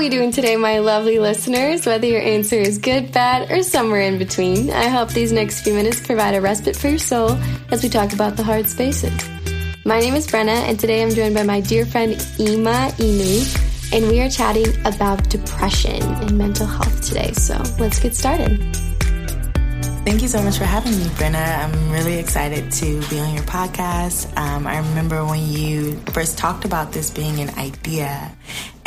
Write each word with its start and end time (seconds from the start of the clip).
we 0.00 0.08
doing 0.08 0.32
today, 0.32 0.56
my 0.56 0.78
lovely 0.78 1.18
listeners? 1.18 1.84
Whether 1.84 2.06
your 2.06 2.22
answer 2.22 2.56
is 2.56 2.78
good, 2.78 3.12
bad, 3.12 3.50
or 3.50 3.62
somewhere 3.62 4.00
in 4.00 4.16
between, 4.16 4.70
I 4.70 4.88
hope 4.88 5.10
these 5.10 5.30
next 5.30 5.60
few 5.60 5.74
minutes 5.74 6.00
provide 6.00 6.34
a 6.34 6.40
respite 6.40 6.74
for 6.74 6.88
your 6.88 6.98
soul 6.98 7.32
as 7.70 7.82
we 7.82 7.90
talk 7.90 8.14
about 8.14 8.34
the 8.34 8.42
hard 8.42 8.66
spaces. 8.66 9.12
My 9.84 10.00
name 10.00 10.14
is 10.14 10.26
Brenna, 10.26 10.56
and 10.66 10.80
today 10.80 11.02
I'm 11.02 11.10
joined 11.10 11.34
by 11.34 11.42
my 11.42 11.60
dear 11.60 11.84
friend 11.84 12.12
Ima 12.38 12.92
Inu, 12.96 13.92
and 13.92 14.08
we 14.08 14.22
are 14.22 14.30
chatting 14.30 14.68
about 14.86 15.28
depression 15.28 16.00
and 16.02 16.38
mental 16.38 16.66
health 16.66 17.06
today. 17.06 17.32
So 17.32 17.62
let's 17.78 18.00
get 18.00 18.14
started. 18.14 18.89
Thank 20.02 20.22
you 20.22 20.28
so 20.28 20.42
much 20.42 20.56
for 20.56 20.64
having 20.64 20.92
me, 20.92 21.04
Brenna. 21.04 21.58
I'm 21.58 21.92
really 21.92 22.18
excited 22.18 22.72
to 22.72 23.00
be 23.10 23.20
on 23.20 23.34
your 23.34 23.44
podcast. 23.44 24.34
Um, 24.36 24.66
I 24.66 24.78
remember 24.78 25.24
when 25.26 25.46
you 25.46 25.96
first 26.12 26.38
talked 26.38 26.64
about 26.64 26.90
this 26.92 27.10
being 27.10 27.38
an 27.38 27.50
idea, 27.50 28.34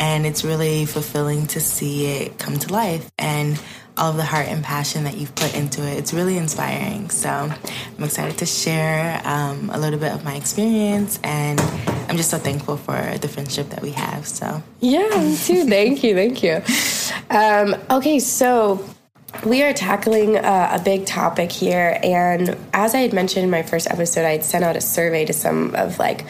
and 0.00 0.26
it's 0.26 0.44
really 0.44 0.86
fulfilling 0.86 1.46
to 1.48 1.60
see 1.60 2.06
it 2.06 2.38
come 2.38 2.58
to 2.58 2.72
life 2.72 3.10
and 3.16 3.62
all 3.96 4.10
of 4.10 4.16
the 4.16 4.24
heart 4.24 4.48
and 4.48 4.64
passion 4.64 5.04
that 5.04 5.16
you've 5.16 5.34
put 5.36 5.54
into 5.54 5.86
it. 5.86 5.98
It's 5.98 6.12
really 6.12 6.36
inspiring. 6.36 7.10
So 7.10 7.30
I'm 7.30 8.04
excited 8.04 8.38
to 8.38 8.46
share 8.46 9.22
um, 9.24 9.70
a 9.70 9.78
little 9.78 10.00
bit 10.00 10.12
of 10.12 10.24
my 10.24 10.34
experience, 10.34 11.20
and 11.22 11.60
I'm 12.08 12.16
just 12.16 12.30
so 12.30 12.38
thankful 12.38 12.76
for 12.76 13.18
the 13.18 13.28
friendship 13.28 13.70
that 13.70 13.82
we 13.82 13.92
have. 13.92 14.26
So, 14.26 14.62
yeah, 14.80 15.08
me 15.10 15.36
too. 15.36 15.64
thank 15.64 16.02
you. 16.02 16.14
Thank 16.16 16.42
you. 16.42 16.60
Um, 17.30 17.76
okay, 17.88 18.18
so 18.18 18.84
we 19.44 19.62
are 19.62 19.72
tackling 19.72 20.36
uh, 20.36 20.78
a 20.78 20.82
big 20.82 21.06
topic 21.06 21.50
here, 21.50 21.98
and 22.02 22.56
as 22.72 22.94
I 22.94 22.98
had 22.98 23.12
mentioned 23.12 23.44
in 23.44 23.50
my 23.50 23.62
first 23.62 23.90
episode, 23.90 24.24
I 24.24 24.32
had 24.32 24.44
sent 24.44 24.64
out 24.64 24.76
a 24.76 24.80
survey 24.80 25.24
to 25.24 25.32
some 25.32 25.74
of 25.74 25.98
like 25.98 26.24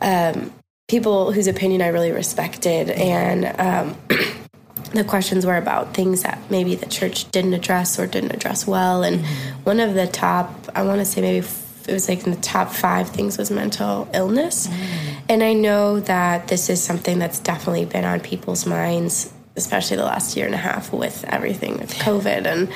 um, 0.00 0.52
people 0.88 1.32
whose 1.32 1.46
opinion 1.46 1.82
I 1.82 1.88
really 1.88 2.12
respected, 2.12 2.90
and 2.90 3.44
um, 3.58 3.96
the 4.92 5.04
questions 5.04 5.44
were 5.44 5.56
about 5.56 5.94
things 5.94 6.22
that 6.22 6.38
maybe 6.50 6.74
the 6.74 6.86
church 6.86 7.30
didn't 7.30 7.54
address 7.54 7.98
or 7.98 8.06
didn't 8.06 8.32
address 8.32 8.66
well. 8.66 9.02
And 9.02 9.20
mm-hmm. 9.20 9.62
one 9.64 9.80
of 9.80 9.94
the 9.94 10.06
top, 10.06 10.54
I 10.74 10.82
want 10.82 11.00
to 11.00 11.04
say 11.04 11.20
maybe 11.20 11.46
it 11.86 11.92
was 11.92 12.08
like 12.08 12.24
in 12.24 12.32
the 12.32 12.40
top 12.40 12.70
five 12.70 13.10
things 13.10 13.36
was 13.36 13.50
mental 13.50 14.08
illness. 14.14 14.68
Mm. 14.68 15.16
And 15.28 15.42
I 15.42 15.52
know 15.52 16.00
that 16.00 16.48
this 16.48 16.70
is 16.70 16.82
something 16.82 17.18
that's 17.18 17.38
definitely 17.40 17.84
been 17.84 18.04
on 18.04 18.20
people's 18.20 18.64
minds 18.64 19.33
especially 19.56 19.96
the 19.96 20.04
last 20.04 20.36
year 20.36 20.46
and 20.46 20.54
a 20.54 20.58
half 20.58 20.92
with 20.92 21.24
everything 21.28 21.78
with 21.78 21.94
COVID 21.94 22.46
and 22.46 22.68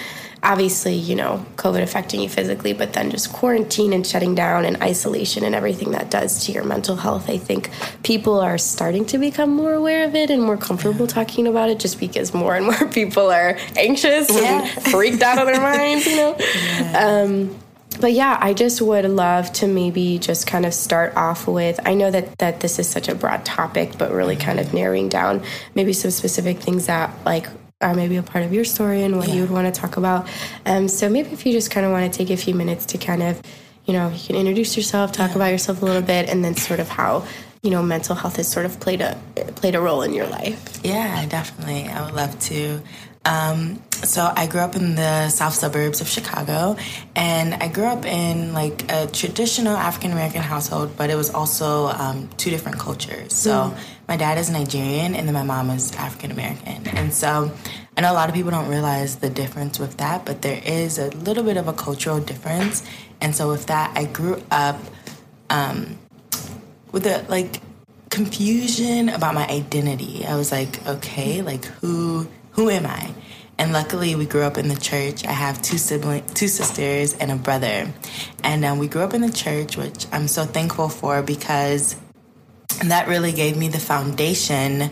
obviously, 0.42 0.94
you 0.94 1.14
know, 1.14 1.44
COVID 1.56 1.82
affecting 1.82 2.20
you 2.20 2.28
physically, 2.28 2.72
but 2.72 2.92
then 2.92 3.10
just 3.10 3.32
quarantine 3.32 3.92
and 3.92 4.06
shutting 4.06 4.34
down 4.34 4.64
and 4.64 4.80
isolation 4.82 5.44
and 5.44 5.54
everything 5.54 5.90
that 5.92 6.10
does 6.10 6.46
to 6.46 6.52
your 6.52 6.64
mental 6.64 6.96
health. 6.96 7.28
I 7.28 7.38
think 7.38 7.70
people 8.02 8.40
are 8.40 8.58
starting 8.58 9.04
to 9.06 9.18
become 9.18 9.50
more 9.50 9.74
aware 9.74 10.04
of 10.04 10.14
it 10.14 10.30
and 10.30 10.42
more 10.42 10.56
comfortable 10.56 11.06
yeah. 11.06 11.12
talking 11.12 11.46
about 11.46 11.70
it 11.70 11.80
just 11.80 11.98
because 11.98 12.32
more 12.32 12.54
and 12.54 12.66
more 12.66 12.88
people 12.92 13.30
are 13.30 13.58
anxious 13.76 14.30
yeah. 14.30 14.62
and 14.62 14.84
freaked 14.84 15.22
out 15.22 15.38
of 15.38 15.46
their 15.46 15.60
minds, 15.60 16.06
you 16.06 16.16
know? 16.16 16.36
Yeah. 16.78 17.22
Um, 17.22 17.58
but 18.00 18.12
yeah, 18.12 18.38
I 18.40 18.54
just 18.54 18.80
would 18.80 19.04
love 19.04 19.52
to 19.54 19.66
maybe 19.66 20.18
just 20.18 20.46
kind 20.46 20.64
of 20.66 20.74
start 20.74 21.16
off 21.16 21.46
with 21.46 21.80
I 21.84 21.94
know 21.94 22.10
that 22.10 22.38
that 22.38 22.60
this 22.60 22.78
is 22.78 22.88
such 22.88 23.08
a 23.08 23.14
broad 23.14 23.44
topic, 23.44 23.98
but 23.98 24.12
really 24.12 24.36
kind 24.36 24.60
of 24.60 24.72
narrowing 24.72 25.08
down 25.08 25.42
maybe 25.74 25.92
some 25.92 26.10
specific 26.10 26.58
things 26.58 26.86
that 26.86 27.12
like 27.24 27.46
are 27.80 27.94
maybe 27.94 28.16
a 28.16 28.22
part 28.22 28.44
of 28.44 28.52
your 28.52 28.64
story 28.64 29.02
and 29.02 29.16
what 29.16 29.28
yeah. 29.28 29.34
you 29.34 29.40
would 29.42 29.50
want 29.50 29.72
to 29.72 29.80
talk 29.80 29.96
about. 29.96 30.28
Um, 30.66 30.88
so 30.88 31.08
maybe 31.08 31.30
if 31.30 31.46
you 31.46 31.52
just 31.52 31.70
kind 31.70 31.86
of 31.86 31.92
want 31.92 32.12
to 32.12 32.16
take 32.16 32.30
a 32.30 32.36
few 32.36 32.54
minutes 32.54 32.86
to 32.86 32.98
kind 32.98 33.22
of, 33.22 33.40
you 33.84 33.92
know, 33.92 34.08
you 34.08 34.18
can 34.26 34.34
introduce 34.34 34.76
yourself, 34.76 35.12
talk 35.12 35.30
yeah. 35.30 35.36
about 35.36 35.52
yourself 35.52 35.80
a 35.80 35.84
little 35.84 36.02
bit, 36.02 36.28
and 36.28 36.44
then 36.44 36.56
sort 36.56 36.80
of 36.80 36.88
how 36.88 37.24
you 37.62 37.70
know 37.70 37.82
mental 37.82 38.14
health 38.14 38.36
has 38.36 38.48
sort 38.48 38.66
of 38.66 38.78
played 38.80 39.00
a 39.00 39.18
played 39.56 39.74
a 39.74 39.80
role 39.80 40.02
in 40.02 40.12
your 40.12 40.26
life. 40.26 40.80
Yeah, 40.84 41.24
definitely. 41.26 41.88
I 41.88 42.04
would 42.04 42.14
love 42.14 42.38
to. 42.40 42.80
Um, 43.24 43.82
so 43.90 44.32
I 44.34 44.46
grew 44.46 44.60
up 44.60 44.76
in 44.76 44.94
the 44.94 45.28
south 45.28 45.54
suburbs 45.54 46.00
of 46.00 46.08
Chicago, 46.08 46.76
and 47.16 47.54
I 47.54 47.68
grew 47.68 47.84
up 47.84 48.04
in 48.04 48.54
like 48.54 48.90
a 48.90 49.06
traditional 49.08 49.76
African 49.76 50.12
American 50.12 50.40
household, 50.40 50.96
but 50.96 51.10
it 51.10 51.16
was 51.16 51.30
also 51.30 51.88
um, 51.88 52.28
two 52.36 52.50
different 52.50 52.78
cultures. 52.78 53.34
So 53.34 53.50
mm. 53.50 53.78
my 54.06 54.16
dad 54.16 54.38
is 54.38 54.50
Nigerian, 54.50 55.14
and 55.14 55.26
then 55.26 55.34
my 55.34 55.42
mom 55.42 55.70
is 55.70 55.92
African 55.96 56.30
American, 56.30 56.86
and 56.88 57.12
so 57.12 57.52
I 57.96 58.00
know 58.00 58.12
a 58.12 58.14
lot 58.14 58.28
of 58.28 58.34
people 58.34 58.52
don't 58.52 58.68
realize 58.68 59.16
the 59.16 59.30
difference 59.30 59.78
with 59.78 59.96
that, 59.96 60.24
but 60.24 60.42
there 60.42 60.62
is 60.64 60.98
a 60.98 61.08
little 61.08 61.42
bit 61.42 61.56
of 61.56 61.66
a 61.68 61.72
cultural 61.72 62.20
difference, 62.20 62.84
and 63.20 63.34
so 63.34 63.48
with 63.48 63.66
that, 63.66 63.96
I 63.96 64.04
grew 64.04 64.40
up 64.50 64.78
um, 65.50 65.98
with 66.92 67.06
a 67.06 67.26
like 67.28 67.60
confusion 68.10 69.08
about 69.08 69.34
my 69.34 69.46
identity. 69.48 70.24
I 70.24 70.36
was 70.36 70.50
like, 70.50 70.86
okay, 70.86 71.42
like 71.42 71.64
who 71.64 72.26
who 72.58 72.70
am 72.70 72.86
I? 72.86 73.14
And 73.56 73.72
luckily, 73.72 74.16
we 74.16 74.26
grew 74.26 74.42
up 74.42 74.58
in 74.58 74.66
the 74.66 74.74
church. 74.74 75.24
I 75.24 75.30
have 75.30 75.62
two 75.62 75.78
siblings, 75.78 76.34
two 76.34 76.48
sisters, 76.48 77.14
and 77.14 77.30
a 77.30 77.36
brother. 77.36 77.88
And 78.42 78.64
um, 78.64 78.80
we 78.80 78.88
grew 78.88 79.02
up 79.02 79.14
in 79.14 79.20
the 79.20 79.30
church, 79.30 79.76
which 79.76 80.06
I'm 80.10 80.26
so 80.26 80.44
thankful 80.44 80.88
for 80.88 81.22
because 81.22 81.94
that 82.82 83.06
really 83.06 83.30
gave 83.30 83.56
me 83.56 83.68
the 83.68 83.78
foundation 83.78 84.90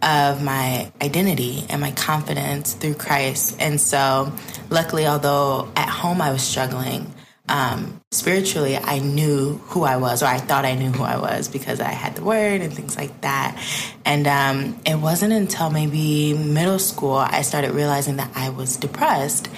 of 0.00 0.44
my 0.44 0.92
identity 1.02 1.64
and 1.68 1.80
my 1.80 1.90
confidence 1.90 2.74
through 2.74 2.94
Christ. 2.94 3.56
And 3.58 3.80
so, 3.80 4.32
luckily, 4.70 5.08
although 5.08 5.72
at 5.74 5.88
home 5.88 6.22
I 6.22 6.30
was 6.30 6.42
struggling, 6.42 7.12
um, 7.48 8.00
spiritually, 8.10 8.76
I 8.76 8.98
knew 8.98 9.58
who 9.68 9.82
I 9.82 9.96
was, 9.96 10.22
or 10.22 10.26
I 10.26 10.38
thought 10.38 10.64
I 10.64 10.74
knew 10.74 10.90
who 10.90 11.02
I 11.02 11.18
was 11.18 11.48
because 11.48 11.80
I 11.80 11.90
had 11.90 12.14
the 12.14 12.24
word 12.24 12.60
and 12.60 12.72
things 12.72 12.96
like 12.96 13.20
that. 13.22 13.60
And 14.04 14.26
um, 14.26 14.80
it 14.86 14.96
wasn't 14.96 15.32
until 15.32 15.70
maybe 15.70 16.34
middle 16.34 16.78
school 16.78 17.14
I 17.16 17.42
started 17.42 17.72
realizing 17.72 18.16
that 18.16 18.30
I 18.34 18.50
was 18.50 18.76
depressed. 18.76 19.48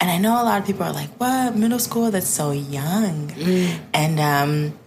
And 0.00 0.10
I 0.10 0.18
know 0.18 0.40
a 0.40 0.44
lot 0.44 0.60
of 0.60 0.66
people 0.66 0.84
are 0.84 0.92
like, 0.92 1.10
"What 1.18 1.56
middle 1.56 1.78
school? 1.80 2.10
That's 2.10 2.28
so 2.28 2.52
young." 2.52 3.28
Mm. 3.28 3.78
And 3.92 4.20
um, 4.20 4.78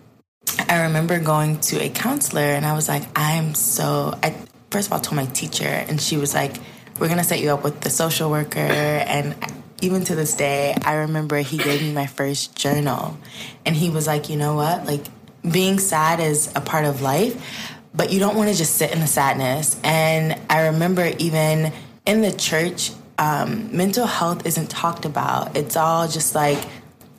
I 0.70 0.84
remember 0.84 1.20
going 1.20 1.60
to 1.62 1.84
a 1.84 1.90
counselor, 1.90 2.42
and 2.42 2.66
I 2.66 2.74
was 2.74 2.88
like, 2.88 3.04
"I'm 3.16 3.54
so." 3.54 4.18
I 4.24 4.36
first 4.70 4.88
of 4.88 4.94
all 4.94 5.00
told 5.00 5.18
my 5.18 5.26
teacher, 5.26 5.66
and 5.66 6.00
she 6.00 6.16
was 6.16 6.34
like, 6.34 6.56
"We're 6.98 7.10
gonna 7.10 7.26
set 7.26 7.42
you 7.42 7.52
up 7.52 7.64
with 7.64 7.82
the 7.82 7.90
social 7.90 8.32
worker," 8.32 8.60
and 8.60 9.36
even 9.82 10.04
to 10.06 10.16
this 10.16 10.36
day, 10.36 10.76
I 10.84 10.96
remember 10.96 11.38
he 11.40 11.58
gave 11.58 11.82
me 11.82 11.92
my 11.92 12.06
first 12.06 12.56
journal. 12.56 13.18
And 13.66 13.76
he 13.76 13.90
was 13.90 14.08
like, 14.08 14.30
you 14.30 14.38
know 14.38 14.56
what? 14.56 14.86
Like, 14.86 15.04
being 15.50 15.80
sad 15.80 16.20
is 16.20 16.52
a 16.56 16.62
part 16.62 16.86
of 16.86 17.02
life, 17.02 17.72
but 17.94 18.12
you 18.14 18.20
don't 18.20 18.36
want 18.36 18.50
to 18.50 18.56
just 18.56 18.76
sit 18.76 18.92
in 18.92 19.00
the 19.00 19.08
sadness. 19.08 19.80
And 19.84 20.40
I 20.50 20.68
remember 20.68 21.12
even 21.18 21.74
in 22.06 22.22
the 22.22 22.32
church, 22.32 22.92
um, 23.18 23.76
mental 23.76 24.06
health 24.06 24.46
isn't 24.46 24.70
talked 24.70 25.06
about. 25.06 25.58
It's 25.58 25.76
all 25.76 26.08
just 26.08 26.36
like, 26.36 26.64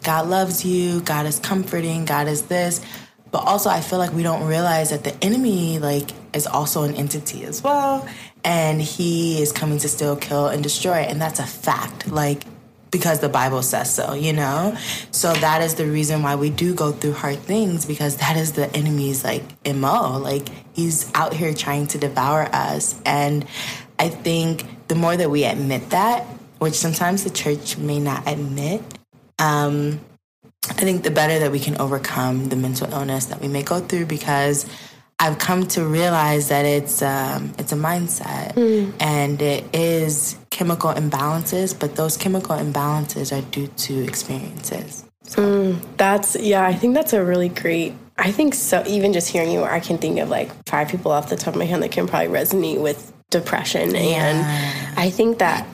God 0.05 0.29
loves 0.29 0.65
you, 0.65 1.01
God 1.01 1.27
is 1.27 1.39
comforting, 1.39 2.05
God 2.05 2.29
is 2.29 2.43
this. 2.43 2.81
But 3.31 3.39
also, 3.39 3.71
I 3.71 3.81
feel 3.81 3.99
like 3.99 4.13
we 4.13 4.23
don't 4.23 4.47
realize 4.47 4.91
that 4.91 5.05
the 5.05 5.25
enemy, 5.25 5.79
like, 5.79 6.11
is 6.35 6.47
also 6.47 6.83
an 6.83 6.95
entity 6.95 7.45
as 7.45 7.63
well 7.63 8.07
and 8.45 8.81
he 8.81 9.41
is 9.41 9.53
coming 9.53 9.79
to 9.79 9.89
steal, 9.89 10.17
kill, 10.17 10.49
and 10.49 10.63
destroy. 10.63 10.97
And 10.97 11.21
that's 11.21 11.39
a 11.39 11.47
fact. 11.47 12.09
Like, 12.09 12.45
because 12.93 13.19
the 13.19 13.29
Bible 13.29 13.63
says 13.63 13.93
so, 13.93 14.13
you 14.13 14.33
know? 14.33 14.77
So 15.11 15.33
that 15.33 15.63
is 15.63 15.75
the 15.75 15.87
reason 15.87 16.23
why 16.23 16.37
we 16.37 16.51
do 16.51 16.75
go 16.75 16.93
through 16.93 17.15
hard 17.15 17.39
things 17.39 17.85
because 17.85 18.19
that 18.19 18.37
is 18.37 18.53
the 18.53 18.73
enemy's 18.77 19.25
like 19.25 19.43
MO. 19.67 20.19
Like 20.19 20.47
he's 20.75 21.11
out 21.15 21.33
here 21.33 21.53
trying 21.55 21.89
to 21.89 21.99
devour 21.99 22.49
us. 22.53 22.95
And 23.05 23.47
I 23.99 24.11
think 24.11 24.87
the 24.87 24.95
more 24.95 25.17
that 25.17 25.31
we 25.31 25.45
admit 25.45 25.91
that, 25.91 26.25
which 26.59 26.75
sometimes 26.75 27.25
the 27.25 27.31
church 27.31 27.79
may 27.79 27.99
not 27.99 28.29
admit, 28.29 28.83
um, 29.39 29.99
I 30.69 30.75
think 30.75 31.03
the 31.03 31.11
better 31.11 31.41
that 31.41 31.51
we 31.51 31.59
can 31.59 31.81
overcome 31.81 32.51
the 32.51 32.57
mental 32.57 32.93
illness 32.93 33.27
that 33.27 33.41
we 33.41 33.49
may 33.49 33.63
go 33.63 33.81
through 33.81 34.07
because 34.07 34.67
I've 35.19 35.39
come 35.39 35.67
to 35.69 35.85
realize 35.85 36.49
that 36.49 36.65
it's 36.65 37.01
um, 37.03 37.53
it's 37.59 37.73
a 37.73 37.77
mindset 37.77 38.55
mm. 38.55 38.93
and 39.01 39.41
it 39.41 39.65
is 39.75 40.37
chemical 40.63 40.93
imbalances, 40.93 41.77
but 41.77 41.97
those 41.97 42.17
chemical 42.17 42.57
imbalances 42.57 43.37
are 43.37 43.43
due 43.51 43.67
to 43.67 44.05
experiences. 44.05 45.05
So. 45.25 45.43
Mm, 45.43 45.97
that's 45.97 46.37
yeah, 46.37 46.65
I 46.65 46.73
think 46.73 46.95
that's 46.95 47.13
a 47.13 47.25
really 47.25 47.49
great. 47.49 47.95
I 48.17 48.31
think 48.31 48.55
so. 48.55 48.85
Even 48.87 49.13
just 49.13 49.29
hearing 49.29 49.51
you, 49.51 49.65
I 49.65 49.81
can 49.81 49.99
think 49.99 50.21
of 50.21 50.29
like 50.29 50.51
five 50.69 50.89
people 50.89 51.11
off 51.11 51.29
the 51.31 51.37
top 51.37 51.55
of 51.55 51.59
my 51.59 51.65
head 51.65 51.83
that 51.83 51.91
can 51.91 52.07
probably 52.07 52.29
resonate 52.29 52.81
with 52.81 53.13
depression, 53.31 53.91
yeah. 53.91 54.01
and 54.01 54.99
I 54.99 55.11
think 55.11 55.39
that 55.39 55.67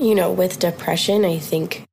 you 0.00 0.16
know 0.16 0.32
with 0.32 0.58
depression, 0.58 1.24
I 1.24 1.38
think 1.38 1.83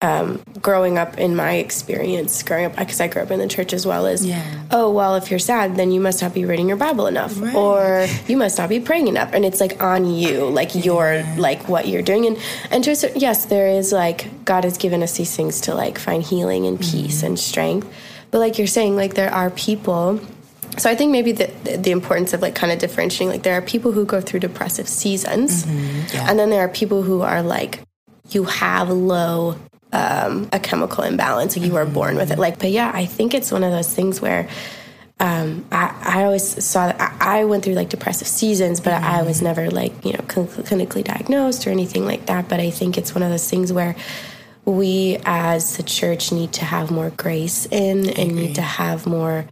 um, 0.00 0.40
growing 0.62 0.96
up 0.96 1.18
in 1.18 1.34
my 1.34 1.54
experience, 1.54 2.42
growing 2.44 2.66
up, 2.66 2.76
because 2.76 3.00
I 3.00 3.08
grew 3.08 3.22
up 3.22 3.32
in 3.32 3.40
the 3.40 3.48
church 3.48 3.72
as 3.72 3.84
well, 3.84 4.06
as, 4.06 4.24
yeah. 4.24 4.64
oh, 4.70 4.92
well, 4.92 5.16
if 5.16 5.28
you're 5.28 5.40
sad, 5.40 5.74
then 5.76 5.90
you 5.90 6.00
must 6.00 6.22
not 6.22 6.32
be 6.32 6.44
reading 6.44 6.68
your 6.68 6.76
Bible 6.76 7.08
enough, 7.08 7.40
right. 7.40 7.54
or 7.54 8.06
you 8.28 8.36
must 8.36 8.58
not 8.58 8.68
be 8.68 8.78
praying 8.78 9.08
enough. 9.08 9.30
And 9.32 9.44
it's 9.44 9.60
like 9.60 9.82
on 9.82 10.06
you, 10.06 10.48
like 10.50 10.74
yeah. 10.74 10.82
you're, 10.82 11.22
like 11.36 11.68
what 11.68 11.88
you're 11.88 12.02
doing. 12.02 12.26
And, 12.26 12.38
and 12.70 12.84
to 12.84 12.92
a 12.92 12.96
certain, 12.96 13.20
yes, 13.20 13.46
there 13.46 13.68
is 13.68 13.90
like, 13.90 14.44
God 14.44 14.62
has 14.62 14.78
given 14.78 15.02
us 15.02 15.16
these 15.16 15.34
things 15.34 15.60
to 15.62 15.74
like 15.74 15.98
find 15.98 16.22
healing 16.22 16.66
and 16.66 16.78
peace 16.78 17.18
mm-hmm. 17.18 17.26
and 17.26 17.38
strength. 17.38 17.92
But 18.30 18.38
like 18.38 18.58
you're 18.58 18.66
saying, 18.68 18.94
like 18.94 19.14
there 19.14 19.32
are 19.32 19.50
people 19.50 20.20
so 20.76 20.88
I 20.88 20.94
think 20.94 21.10
maybe 21.10 21.32
the 21.32 21.46
the 21.76 21.90
importance 21.90 22.32
of 22.34 22.40
like 22.42 22.54
kind 22.54 22.72
of 22.72 22.78
differentiating 22.78 23.28
like 23.28 23.42
there 23.42 23.54
are 23.54 23.62
people 23.62 23.90
who 23.90 24.04
go 24.04 24.20
through 24.20 24.40
depressive 24.40 24.86
seasons, 24.88 25.64
Mm-hmm. 25.64 26.14
yeah. 26.14 26.26
and 26.28 26.38
then 26.38 26.50
there 26.50 26.60
are 26.60 26.68
people 26.68 27.02
who 27.02 27.22
are 27.22 27.42
like 27.42 27.80
you 28.30 28.44
have 28.44 28.90
low 28.90 29.56
um, 29.92 30.48
a 30.52 30.60
chemical 30.60 31.04
imbalance, 31.04 31.56
like 31.56 31.66
you 31.66 31.72
were 31.72 31.86
born 31.86 32.16
with 32.16 32.30
it. 32.30 32.38
Like, 32.38 32.58
but 32.58 32.70
yeah, 32.70 32.90
I 32.94 33.06
think 33.06 33.34
it's 33.34 33.50
one 33.50 33.64
of 33.64 33.72
those 33.72 33.92
things 33.92 34.20
where 34.20 34.48
um, 35.20 35.64
I, 35.72 35.94
I 36.04 36.24
always 36.24 36.64
saw 36.64 36.86
that 36.86 37.00
I, 37.00 37.40
I 37.40 37.44
went 37.44 37.64
through 37.64 37.74
like 37.74 37.88
depressive 37.88 38.28
seasons, 38.28 38.80
but 38.80 38.92
I 38.92 39.22
was 39.22 39.42
never 39.42 39.70
like, 39.70 40.04
you 40.04 40.12
know, 40.12 40.24
cl- 40.28 40.46
clinically 40.46 41.02
diagnosed 41.02 41.66
or 41.66 41.70
anything 41.70 42.04
like 42.04 42.26
that. 42.26 42.48
But 42.48 42.60
I 42.60 42.70
think 42.70 42.96
it's 42.96 43.14
one 43.14 43.22
of 43.22 43.30
those 43.30 43.48
things 43.48 43.72
where 43.72 43.96
we 44.64 45.18
as 45.24 45.76
the 45.76 45.82
church 45.82 46.30
need 46.30 46.52
to 46.52 46.64
have 46.64 46.90
more 46.90 47.10
grace 47.10 47.66
in 47.66 48.10
and 48.10 48.36
need 48.36 48.54
to 48.56 48.62
have 48.62 49.06
more 49.06 49.46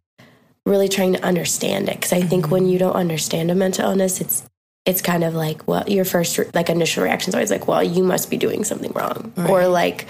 really 0.66 0.88
trying 0.88 1.14
to 1.14 1.24
understand 1.24 1.88
it. 1.88 2.02
Cause 2.02 2.12
I 2.12 2.20
think 2.20 2.50
when 2.50 2.66
you 2.66 2.78
don't 2.78 2.94
understand 2.94 3.50
a 3.50 3.54
mental 3.54 3.88
illness, 3.88 4.20
it's, 4.20 4.42
it's 4.86 5.02
kind 5.02 5.24
of 5.24 5.34
like, 5.34 5.66
well, 5.66 5.84
your 5.88 6.04
first 6.04 6.38
re- 6.38 6.48
like 6.54 6.70
initial 6.70 7.02
reaction 7.02 7.30
is 7.30 7.34
always 7.34 7.50
like, 7.50 7.66
well, 7.66 7.82
you 7.82 8.04
must 8.04 8.30
be 8.30 8.36
doing 8.36 8.62
something 8.64 8.92
wrong. 8.92 9.32
Or 9.48 9.66
like, 9.66 10.06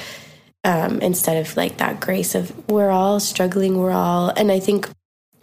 um, 0.64 1.00
instead 1.00 1.38
of 1.38 1.56
like 1.56 1.78
that 1.78 1.98
grace 2.00 2.34
of 2.34 2.52
we're 2.68 2.90
all 2.90 3.18
struggling, 3.18 3.78
we're 3.78 3.92
all, 3.92 4.28
and 4.28 4.52
I 4.52 4.60
think 4.60 4.88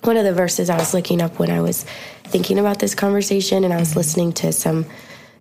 one 0.02 0.18
of 0.18 0.24
the 0.24 0.34
verses 0.34 0.70
I 0.70 0.78
was 0.78 0.94
looking 0.94 1.22
up 1.22 1.40
when 1.40 1.50
I 1.50 1.62
was 1.62 1.84
thinking 2.26 2.60
about 2.60 2.80
this 2.80 2.94
conversation, 2.94 3.64
and 3.64 3.74
I 3.74 3.80
was 3.80 3.96
listening 3.96 4.34
to 4.34 4.52
some 4.54 4.86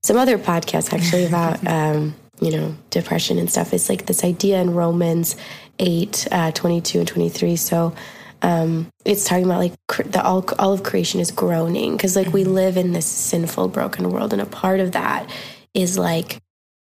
some 0.03 0.17
other 0.17 0.39
podcasts 0.39 0.93
actually 0.93 1.27
about 1.27 1.67
um, 1.67 2.15
you 2.41 2.51
know 2.51 2.75
depression 2.91 3.39
and 3.39 3.51
stuff. 3.51 3.75
It's 3.75 3.89
like 3.89 4.07
this 4.07 4.25
idea 4.25 4.61
in 4.61 4.73
Romans 4.73 5.37
8, 5.79 6.29
uh, 6.31 6.53
22 6.53 7.01
and 7.01 7.09
twenty 7.09 7.29
three. 7.29 7.57
So 7.57 7.95
um, 8.43 8.89
it's 9.05 9.25
talking 9.25 9.45
about 9.45 9.59
like 9.59 9.75
cr- 9.89 10.03
the 10.03 10.23
all 10.23 10.45
all 10.59 10.73
of 10.73 10.83
creation 10.83 11.21
is 11.21 11.31
groaning. 11.31 11.97
Because 11.97 12.17
like 12.17 12.33
we 12.33 12.45
live 12.45 12.77
in 12.77 12.93
this 12.93 13.07
sinful, 13.07 13.69
broken 13.69 14.11
world, 14.11 14.33
and 14.33 14.43
a 14.43 14.47
part 14.47 14.81
of 14.81 14.93
that 14.93 15.31
is 15.75 15.97
like 15.97 16.39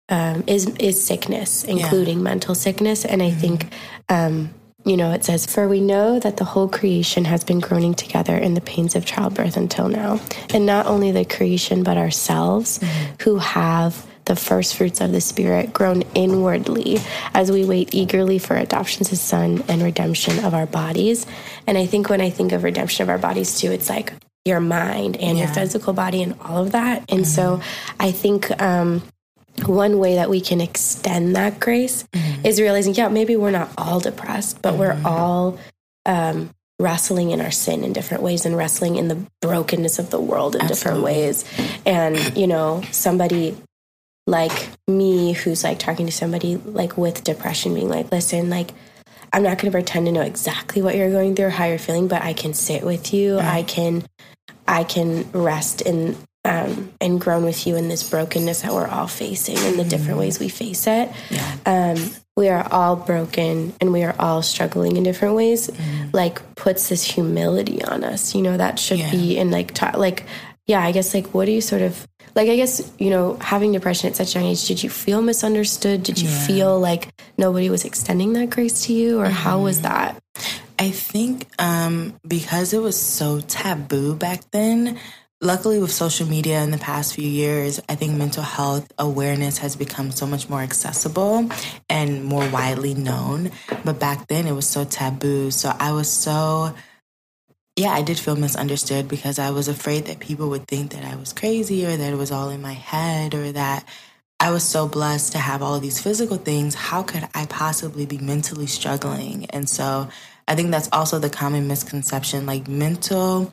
um, 0.10 0.44
is 0.48 0.68
is 0.80 1.04
sickness, 1.04 1.64
including 1.64 2.22
mental 2.22 2.56
sickness. 2.56 3.06
And 3.06 3.24
I 3.24 3.32
think, 3.32 3.68
um, 4.10 4.54
you 4.84 4.98
know, 4.98 5.12
it 5.12 5.24
says, 5.24 5.46
"For 5.46 5.68
we 5.68 5.80
know 5.80 6.20
that 6.20 6.38
the 6.38 6.44
whole 6.44 6.68
creation 6.68 7.26
has 7.26 7.44
been 7.44 7.60
groaning 7.60 7.94
together 7.94 8.36
in 8.36 8.54
the 8.54 8.62
pains 8.62 8.96
of 8.96 9.06
childbirth 9.06 9.58
until 9.58 9.88
now, 9.88 10.20
and 10.54 10.66
not 10.66 10.86
only 10.86 11.12
the 11.12 11.26
creation 11.26 11.84
but 11.84 11.98
ourselves, 11.98 12.80
who 13.22 13.38
have." 13.38 14.06
The 14.26 14.36
first 14.36 14.76
fruits 14.76 15.02
of 15.02 15.12
the 15.12 15.22
Spirit 15.22 15.72
groan 15.72 16.04
inwardly 16.16 16.98
as 17.34 17.52
we 17.52 17.64
wait 17.64 17.94
eagerly 17.94 18.40
for 18.40 18.56
adoption 18.56 19.02
as 19.02 19.22
son 19.22 19.64
and 19.68 19.84
redemption 19.84 20.44
of 20.44 20.54
our 20.54 20.66
bodies. 20.66 21.28
And 21.68 21.78
I 21.78 21.86
think 21.86 22.10
when 22.10 22.22
I 22.22 22.32
think 22.32 22.52
of 22.52 22.64
redemption 22.64 23.04
of 23.04 23.10
our 23.10 23.20
bodies 23.20 23.60
too, 23.60 23.72
it's 23.72 23.90
like 23.90 24.14
your 24.44 24.60
mind 24.60 25.18
and 25.18 25.38
your 25.38 25.48
physical 25.48 25.94
body 25.94 26.24
and 26.24 26.36
all 26.42 26.64
of 26.64 26.72
that. 26.72 27.04
And 27.10 27.28
so 27.28 27.62
I 28.00 28.12
think 28.12 28.50
um, 28.62 29.04
one 29.66 30.00
way 30.00 30.16
that 30.16 30.30
we 30.30 30.42
can 30.42 30.62
extend 30.62 31.36
that 31.36 31.60
grace 31.60 32.06
is 32.44 32.60
realizing, 32.60 32.94
yeah, 32.94 33.08
maybe 33.08 33.36
we're 33.36 33.52
not 33.52 33.72
all 33.78 34.00
depressed, 34.00 34.62
but 34.62 34.76
we're 34.76 35.00
all 35.06 35.60
um, 36.06 36.50
wrestling 36.80 37.32
in 37.32 37.42
our 37.42 37.52
sin 37.52 37.84
in 37.84 37.94
different 37.94 38.22
ways 38.22 38.46
and 38.46 38.58
wrestling 38.58 38.98
in 38.98 39.08
the 39.08 39.24
brokenness 39.42 39.98
of 39.98 40.10
the 40.10 40.20
world 40.20 40.56
in 40.56 40.68
different 40.68 41.02
ways. 41.02 41.46
And, 41.86 42.38
you 42.38 42.48
know, 42.48 42.84
somebody 42.92 43.58
like 44.28 44.70
me 44.88 45.34
who's 45.34 45.64
like 45.64 45.80
talking 45.80 46.06
to 46.06 46.12
somebody 46.12 46.56
like 46.58 46.98
with 46.98 47.24
depression 47.24 47.74
being 47.74 47.90
like, 47.90 48.12
listen, 48.12 48.50
like, 48.50 48.72
I'm 49.34 49.44
not 49.44 49.58
going 49.58 49.72
to 49.72 49.72
pretend 49.72 50.06
to 50.06 50.12
know 50.12 50.22
exactly 50.22 50.82
what 50.82 50.96
you're 50.96 51.12
going 51.12 51.36
through 51.36 51.48
or 51.48 51.50
how 51.50 51.66
you're 51.66 51.78
feeling, 51.78 52.08
but 52.08 52.22
I 52.22 52.34
can 52.34 52.54
sit 52.54 52.84
with 52.84 53.14
you. 53.14 53.38
I 53.38 53.64
can, 53.64 54.04
I 54.68 54.84
can 54.84 55.30
rest 55.32 55.82
in 55.82 56.16
um, 56.46 56.94
and 57.02 57.20
groan 57.20 57.44
with 57.44 57.66
you 57.68 57.76
in 57.76 57.90
this 57.90 58.08
brokenness 58.10 58.62
that 58.62 58.72
we're 58.72 58.88
all 58.88 59.08
facing 59.08 59.58
and 59.58 59.80
the 59.80 59.84
different 59.84 60.20
ways 60.20 60.40
we 60.40 60.48
face 60.48 60.86
it. 60.88 61.12
Yeah. 61.32 61.56
Um, 61.66 62.12
we 62.38 62.50
are 62.50 62.68
all 62.72 62.96
broken 62.96 63.74
and 63.82 63.92
we 63.92 64.04
are 64.04 64.16
all 64.20 64.42
struggling 64.44 64.96
in 64.96 65.04
different 65.04 65.36
ways. 65.36 65.72
Like 66.14 66.56
puts 66.56 66.90
this 66.90 67.04
humility 67.04 67.84
on 67.84 68.04
us. 68.04 68.36
You 68.36 68.42
know 68.44 68.58
that 68.58 68.78
should 68.78 69.00
Yeah. 69.00 69.10
be 69.12 69.38
in 69.38 69.50
like 69.52 69.74
ta- 69.74 69.94
like 69.98 70.26
yeah. 70.68 70.82
I 70.84 70.92
guess 70.92 71.14
like 71.14 71.28
what 71.34 71.46
do 71.46 71.52
you 71.52 71.62
sort 71.62 71.82
of 71.82 72.08
like? 72.34 72.50
I 72.50 72.56
guess 72.56 72.92
you 72.98 73.10
know 73.10 73.38
having 73.42 73.72
depression 73.74 74.10
at 74.10 74.16
such 74.16 74.36
a 74.36 74.40
young 74.40 74.50
age. 74.50 74.68
Did 74.68 74.82
you 74.84 74.90
feel 74.90 75.22
misunderstood? 75.22 76.04
Did 76.04 76.20
you 76.22 76.30
Yeah. 76.30 76.48
feel 76.48 76.80
like 76.80 77.10
nobody 77.38 77.70
was 77.70 77.86
extending 77.86 78.34
that 78.34 78.50
grace 78.50 78.86
to 78.86 78.94
you, 78.94 79.20
or 79.20 79.30
how 79.30 79.60
was 79.62 79.82
that? 79.82 80.22
I 80.80 80.90
think 80.92 81.48
um, 81.60 82.16
because 82.28 82.74
it 82.74 82.82
was 82.82 83.00
so 83.00 83.40
taboo 83.40 84.16
back 84.16 84.42
then, 84.52 84.98
luckily 85.42 85.80
with 85.80 85.92
social 85.92 86.28
media 86.28 86.62
in 86.64 86.72
the 86.72 86.78
past 86.78 87.14
few 87.16 87.28
years, 87.28 87.80
I 87.88 87.96
think 87.96 88.18
mental 88.18 88.44
health 88.44 88.92
awareness 89.00 89.60
has 89.60 89.78
become 89.78 90.12
so 90.12 90.26
much 90.26 90.50
more 90.50 90.60
accessible 90.62 91.50
and 91.90 92.26
more 92.26 92.46
widely 92.50 92.94
known. 92.94 93.52
But 93.86 94.00
back 94.00 94.28
then 94.28 94.48
it 94.48 94.52
was 94.54 94.68
so 94.68 94.84
taboo. 94.84 95.52
So 95.52 95.72
I 95.80 95.94
was 95.94 96.12
so, 96.12 96.74
yeah, 97.76 97.92
I 97.92 98.02
did 98.02 98.18
feel 98.18 98.36
misunderstood 98.36 99.08
because 99.08 99.38
I 99.38 99.52
was 99.52 99.68
afraid 99.68 100.06
that 100.06 100.20
people 100.20 100.50
would 100.50 100.68
think 100.68 100.92
that 100.92 101.04
I 101.04 101.16
was 101.18 101.34
crazy 101.34 101.86
or 101.86 101.96
that 101.96 102.14
it 102.14 102.18
was 102.18 102.32
all 102.32 102.50
in 102.50 102.62
my 102.62 102.74
head 102.74 103.34
or 103.34 103.52
that 103.52 103.86
I 104.40 104.52
was 104.52 104.64
so 104.64 104.88
blessed 104.88 105.34
to 105.34 105.40
have 105.40 105.62
all 105.62 105.80
these 105.80 106.02
physical 106.02 106.38
things. 106.38 106.76
How 106.76 107.04
could 107.04 107.28
I 107.34 107.46
possibly 107.48 108.06
be 108.06 108.18
mentally 108.18 108.68
struggling? 108.68 109.46
And 109.50 109.70
so 109.70 110.08
I 110.48 110.56
think 110.56 110.72
that's 110.72 110.90
also 110.94 111.20
the 111.20 111.30
common 111.30 111.68
misconception 111.68 112.46
like 112.46 112.68
mental 112.68 113.52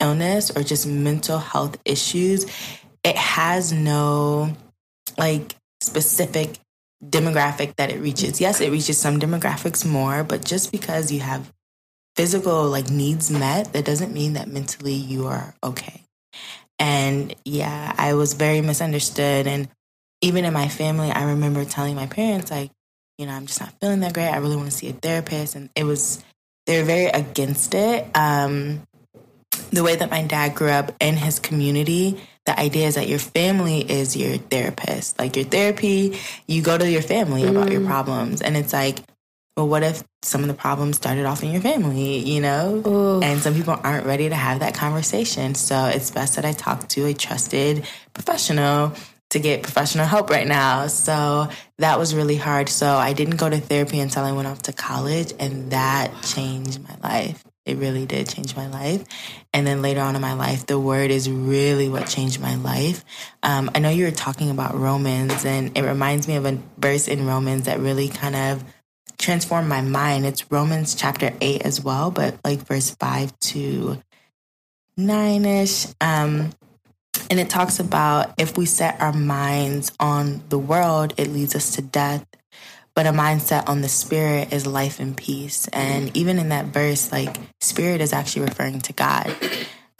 illness 0.00 0.50
or 0.50 0.62
just 0.62 0.86
mental 0.86 1.38
health 1.38 1.76
issues, 1.84 2.46
it 3.04 3.16
has 3.16 3.72
no 3.72 4.56
like 5.18 5.54
specific 5.80 6.58
demographic 7.04 7.76
that 7.76 7.90
it 7.90 8.00
reaches. 8.00 8.40
Yes, 8.40 8.60
it 8.60 8.70
reaches 8.70 8.98
some 8.98 9.20
demographics 9.20 9.84
more, 9.86 10.24
but 10.24 10.44
just 10.44 10.72
because 10.72 11.12
you 11.12 11.20
have 11.20 11.52
physical 12.20 12.68
like 12.68 12.90
needs 12.90 13.30
met, 13.30 13.72
that 13.72 13.86
doesn't 13.86 14.12
mean 14.12 14.34
that 14.34 14.46
mentally 14.46 14.92
you 14.92 15.26
are 15.26 15.54
okay. 15.64 16.02
And 16.78 17.34
yeah, 17.46 17.94
I 17.96 18.12
was 18.12 18.34
very 18.34 18.60
misunderstood 18.60 19.46
and 19.46 19.70
even 20.20 20.44
in 20.44 20.52
my 20.52 20.68
family, 20.68 21.10
I 21.10 21.30
remember 21.30 21.64
telling 21.64 21.96
my 21.96 22.08
parents 22.08 22.50
like, 22.50 22.72
you 23.16 23.24
know, 23.24 23.32
I'm 23.32 23.46
just 23.46 23.58
not 23.58 23.72
feeling 23.80 24.00
that 24.00 24.12
great. 24.12 24.28
I 24.28 24.36
really 24.36 24.56
want 24.56 24.70
to 24.70 24.76
see 24.76 24.90
a 24.90 24.92
therapist 24.92 25.54
and 25.54 25.70
it 25.74 25.84
was 25.84 26.22
they 26.66 26.80
were 26.80 26.84
very 26.84 27.06
against 27.06 27.72
it. 27.72 28.06
Um 28.14 28.82
the 29.70 29.82
way 29.82 29.96
that 29.96 30.10
my 30.10 30.22
dad 30.22 30.54
grew 30.54 30.68
up 30.68 30.94
in 31.00 31.16
his 31.16 31.38
community, 31.38 32.20
the 32.44 32.60
idea 32.60 32.86
is 32.86 32.96
that 32.96 33.08
your 33.08 33.18
family 33.18 33.80
is 33.80 34.14
your 34.14 34.36
therapist. 34.36 35.18
Like 35.18 35.36
your 35.36 35.46
therapy, 35.46 36.18
you 36.46 36.60
go 36.60 36.76
to 36.76 36.90
your 36.90 37.00
family 37.00 37.46
about 37.46 37.72
your 37.72 37.86
problems. 37.86 38.42
And 38.42 38.58
it's 38.58 38.74
like, 38.74 38.98
well, 39.60 39.68
what 39.68 39.82
if 39.82 40.02
some 40.22 40.40
of 40.40 40.48
the 40.48 40.54
problems 40.54 40.96
started 40.96 41.26
off 41.26 41.42
in 41.42 41.50
your 41.50 41.60
family, 41.60 42.16
you 42.16 42.40
know? 42.40 43.20
And 43.22 43.40
some 43.40 43.54
people 43.54 43.78
aren't 43.84 44.06
ready 44.06 44.30
to 44.30 44.34
have 44.34 44.60
that 44.60 44.74
conversation. 44.74 45.54
So 45.54 45.84
it's 45.84 46.10
best 46.10 46.36
that 46.36 46.46
I 46.46 46.52
talk 46.52 46.88
to 46.88 47.04
a 47.04 47.12
trusted 47.12 47.86
professional 48.14 48.94
to 49.30 49.38
get 49.38 49.62
professional 49.62 50.06
help 50.06 50.30
right 50.30 50.46
now. 50.46 50.86
So 50.86 51.48
that 51.78 51.98
was 51.98 52.14
really 52.14 52.36
hard. 52.36 52.70
So 52.70 52.86
I 52.96 53.12
didn't 53.12 53.36
go 53.36 53.50
to 53.50 53.58
therapy 53.58 54.00
until 54.00 54.24
I 54.24 54.32
went 54.32 54.48
off 54.48 54.62
to 54.62 54.72
college, 54.72 55.34
and 55.38 55.72
that 55.72 56.10
changed 56.22 56.82
my 56.82 56.96
life. 57.02 57.44
It 57.66 57.76
really 57.76 58.06
did 58.06 58.26
change 58.26 58.56
my 58.56 58.66
life. 58.66 59.04
And 59.52 59.66
then 59.66 59.82
later 59.82 60.00
on 60.00 60.16
in 60.16 60.22
my 60.22 60.32
life, 60.32 60.64
the 60.66 60.80
word 60.80 61.10
is 61.10 61.30
really 61.30 61.90
what 61.90 62.08
changed 62.08 62.40
my 62.40 62.56
life. 62.56 63.04
Um, 63.42 63.70
I 63.74 63.78
know 63.78 63.90
you 63.90 64.06
were 64.06 64.10
talking 64.10 64.50
about 64.50 64.74
Romans, 64.74 65.44
and 65.44 65.76
it 65.76 65.82
reminds 65.82 66.26
me 66.26 66.36
of 66.36 66.46
a 66.46 66.58
verse 66.78 67.08
in 67.08 67.26
Romans 67.26 67.66
that 67.66 67.78
really 67.78 68.08
kind 68.08 68.34
of 68.34 68.64
transformed 69.20 69.68
my 69.68 69.82
mind. 69.82 70.26
It's 70.26 70.50
Romans 70.50 70.94
chapter 70.94 71.32
8 71.40 71.62
as 71.62 71.80
well, 71.80 72.10
but 72.10 72.38
like 72.44 72.60
verse 72.60 72.90
5 72.90 73.38
to 73.38 74.02
9 74.96 75.44
ish. 75.44 75.86
Um, 76.00 76.50
and 77.28 77.38
it 77.38 77.50
talks 77.50 77.78
about 77.78 78.34
if 78.38 78.56
we 78.56 78.66
set 78.66 79.00
our 79.00 79.12
minds 79.12 79.92
on 80.00 80.42
the 80.48 80.58
world, 80.58 81.14
it 81.16 81.28
leads 81.28 81.54
us 81.54 81.76
to 81.76 81.82
death. 81.82 82.26
But 82.94 83.06
a 83.06 83.10
mindset 83.10 83.68
on 83.68 83.82
the 83.82 83.88
spirit 83.88 84.52
is 84.52 84.66
life 84.66 84.98
and 84.98 85.16
peace. 85.16 85.68
And 85.68 86.14
even 86.16 86.38
in 86.38 86.48
that 86.48 86.66
verse, 86.66 87.12
like 87.12 87.36
spirit 87.60 88.00
is 88.00 88.12
actually 88.12 88.46
referring 88.46 88.80
to 88.80 88.92
God. 88.92 89.34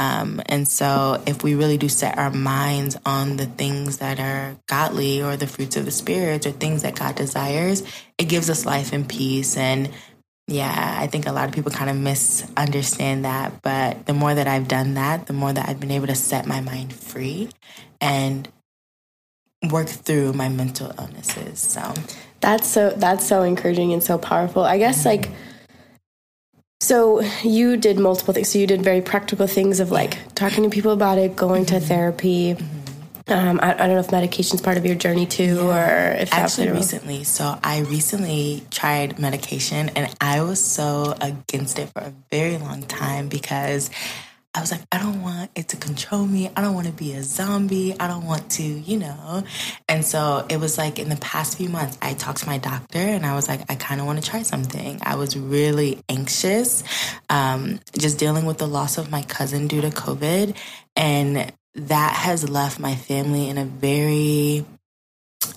Um, 0.00 0.40
and 0.46 0.66
so 0.66 1.22
if 1.26 1.42
we 1.42 1.54
really 1.54 1.76
do 1.76 1.90
set 1.90 2.16
our 2.16 2.30
minds 2.30 2.96
on 3.04 3.36
the 3.36 3.44
things 3.44 3.98
that 3.98 4.18
are 4.18 4.56
godly 4.66 5.22
or 5.22 5.36
the 5.36 5.46
fruits 5.46 5.76
of 5.76 5.84
the 5.84 5.90
spirit 5.90 6.46
or 6.46 6.52
things 6.52 6.80
that 6.82 6.94
God 6.94 7.16
desires, 7.16 7.82
it 8.16 8.24
gives 8.24 8.48
us 8.48 8.64
life 8.64 8.94
and 8.94 9.06
peace. 9.06 9.58
And 9.58 9.90
yeah, 10.48 10.96
I 10.98 11.06
think 11.06 11.26
a 11.26 11.32
lot 11.32 11.48
of 11.48 11.54
people 11.54 11.70
kind 11.70 11.90
of 11.90 11.96
misunderstand 11.96 13.26
that. 13.26 13.60
But 13.60 14.06
the 14.06 14.14
more 14.14 14.34
that 14.34 14.48
I've 14.48 14.68
done 14.68 14.94
that, 14.94 15.26
the 15.26 15.34
more 15.34 15.52
that 15.52 15.68
I've 15.68 15.80
been 15.80 15.90
able 15.90 16.06
to 16.06 16.14
set 16.14 16.46
my 16.46 16.62
mind 16.62 16.94
free 16.94 17.50
and 18.00 18.48
work 19.70 19.88
through 19.88 20.32
my 20.32 20.48
mental 20.48 20.94
illnesses. 20.98 21.58
So 21.60 21.92
That's 22.40 22.66
so 22.66 22.88
that's 22.96 23.26
so 23.26 23.42
encouraging 23.42 23.92
and 23.92 24.02
so 24.02 24.16
powerful. 24.16 24.64
I 24.64 24.78
guess 24.78 25.04
like 25.04 25.28
so 26.80 27.20
you 27.42 27.76
did 27.76 27.98
multiple 27.98 28.32
things. 28.34 28.50
So 28.50 28.58
you 28.58 28.66
did 28.66 28.82
very 28.82 29.02
practical 29.02 29.46
things 29.46 29.80
of 29.80 29.90
like 29.90 30.18
talking 30.34 30.64
to 30.64 30.70
people 30.70 30.92
about 30.92 31.18
it, 31.18 31.36
going 31.36 31.66
to 31.66 31.78
therapy. 31.78 32.56
Um, 33.28 33.60
I, 33.62 33.74
I 33.74 33.86
don't 33.86 33.90
know 33.90 34.00
if 34.00 34.10
medication's 34.10 34.60
part 34.60 34.76
of 34.76 34.84
your 34.84 34.96
journey 34.96 35.26
too, 35.26 35.60
or 35.60 36.16
if 36.18 36.32
Actually, 36.32 36.70
recently, 36.70 37.22
so 37.22 37.56
I 37.62 37.80
recently 37.80 38.64
tried 38.70 39.18
medication 39.20 39.90
and 39.90 40.12
I 40.20 40.42
was 40.42 40.60
so 40.60 41.14
against 41.20 41.78
it 41.78 41.90
for 41.90 42.00
a 42.00 42.12
very 42.30 42.58
long 42.58 42.82
time 42.82 43.28
because 43.28 43.90
I 44.52 44.60
was 44.60 44.72
like, 44.72 44.80
I 44.90 44.98
don't 44.98 45.22
want 45.22 45.52
it 45.54 45.68
to 45.68 45.76
control 45.76 46.26
me. 46.26 46.50
I 46.56 46.60
don't 46.60 46.74
want 46.74 46.88
to 46.88 46.92
be 46.92 47.12
a 47.12 47.22
zombie. 47.22 47.94
I 48.00 48.08
don't 48.08 48.26
want 48.26 48.50
to, 48.52 48.62
you 48.62 48.98
know. 48.98 49.44
And 49.88 50.04
so 50.04 50.44
it 50.48 50.58
was 50.58 50.76
like 50.76 50.98
in 50.98 51.08
the 51.08 51.16
past 51.16 51.56
few 51.56 51.68
months, 51.68 51.96
I 52.02 52.14
talked 52.14 52.40
to 52.40 52.46
my 52.46 52.58
doctor 52.58 52.98
and 52.98 53.24
I 53.24 53.36
was 53.36 53.48
like, 53.48 53.70
I 53.70 53.76
kind 53.76 54.00
of 54.00 54.08
want 54.08 54.22
to 54.22 54.28
try 54.28 54.42
something. 54.42 54.98
I 55.02 55.14
was 55.14 55.36
really 55.36 56.02
anxious, 56.08 56.82
um, 57.28 57.78
just 57.96 58.18
dealing 58.18 58.44
with 58.44 58.58
the 58.58 58.66
loss 58.66 58.98
of 58.98 59.08
my 59.08 59.22
cousin 59.22 59.68
due 59.68 59.82
to 59.82 59.90
COVID. 59.90 60.56
And 60.96 61.52
that 61.74 62.14
has 62.14 62.48
left 62.48 62.80
my 62.80 62.96
family 62.96 63.48
in 63.48 63.56
a 63.56 63.64
very 63.64 64.66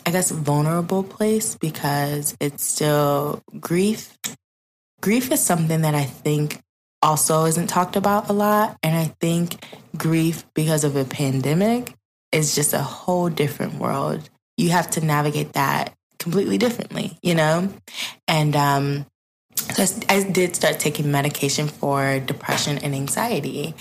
I 0.05 0.12
guess 0.12 0.31
vulnerable 0.31 1.03
place 1.03 1.55
because 1.55 2.38
it's 2.39 2.63
still 2.63 3.41
grief. 3.59 4.17
Grief 5.01 5.31
is 5.31 5.41
something 5.41 5.81
that 5.81 5.95
I 5.95 6.03
think 6.03 6.62
also 7.03 7.45
isn't 7.45 7.67
talked 7.67 7.95
about 7.95 8.29
a 8.29 8.33
lot. 8.33 8.77
And 8.81 8.98
I 8.98 9.13
think 9.19 9.63
grief 9.95 10.45
because 10.55 10.83
of 10.83 10.95
a 10.95 11.05
pandemic 11.05 11.93
is 12.31 12.55
just 12.55 12.74
a 12.74 12.81
whole 12.81 13.29
different 13.29 13.75
world. 13.75 14.27
You 14.57 14.69
have 14.69 14.89
to 14.91 15.05
navigate 15.05 15.53
that 15.53 15.93
completely 16.17 16.57
differently, 16.57 17.19
you 17.22 17.36
know? 17.36 17.72
And 18.27 18.55
um 18.55 19.05
so 19.55 19.83
I, 20.10 20.15
I 20.15 20.24
did 20.24 20.55
start 20.55 20.79
taking 20.79 21.12
medication 21.12 21.67
for 21.67 22.19
depression 22.19 22.79
and 22.79 22.95
anxiety. 22.95 23.75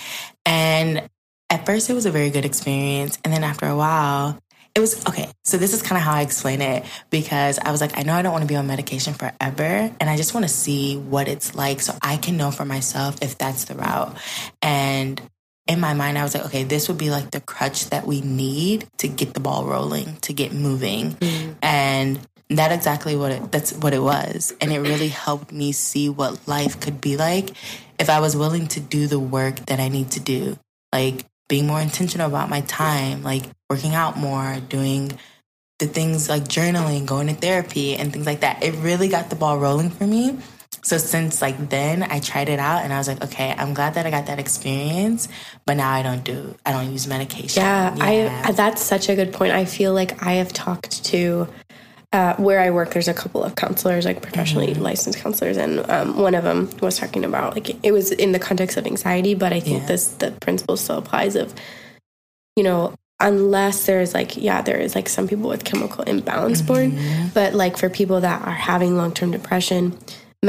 And 0.45 1.09
at 1.49 1.65
first 1.65 1.89
it 1.89 1.95
was 1.95 2.07
a 2.07 2.11
very 2.11 2.31
good 2.31 2.45
experience. 2.45 3.19
And 3.25 3.33
then 3.33 3.45
after 3.45 3.67
a 3.67 3.77
while, 3.77 4.39
it 4.75 4.81
was 4.81 5.07
okay. 5.07 5.29
So 5.45 5.59
this 5.59 5.75
is 5.75 5.83
kind 5.83 5.99
of 5.99 6.03
how 6.03 6.15
I 6.15 6.23
explain 6.23 6.63
it 6.63 6.85
because 7.11 7.59
I 7.59 7.71
was 7.71 7.81
like, 7.81 7.99
I 7.99 8.03
know 8.03 8.15
I 8.15 8.23
don't 8.23 8.33
want 8.33 8.43
to 8.43 8.49
be 8.49 8.57
on 8.57 8.67
medication 8.67 9.15
forever, 9.15 9.65
and 10.01 10.11
I 10.11 10.17
just 10.17 10.35
want 10.35 10.45
to 10.45 10.53
see 10.53 10.97
what 10.97 11.29
it's 11.29 11.55
like 11.55 11.81
so 11.81 11.95
I 12.01 12.17
can 12.17 12.37
know 12.37 12.51
for 12.51 12.65
myself 12.65 13.23
if 13.23 13.37
that's 13.37 13.65
the 13.65 13.75
route. 13.75 14.17
And 14.63 15.21
in 15.67 15.79
my 15.79 15.95
mind, 15.95 16.19
I 16.19 16.23
was 16.23 16.35
like, 16.35 16.47
okay, 16.47 16.65
this 16.65 16.89
would 16.89 16.99
be 16.99 17.11
like 17.11 17.31
the 17.31 17.41
crutch 17.41 17.91
that 17.91 18.07
we 18.07 18.21
need 18.21 18.89
to 18.99 19.09
get 19.09 19.35
the 19.35 19.41
ball 19.41 19.67
rolling, 19.67 20.17
to 20.23 20.33
get 20.33 20.53
moving, 20.53 21.13
mm. 21.13 21.55
and 21.63 22.19
that 22.57 22.73
exactly 22.73 23.17
what 23.17 23.33
it 23.33 23.53
that's 23.53 23.73
what 23.73 23.95
it 23.95 24.03
was 24.03 24.55
and 24.61 24.73
it 24.73 24.81
really 24.81 25.09
helped 25.09 25.53
me 25.53 25.73
see 25.73 26.09
what 26.09 26.47
life 26.47 26.81
could 26.81 27.01
be 27.01 27.17
like 27.17 27.51
if 27.99 28.11
i 28.11 28.21
was 28.21 28.37
willing 28.37 28.67
to 28.67 28.79
do 28.79 29.07
the 29.07 29.19
work 29.19 29.57
that 29.67 29.81
i 29.81 29.89
need 29.89 30.11
to 30.11 30.21
do 30.21 30.59
like 30.93 31.25
being 31.49 31.67
more 31.67 31.81
intentional 31.81 32.27
about 32.27 32.49
my 32.49 32.61
time 32.63 33.23
like 33.23 33.45
working 33.69 33.95
out 33.95 34.17
more 34.17 34.59
doing 34.69 35.13
the 35.79 35.87
things 35.87 36.29
like 36.29 36.45
journaling 36.45 37.07
going 37.07 37.27
to 37.27 37.35
therapy 37.35 37.97
and 37.97 38.13
things 38.13 38.25
like 38.25 38.41
that. 38.41 38.63
It 38.63 38.73
really 38.77 39.09
got 39.09 39.31
the 39.31 39.37
ball 39.37 39.59
rolling 39.59 39.91
for 39.91 40.07
me. 40.07 40.39
So 40.85 40.97
since 40.99 41.43
like 41.43 41.69
then 41.69 42.03
i 42.03 42.19
tried 42.19 42.49
it 42.49 42.59
out 42.59 42.83
and 42.83 42.93
i 42.93 42.99
was 42.99 43.07
like 43.07 43.23
okay 43.23 43.55
i'm 43.57 43.73
glad 43.73 43.95
that 43.95 44.05
i 44.05 44.11
got 44.11 44.27
that 44.27 44.41
experience 44.41 45.29
but 45.65 45.77
now 45.77 45.93
i 45.93 46.03
don't 46.03 46.25
do 46.25 46.57
i 46.67 46.73
don't 46.73 46.91
use 46.91 47.07
medication. 47.07 47.63
Yeah, 47.63 47.95
I 48.01 48.51
that's 48.53 48.83
such 48.83 49.09
a 49.09 49.15
good 49.15 49.33
point. 49.33 49.53
I 49.53 49.65
feel 49.65 49.93
like 49.93 50.23
I 50.27 50.33
have 50.35 50.53
talked 50.53 51.05
to 51.05 51.47
uh, 52.13 52.37
where 52.37 52.61
I 52.61 52.71
work. 52.71 52.91
There's 52.91 53.09
a 53.09 53.15
couple 53.15 53.43
of 53.43 53.55
counselors, 53.55 54.05
like 54.05 54.21
professionally 54.23 54.75
licensed 54.75 55.19
counselors, 55.19 55.57
and 55.57 55.89
um, 55.91 56.17
one 56.19 56.35
of 56.35 56.45
them 56.45 56.69
was 56.81 56.99
talking 56.99 57.25
about 57.25 57.55
like 57.55 57.71
it 57.85 57.93
was 57.93 58.11
in 58.11 58.33
the 58.33 58.39
context 58.39 58.77
of 58.77 58.87
anxiety, 58.87 59.35
but 59.35 59.53
I 59.53 59.61
think 59.61 59.81
Yeah. 59.83 59.87
this 59.87 60.09
the 60.09 60.31
principle 60.33 60.77
still 60.77 60.99
applies 60.99 61.37
of 61.37 61.55
you 62.57 62.63
know 62.65 62.95
unless 63.21 63.87
there's 63.87 64.15
like 64.15 64.37
yeah 64.37 64.63
there 64.63 64.77
is 64.79 64.95
like 64.97 65.09
some 65.09 65.29
people 65.29 65.49
with 65.49 65.63
chemical 65.65 66.03
imbalance 66.05 66.61
born 66.61 66.99
but 67.35 67.55
like 67.55 67.77
for 67.77 67.89
people 67.89 68.21
that 68.21 68.43
are 68.43 68.51
having 68.53 68.97
long-term 68.97 69.31
depression 69.31 69.97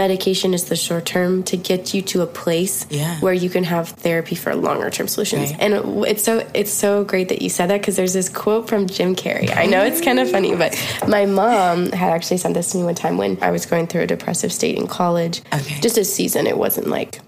medication 0.04 0.56
is 0.56 0.66
the 0.66 0.76
short 0.76 1.06
term 1.06 1.44
to 1.44 1.56
get 1.56 1.94
you 1.94 2.02
to 2.02 2.22
a 2.24 2.26
place 2.26 2.88
Yeah. 2.90 3.16
where 3.20 3.32
you 3.34 3.48
can 3.48 3.64
have 3.64 3.90
therapy 3.90 4.34
for 4.34 4.56
longer 4.56 4.90
term 4.90 5.08
solutions 5.08 5.52
Right. 5.52 5.60
and 5.62 5.74
it- 5.76 5.86
it's 6.10 6.24
so 6.24 6.44
it's 6.56 6.72
so 6.74 7.04
great 7.04 7.30
that 7.30 7.44
you 7.44 7.50
said 7.50 7.70
that 7.70 7.80
because 7.82 7.96
there's 7.96 8.14
this 8.14 8.28
quote 8.28 8.68
from 8.68 8.88
Jim 8.88 9.16
Carrey. 9.16 9.56
I 9.56 9.68
know 9.68 9.84
it's 9.84 10.02
kind 10.02 10.20
of 10.20 10.32
funny, 10.32 10.56
but 10.56 10.76
my 11.08 11.28
mom 11.28 11.92
had 11.92 12.12
actually 12.12 12.38
sent 12.38 12.56
this 12.56 12.72
to 12.72 12.78
me 12.80 12.84
one 12.86 12.96
time 12.96 13.18
when 13.20 13.38
I 13.44 13.52
was 13.52 13.68
going 13.68 13.86
through 13.86 14.02
a 14.02 14.08
depressive 14.08 14.52
state 14.52 14.78
in 14.80 14.88
college. 14.88 15.42
Okay. 15.54 15.76
Just 15.80 16.00
a 16.00 16.04
season. 16.06 16.48
It 16.48 16.58
wasn't 16.58 16.88
like 16.88 17.20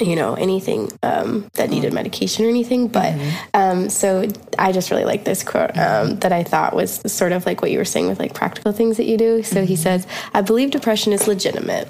you 0.00 0.16
know 0.16 0.34
anything 0.34 0.90
um, 1.04 1.48
that 1.54 1.70
needed 1.70 1.92
medication 1.92 2.44
or 2.44 2.48
anything 2.48 2.88
but 2.88 3.14
um, 3.52 3.88
so 3.88 4.26
i 4.58 4.72
just 4.72 4.90
really 4.90 5.04
like 5.04 5.24
this 5.24 5.44
quote 5.44 5.76
um, 5.78 6.16
that 6.16 6.32
i 6.32 6.42
thought 6.42 6.74
was 6.74 7.00
sort 7.12 7.30
of 7.30 7.46
like 7.46 7.62
what 7.62 7.70
you 7.70 7.78
were 7.78 7.84
saying 7.84 8.08
with 8.08 8.18
like 8.18 8.34
practical 8.34 8.72
things 8.72 8.96
that 8.96 9.04
you 9.04 9.16
do 9.16 9.42
so 9.44 9.64
he 9.64 9.76
says 9.76 10.04
i 10.32 10.40
believe 10.40 10.70
depression 10.72 11.12
is 11.12 11.28
legitimate 11.28 11.88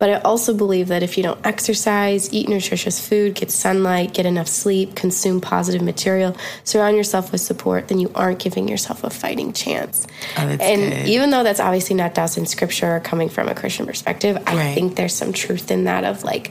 but 0.00 0.10
I 0.10 0.14
also 0.22 0.52
believe 0.52 0.88
that 0.88 1.04
if 1.04 1.16
you 1.16 1.22
don't 1.22 1.38
exercise, 1.46 2.30
eat 2.32 2.48
nutritious 2.48 2.98
food, 3.08 3.36
get 3.36 3.52
sunlight, 3.52 4.12
get 4.12 4.26
enough 4.26 4.48
sleep, 4.48 4.96
consume 4.96 5.40
positive 5.40 5.82
material, 5.82 6.36
surround 6.64 6.96
yourself 6.96 7.30
with 7.30 7.40
support, 7.40 7.86
then 7.86 8.00
you 8.00 8.10
aren't 8.12 8.40
giving 8.40 8.66
yourself 8.66 9.04
a 9.04 9.08
fighting 9.08 9.52
chance. 9.52 10.04
Oh, 10.36 10.40
and 10.48 10.58
good. 10.92 11.06
even 11.08 11.30
though 11.30 11.44
that's 11.44 11.60
obviously 11.60 11.94
not 11.94 12.12
doused 12.12 12.36
in 12.36 12.44
scripture 12.44 12.96
or 12.96 13.00
coming 13.00 13.28
from 13.28 13.48
a 13.48 13.54
Christian 13.54 13.86
perspective, 13.86 14.36
I 14.48 14.56
Right. 14.56 14.74
think 14.74 14.96
there's 14.96 15.14
some 15.14 15.32
truth 15.32 15.70
in 15.70 15.84
that 15.84 16.02
of 16.02 16.24
like, 16.24 16.50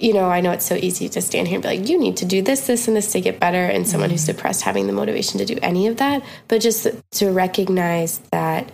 you 0.00 0.12
know, 0.12 0.24
I 0.28 0.40
know 0.40 0.50
it's 0.50 0.66
so 0.66 0.74
easy 0.74 1.08
to 1.08 1.20
stand 1.22 1.46
here 1.48 1.56
and 1.56 1.62
be 1.62 1.68
like, 1.68 1.88
you 1.88 1.98
need 1.98 2.16
to 2.18 2.24
do 2.24 2.42
this, 2.42 2.66
this, 2.66 2.88
and 2.88 2.96
this 2.96 3.12
to 3.12 3.20
get 3.20 3.38
better. 3.40 3.64
And 3.64 3.86
someone 3.88 4.10
who's 4.10 4.22
Mm-hmm. 4.26 4.36
depressed 4.36 4.62
having 4.62 4.86
the 4.86 4.92
motivation 4.92 5.38
to 5.38 5.44
do 5.44 5.56
any 5.62 5.86
of 5.86 5.98
that, 5.98 6.22
but 6.48 6.60
just 6.60 6.86
to 7.12 7.30
recognize 7.30 8.18
that 8.32 8.72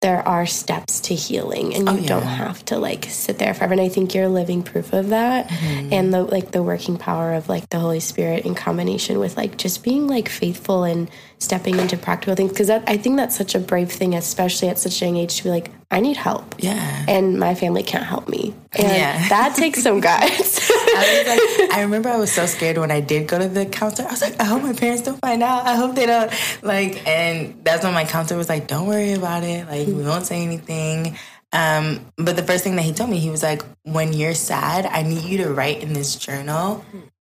there 0.00 0.26
are 0.28 0.44
steps 0.44 1.00
to 1.00 1.14
healing 1.14 1.74
and 1.74 1.88
you 1.88 1.94
Oh, 1.94 1.96
yeah. 1.96 2.06
don't 2.08 2.22
have 2.24 2.62
to 2.66 2.78
like 2.78 3.06
sit 3.06 3.38
there 3.38 3.54
forever. 3.54 3.72
And 3.72 3.80
I 3.80 3.88
think 3.88 4.14
you're 4.14 4.28
living 4.28 4.62
proof 4.62 4.92
of 4.92 5.08
that. 5.10 5.48
Mm-hmm. 5.48 5.92
And 5.94 6.12
the 6.12 6.22
like 6.22 6.50
the 6.50 6.62
working 6.62 6.98
power 6.98 7.32
of 7.32 7.48
like 7.48 7.70
the 7.70 7.78
Holy 7.78 8.00
Spirit 8.00 8.44
in 8.44 8.54
combination 8.54 9.18
with 9.18 9.36
like 9.38 9.56
just 9.56 9.82
being 9.82 10.06
like 10.06 10.28
faithful 10.28 10.84
and 10.84 11.10
stepping 11.38 11.78
into 11.78 11.96
practical 11.96 12.34
things. 12.34 12.56
Cause 12.56 12.70
I 12.70 12.96
think 12.96 13.16
that's 13.16 13.36
such 13.36 13.54
a 13.54 13.58
brave 13.58 13.90
thing, 13.92 14.14
especially 14.14 14.68
at 14.68 14.78
such 14.78 15.02
a 15.02 15.04
young 15.06 15.16
age 15.16 15.36
to 15.36 15.44
be 15.44 15.50
like, 15.50 15.70
I 15.90 16.00
need 16.00 16.16
help. 16.16 16.54
yeah 16.58 17.04
And 17.06 17.38
my 17.38 17.54
family 17.54 17.82
can't 17.82 18.04
help 18.04 18.28
me. 18.28 18.54
And 18.72 18.82
Yeah. 18.88 19.28
that 19.28 19.54
takes 19.54 19.82
some 19.82 20.00
guts. 20.08 20.70
I 20.70 21.24
was 21.24 21.58
like, 21.68 21.72
I 21.78 21.82
remember 21.82 22.08
I 22.08 22.16
was 22.16 22.32
so 22.32 22.46
scared 22.46 22.78
when 22.78 22.90
I 22.90 23.00
did 23.00 23.28
go 23.28 23.38
to 23.38 23.46
the 23.48 23.66
counselor. 23.66 24.08
I 24.08 24.12
was 24.12 24.22
like, 24.22 24.40
I 24.40 24.44
hope 24.44 24.62
my 24.62 24.72
parents 24.72 25.02
don't 25.02 25.20
find 25.20 25.42
out. 25.42 25.66
I 25.66 25.76
hope 25.76 25.94
they 25.94 26.06
don't 26.06 26.32
like. 26.62 27.06
And 27.06 27.62
that's 27.64 27.84
when 27.84 27.94
my 27.94 28.04
counselor 28.04 28.38
was 28.38 28.48
like, 28.48 28.66
Don't 28.66 28.86
worry 28.86 29.12
about 29.12 29.42
it. 29.44 29.66
Like 29.68 29.86
we 29.86 30.02
won't 30.04 30.26
say 30.26 30.42
anything. 30.42 31.16
Um, 31.52 32.04
but 32.16 32.34
the 32.34 32.42
first 32.42 32.64
thing 32.64 32.74
that 32.76 32.82
he 32.82 32.92
told 32.92 33.10
me, 33.10 33.18
he 33.18 33.30
was 33.30 33.42
like, 33.42 33.62
When 33.84 34.12
you're 34.12 34.34
sad, 34.34 34.86
I 34.86 35.02
need 35.02 35.22
you 35.24 35.38
to 35.44 35.52
write 35.52 35.82
in 35.82 35.92
this 35.92 36.16
journal 36.16 36.84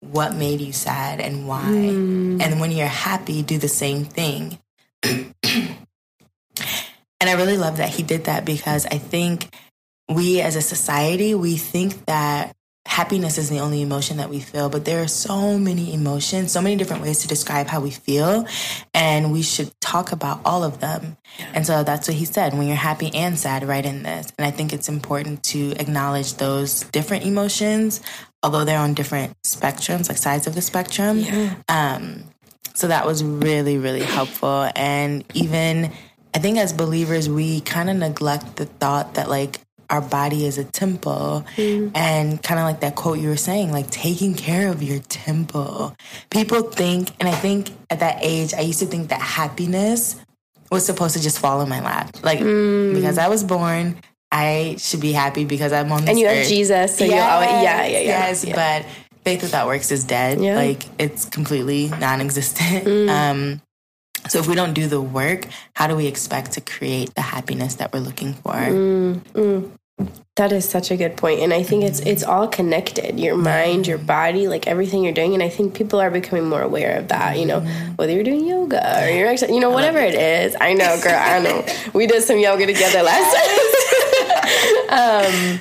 what 0.03 0.35
made 0.35 0.61
you 0.61 0.73
sad 0.73 1.21
and 1.21 1.49
why. 1.49 1.63
Hmm. 1.63 2.41
And 2.41 2.61
when 2.61 2.73
you're 2.73 2.87
happy, 2.87 3.43
do 3.43 3.57
the 3.59 3.69
same 3.69 4.05
thing. 4.05 4.59
And 7.23 7.31
I 7.31 7.35
really 7.35 7.57
love 7.57 7.77
that 7.77 7.89
he 7.89 8.03
did 8.03 8.25
that 8.25 8.45
because 8.45 8.85
I 8.85 8.99
think 8.99 9.55
we 10.09 10.41
as 10.41 10.57
a 10.57 10.61
society, 10.61 11.37
we 11.37 11.57
think 11.57 12.05
that 12.07 12.57
happiness 12.87 13.39
is 13.39 13.49
the 13.49 13.61
only 13.61 13.81
emotion 13.81 14.17
that 14.17 14.29
we 14.29 14.41
feel, 14.41 14.69
but 14.69 14.85
there 14.85 15.03
are 15.03 15.09
so 15.09 15.59
many 15.59 15.95
emotions, 15.95 16.53
so 16.53 16.61
many 16.61 16.77
different 16.77 17.03
ways 17.03 17.21
to 17.21 17.29
describe 17.29 17.67
how 17.67 17.81
we 17.81 17.91
feel, 17.91 18.47
and 18.93 19.33
we 19.33 19.43
should 19.43 19.73
talk 19.81 20.13
about 20.13 20.41
all 20.45 20.65
of 20.65 20.81
them. 20.81 21.17
And 21.55 21.67
so 21.67 21.85
that's 21.85 22.09
what 22.09 22.17
he 22.17 22.25
said 22.25 22.53
when 22.55 22.67
you're 22.67 22.77
happy 22.77 23.15
and 23.15 23.39
sad, 23.39 23.67
write 23.67 23.87
in 23.87 24.03
this. 24.03 24.33
And 24.37 24.47
I 24.47 24.51
think 24.51 24.73
it's 24.73 24.89
important 24.89 25.43
to 25.45 25.73
acknowledge 25.79 26.35
those 26.35 26.83
different 26.93 27.25
emotions, 27.25 28.01
although 28.43 28.65
they're 28.65 28.79
on 28.79 28.95
different 28.95 29.41
spectrums, 29.43 30.09
like 30.09 30.19
sides 30.19 30.47
of 30.47 30.55
the 30.55 30.63
spectrum. 30.63 31.19
Yeah. 31.19 31.55
Um, 31.69 32.25
so 32.75 32.89
that 32.89 33.07
was 33.07 33.23
really, 33.23 33.79
really 33.79 34.03
helpful. 34.03 34.69
And 34.75 35.25
even, 35.35 35.93
I 36.35 36.39
think 36.39 36.59
as 36.59 36.73
believers, 36.73 37.29
we 37.29 37.61
kind 37.61 37.89
of 37.89 37.97
neglect 37.97 38.57
the 38.57 38.67
thought 38.67 39.15
that 39.15 39.29
like 39.29 39.61
our 39.93 40.01
body 40.01 40.47
is 40.47 40.59
a 40.59 40.65
temple. 40.65 41.45
And 41.95 42.43
kind 42.43 42.59
of 42.59 42.65
like 42.67 42.81
that 42.81 42.97
quote 42.97 43.21
you 43.21 43.29
were 43.29 43.37
saying, 43.37 43.71
like 43.71 43.91
taking 43.91 44.35
care 44.35 44.69
of 44.69 44.83
your 44.83 44.99
temple. 45.01 45.95
People 46.31 46.63
think, 46.63 47.11
and 47.21 47.29
I 47.29 47.33
think 47.33 47.71
at 47.91 48.01
that 48.01 48.19
age, 48.23 48.55
I 48.55 48.63
used 48.63 48.81
to 48.81 48.87
think 48.87 49.11
that 49.11 49.21
happiness 49.21 50.17
was 50.71 50.87
supposed 50.87 51.15
to 51.15 51.23
just 51.23 51.39
fall 51.39 51.61
in 51.61 51.69
my 51.69 51.81
lap. 51.81 52.17
Like, 52.23 52.39
because 52.39 53.19
I 53.19 53.29
was 53.29 53.45
born, 53.45 53.97
I 54.33 54.77
should 54.79 55.01
be 55.01 55.13
happy 55.13 55.45
because 55.45 55.73
I'm 55.73 55.93
on 55.93 56.01
this 56.01 56.11
and 56.11 56.19
you 56.19 56.27
have. 56.27 56.47
Jesus, 56.47 56.97
so 56.97 57.05
you 57.05 57.15
always, 57.15 57.51
yeah, 57.51 57.85
yeah, 57.85 57.87
yeah. 57.87 58.01
Yes, 58.01 58.45
yeah. 58.45 58.57
but 58.57 58.87
faith 59.25 59.43
without 59.43 59.67
works 59.67 59.91
is 59.91 60.05
dead. 60.05 60.41
Yeah. 60.41 60.57
Like 60.57 60.83
it's 60.99 61.27
completely 61.27 61.91
non-existent. 61.91 62.85
Mm. 62.87 63.09
Um, 63.11 63.63
so 64.29 64.39
if 64.39 64.49
we 64.49 64.55
don't 64.55 64.73
do 64.73 64.87
the 64.87 65.01
work, 65.03 65.47
how 65.75 65.87
do 65.87 65.97
we 65.97 66.07
expect 66.07 66.53
to 66.53 66.61
create 66.61 67.15
the 67.15 67.21
happiness 67.21 67.75
that 67.75 67.93
we're 67.93 68.01
looking 68.01 68.35
for? 68.35 68.53
Mm, 68.53 69.71
That 70.37 70.51
is 70.51 70.67
such 70.67 70.91
a 70.91 70.97
good 70.97 71.19
point, 71.19 71.41
and 71.41 71.53
I 71.53 71.63
think 71.63 71.85
it's 71.85 72.01
it's 72.01 72.23
all 72.23 72.49
connected. 72.49 73.21
Your 73.21 73.37
mind, 73.37 73.87
your 73.87 73.99
body, 73.99 74.49
like 74.49 74.67
everything 74.67 75.05
you're 75.05 75.13
doing, 75.13 75.35
and 75.35 75.43
I 75.43 75.51
think 75.51 75.75
people 75.75 76.01
are 76.01 76.11
becoming 76.11 76.49
more 76.49 76.63
aware 76.63 76.97
of 76.99 77.09
that. 77.09 77.39
You 77.39 77.45
know, 77.45 77.61
whether 77.97 78.13
you're 78.15 78.25
doing 78.25 78.47
yoga 78.47 79.05
or 79.05 79.11
you're 79.11 79.29
actually, 79.29 79.55
you 79.55 79.61
know, 79.61 79.69
whatever 79.69 79.99
it 79.99 80.15
is. 80.15 80.57
I 80.59 80.73
know, 80.73 80.99
girl. 81.03 81.21
I 81.21 81.39
know. 81.39 81.67
We 81.93 82.07
did 82.07 82.23
some 82.23 82.39
yoga 82.39 82.67
together 82.67 83.03
last 83.03 83.37
time. 84.89 85.61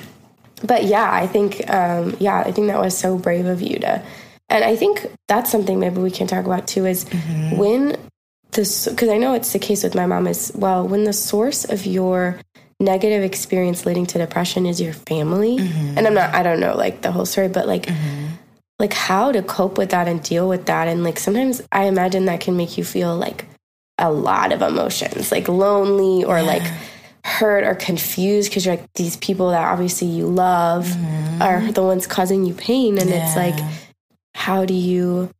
but 0.66 0.84
yeah, 0.84 1.10
I 1.12 1.26
think 1.26 1.68
um, 1.68 2.16
yeah, 2.18 2.38
I 2.38 2.50
think 2.50 2.68
that 2.68 2.80
was 2.80 2.96
so 2.96 3.18
brave 3.18 3.44
of 3.44 3.60
you 3.60 3.78
to, 3.80 4.02
and 4.48 4.64
I 4.64 4.74
think 4.74 5.06
that's 5.28 5.50
something 5.50 5.80
maybe 5.80 6.00
we 6.00 6.10
can 6.10 6.26
talk 6.26 6.46
about 6.46 6.66
too. 6.66 6.86
Is 6.86 7.04
when 7.52 7.98
this 8.52 8.88
because 8.88 9.10
I 9.10 9.18
know 9.18 9.34
it's 9.34 9.52
the 9.52 9.58
case 9.58 9.82
with 9.82 9.94
my 9.94 10.06
mom 10.06 10.26
as 10.26 10.50
well. 10.54 10.88
When 10.88 11.04
the 11.04 11.12
source 11.12 11.66
of 11.66 11.84
your 11.84 12.40
negative 12.82 13.22
experience 13.22 13.86
leading 13.86 14.06
to 14.06 14.18
depression 14.18 14.66
is 14.66 14.80
your 14.80 14.92
family. 14.92 15.58
Mm-hmm. 15.58 15.98
And 15.98 16.06
i'm 16.06 16.14
not 16.14 16.34
i 16.34 16.42
don't 16.42 16.60
know 16.60 16.76
like 16.76 17.02
the 17.02 17.12
whole 17.12 17.26
story 17.26 17.48
but 17.48 17.66
like 17.66 17.86
mm-hmm. 17.86 18.26
like 18.78 18.92
how 18.92 19.32
to 19.32 19.42
cope 19.42 19.78
with 19.78 19.90
that 19.90 20.08
and 20.08 20.22
deal 20.22 20.48
with 20.48 20.66
that. 20.66 20.88
And 20.88 21.04
like 21.04 21.18
sometimes 21.18 21.62
i 21.72 21.84
imagine 21.84 22.26
that 22.26 22.40
can 22.40 22.56
make 22.56 22.76
you 22.76 22.84
feel 22.84 23.16
like 23.16 23.46
a 23.98 24.10
lot 24.10 24.52
of 24.52 24.62
emotions 24.62 25.30
like 25.30 25.48
lonely 25.48 26.24
or 26.24 26.42
like 26.42 26.62
hurt 27.24 27.62
or 27.64 27.74
confused 27.74 28.50
because 28.50 28.66
you're 28.66 28.74
like 28.74 28.92
these 28.94 29.16
people 29.18 29.50
that 29.50 29.62
obviously 29.62 30.08
you 30.08 30.26
love 30.26 30.86
mm-hmm. 30.86 31.42
are 31.42 31.70
the 31.70 31.82
ones 31.82 32.06
causing 32.06 32.44
you 32.44 32.54
pain. 32.54 32.98
And 32.98 33.10
it's 33.10 33.36
like 33.36 33.58
how 34.34 34.64
do 34.64 34.74
you 34.74 35.30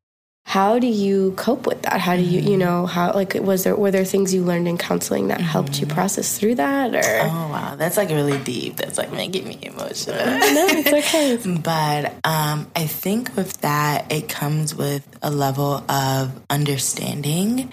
how 0.45 0.79
do 0.79 0.87
you 0.87 1.33
cope 1.37 1.67
with 1.67 1.83
that 1.83 2.01
how 2.01 2.17
do 2.17 2.23
you 2.23 2.41
you 2.41 2.57
know 2.57 2.85
how 2.85 3.13
like 3.13 3.35
was 3.35 3.65
there 3.65 3.77
were 3.77 3.91
there 3.91 4.05
things 4.05 4.35
you 4.35 4.43
learned 4.43 4.69
in 4.69 4.77
counseling 4.77 5.29
that 5.29 5.41
helped 5.41 5.81
you 5.81 5.87
process 5.87 6.39
through 6.39 6.55
that 6.57 6.95
or 6.95 7.23
Oh 7.33 7.49
wow, 7.49 7.75
that's 7.77 7.97
like 7.97 8.11
really 8.11 8.39
deep. 8.39 8.77
That's 8.77 8.99
like 8.99 9.13
making 9.13 9.47
me 9.49 9.59
emotional. 9.63 10.19
no 10.27 10.67
it's 10.71 10.93
okay 10.93 11.37
But 11.63 12.15
um, 12.25 12.71
I 12.77 12.87
think 12.87 13.35
with 13.37 13.61
that, 13.61 14.11
it 14.13 14.29
comes 14.29 14.75
with 14.75 15.07
a 15.23 15.31
level 15.31 15.85
of 15.91 16.41
understanding. 16.51 17.73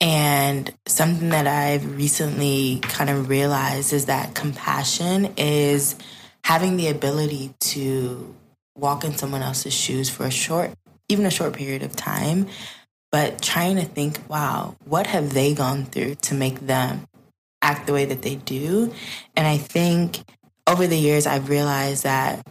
And 0.00 0.72
something 0.86 1.30
that 1.30 1.46
I've 1.46 1.96
recently 1.96 2.80
kind 2.82 3.10
of 3.10 3.28
realized 3.28 3.92
is 3.92 4.06
that 4.06 4.34
compassion 4.34 5.32
is 5.36 5.96
having 6.44 6.76
the 6.76 6.88
ability 6.88 7.54
to 7.60 8.34
walk 8.76 9.04
in 9.04 9.16
someone 9.16 9.42
else's 9.42 9.74
shoes 9.74 10.08
for 10.08 10.24
a 10.24 10.30
short, 10.30 10.72
even 11.08 11.26
a 11.26 11.30
short 11.30 11.54
period 11.54 11.82
of 11.82 11.96
time, 11.96 12.48
but 13.10 13.40
trying 13.40 13.76
to 13.76 13.84
think, 13.84 14.20
wow, 14.28 14.76
what 14.84 15.06
have 15.06 15.32
they 15.32 15.54
gone 15.54 15.84
through 15.84 16.16
to 16.16 16.34
make 16.34 16.60
them 16.60 17.06
act 17.62 17.86
the 17.86 17.92
way 17.92 18.04
that 18.04 18.22
they 18.22 18.34
do? 18.34 18.92
And 19.34 19.46
I 19.46 19.56
think 19.56 20.20
over 20.66 20.86
the 20.86 20.98
years, 20.98 21.26
I've 21.26 21.48
realized 21.48 22.04
that 22.04 22.46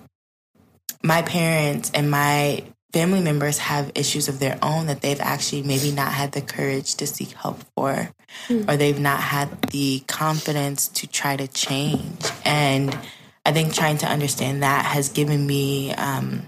my 1.03 1.21
parents 1.21 1.91
and 1.93 2.09
my 2.09 2.63
family 2.91 3.21
members 3.21 3.59
have 3.59 3.91
issues 3.93 4.27
of 4.27 4.39
their 4.39 4.57
own 4.63 4.87
that 4.87 5.01
they've 5.01 5.19
actually 5.21 5.61
maybe 5.61 5.91
not 5.91 6.11
had 6.11 6.31
the 6.31 6.41
courage 6.41 6.95
to 6.95 7.05
seek 7.05 7.31
help 7.33 7.63
for, 7.75 8.09
or 8.67 8.77
they've 8.77 8.99
not 8.99 9.19
had 9.19 9.61
the 9.69 9.99
confidence 10.07 10.87
to 10.87 11.05
try 11.05 11.35
to 11.35 11.47
change. 11.47 12.25
And 12.43 12.97
I 13.45 13.51
think 13.51 13.73
trying 13.73 13.99
to 13.99 14.07
understand 14.07 14.63
that 14.63 14.85
has 14.85 15.09
given 15.09 15.45
me 15.45 15.93
um, 15.93 16.47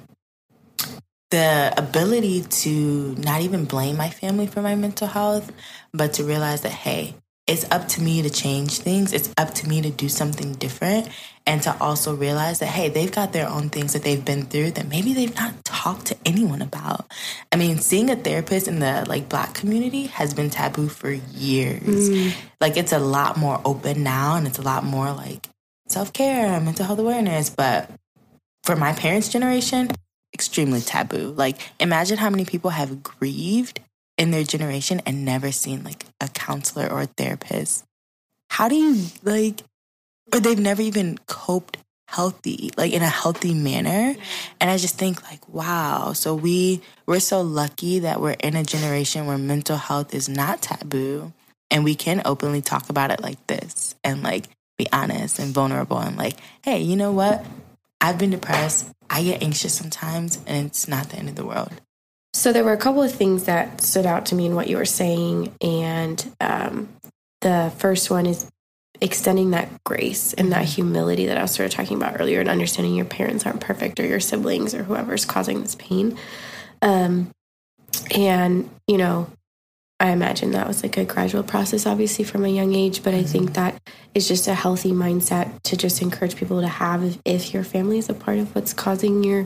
the 1.31 1.73
ability 1.77 2.41
to 2.41 3.15
not 3.19 3.41
even 3.41 3.65
blame 3.65 3.97
my 3.97 4.09
family 4.09 4.47
for 4.47 4.61
my 4.61 4.75
mental 4.75 5.07
health, 5.07 5.51
but 5.93 6.13
to 6.13 6.23
realize 6.23 6.61
that, 6.61 6.71
hey, 6.71 7.15
it's 7.45 7.69
up 7.71 7.87
to 7.87 8.01
me 8.01 8.21
to 8.21 8.29
change 8.29 8.77
things. 8.77 9.11
It's 9.11 9.33
up 9.35 9.53
to 9.55 9.67
me 9.67 9.81
to 9.81 9.89
do 9.89 10.07
something 10.07 10.53
different. 10.53 11.09
And 11.47 11.63
to 11.63 11.75
also 11.81 12.15
realize 12.15 12.59
that, 12.59 12.67
hey, 12.67 12.89
they've 12.89 13.11
got 13.11 13.33
their 13.33 13.49
own 13.49 13.69
things 13.69 13.93
that 13.93 14.03
they've 14.03 14.23
been 14.23 14.45
through 14.45 14.71
that 14.71 14.87
maybe 14.87 15.13
they've 15.13 15.35
not 15.35 15.65
talked 15.65 16.07
to 16.07 16.17
anyone 16.25 16.61
about. 16.61 17.11
I 17.51 17.55
mean, 17.55 17.79
seeing 17.79 18.11
a 18.11 18.15
therapist 18.15 18.67
in 18.67 18.79
the 18.79 19.03
like 19.07 19.29
black 19.29 19.55
community 19.55 20.07
has 20.07 20.35
been 20.35 20.51
taboo 20.51 20.89
for 20.89 21.09
years. 21.09 22.09
Mm. 22.11 22.33
Like 22.61 22.77
it's 22.77 22.91
a 22.91 22.99
lot 22.99 23.35
more 23.35 23.59
open 23.65 24.03
now 24.03 24.35
and 24.35 24.45
it's 24.45 24.59
a 24.59 24.63
lot 24.63 24.83
more 24.83 25.11
like 25.11 25.49
self 25.87 26.13
care, 26.13 26.45
and 26.45 26.65
mental 26.65 26.85
health 26.85 26.99
awareness. 26.99 27.49
But 27.49 27.89
for 28.63 28.75
my 28.75 28.93
parents' 28.93 29.29
generation, 29.29 29.89
extremely 30.33 30.81
taboo. 30.81 31.33
Like, 31.35 31.57
imagine 31.79 32.17
how 32.17 32.29
many 32.29 32.45
people 32.45 32.71
have 32.71 33.03
grieved 33.03 33.79
in 34.17 34.31
their 34.31 34.43
generation 34.43 35.01
and 35.05 35.25
never 35.25 35.51
seen 35.51 35.83
like 35.83 36.05
a 36.19 36.27
counselor 36.27 36.87
or 36.91 37.01
a 37.01 37.05
therapist. 37.05 37.85
How 38.49 38.67
do 38.67 38.75
you 38.75 39.05
like, 39.23 39.61
or 40.33 40.39
they've 40.39 40.59
never 40.59 40.81
even 40.81 41.17
coped 41.27 41.77
healthy, 42.07 42.71
like 42.75 42.91
in 42.91 43.01
a 43.01 43.07
healthy 43.07 43.53
manner? 43.53 44.15
And 44.59 44.69
I 44.69 44.77
just 44.77 44.97
think 44.97 45.23
like, 45.23 45.47
wow. 45.47 46.13
So 46.13 46.35
we 46.35 46.81
we're 47.05 47.19
so 47.19 47.41
lucky 47.41 47.99
that 47.99 48.19
we're 48.19 48.31
in 48.31 48.55
a 48.55 48.63
generation 48.63 49.25
where 49.25 49.37
mental 49.37 49.77
health 49.77 50.13
is 50.13 50.27
not 50.27 50.61
taboo, 50.61 51.31
and 51.71 51.83
we 51.83 51.95
can 51.95 52.21
openly 52.25 52.61
talk 52.61 52.89
about 52.89 53.11
it 53.11 53.21
like 53.21 53.45
this 53.47 53.95
and 54.03 54.21
like 54.21 54.49
be 54.77 54.87
honest 54.91 55.39
and 55.39 55.53
vulnerable 55.53 55.99
and 55.99 56.17
like, 56.17 56.37
hey, 56.63 56.79
you 56.79 56.95
know 56.95 57.11
what? 57.11 57.45
I've 58.01 58.17
been 58.17 58.31
depressed. 58.31 58.89
I 59.09 59.23
get 59.23 59.41
anxious 59.41 59.73
sometimes, 59.73 60.39
and 60.45 60.67
it's 60.67 60.87
not 60.87 61.09
the 61.09 61.17
end 61.17 61.29
of 61.29 61.35
the 61.35 61.45
world. 61.45 61.71
So 62.33 62.53
there 62.53 62.63
were 62.63 62.73
a 62.73 62.77
couple 62.77 63.01
of 63.01 63.11
things 63.11 63.45
that 63.45 63.81
stood 63.81 64.05
out 64.05 64.27
to 64.27 64.35
me 64.35 64.45
in 64.45 64.55
what 64.55 64.67
you 64.67 64.77
were 64.77 64.85
saying, 64.85 65.55
and 65.61 66.35
um, 66.39 66.89
the 67.41 67.73
first 67.77 68.11
one 68.11 68.25
is 68.25 68.49
extending 69.01 69.51
that 69.51 69.83
grace 69.83 70.33
and 70.33 70.51
that 70.51 70.65
humility 70.65 71.25
that 71.27 71.37
I 71.37 71.41
was 71.41 71.51
sort 71.51 71.65
of 71.67 71.73
talking 71.73 71.97
about 71.97 72.19
earlier, 72.19 72.39
and 72.39 72.49
understanding 72.49 72.95
your 72.95 73.05
parents 73.05 73.45
aren't 73.45 73.61
perfect 73.61 73.99
or 73.99 74.05
your 74.05 74.19
siblings 74.19 74.75
or 74.75 74.83
whoever's 74.83 75.25
causing 75.25 75.61
this 75.61 75.75
pain. 75.75 76.17
Um, 76.81 77.31
and 78.15 78.69
you 78.87 78.97
know, 78.97 79.29
I 79.99 80.11
imagine 80.11 80.51
that 80.51 80.67
was 80.67 80.81
like 80.81 80.97
a 80.97 81.03
gradual 81.03 81.43
process, 81.43 81.85
obviously 81.85 82.23
from 82.23 82.45
a 82.45 82.49
young 82.49 82.73
age, 82.73 83.03
but 83.03 83.13
I 83.13 83.17
mm-hmm. 83.17 83.27
think 83.27 83.53
that 83.53 83.81
is 84.13 84.27
just 84.27 84.47
a 84.47 84.53
healthy 84.53 84.91
mindset 84.91 85.61
to 85.63 85.75
just 85.75 86.01
encourage 86.01 86.37
people 86.37 86.61
to 86.61 86.67
have 86.67 87.03
if, 87.03 87.19
if 87.25 87.53
your 87.53 87.65
family 87.65 87.97
is 87.97 88.09
a 88.09 88.13
part 88.13 88.37
of 88.37 88.55
what's 88.55 88.73
causing 88.73 89.23
your 89.23 89.45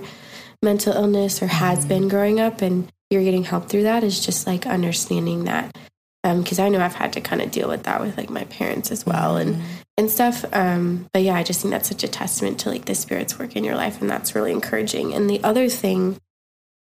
mental 0.61 0.93
illness 0.93 1.41
or 1.41 1.47
has 1.47 1.79
mm-hmm. 1.79 1.87
been 1.87 2.07
growing 2.07 2.39
up 2.39 2.61
and 2.61 2.87
you're 3.09 3.23
getting 3.23 3.43
help 3.43 3.69
through 3.69 3.83
that 3.83 4.03
is 4.03 4.23
just 4.23 4.47
like 4.47 4.65
understanding 4.65 5.43
that 5.45 5.75
um, 6.23 6.41
because 6.41 6.57
I 6.59 6.69
know 6.69 6.79
I've 6.79 6.95
had 6.95 7.13
to 7.13 7.21
kind 7.21 7.41
of 7.41 7.51
deal 7.51 7.67
with 7.67 7.83
that 7.83 7.99
with 7.99 8.17
like 8.17 8.29
my 8.29 8.45
parents 8.45 8.91
as 8.91 9.05
well 9.05 9.37
and 9.37 9.55
mm-hmm. 9.55 9.65
and 9.97 10.09
stuff 10.09 10.45
um 10.53 11.07
but 11.11 11.21
yeah 11.21 11.35
I 11.35 11.43
just 11.43 11.61
think 11.61 11.71
that's 11.71 11.89
such 11.89 12.03
a 12.03 12.07
testament 12.07 12.59
to 12.61 12.69
like 12.69 12.85
the 12.85 12.95
spirit's 12.95 13.37
work 13.37 13.55
in 13.55 13.63
your 13.63 13.75
life 13.75 14.01
and 14.01 14.09
that's 14.09 14.33
really 14.35 14.51
encouraging. 14.51 15.13
And 15.13 15.29
the 15.29 15.43
other 15.43 15.67
thing 15.67 16.17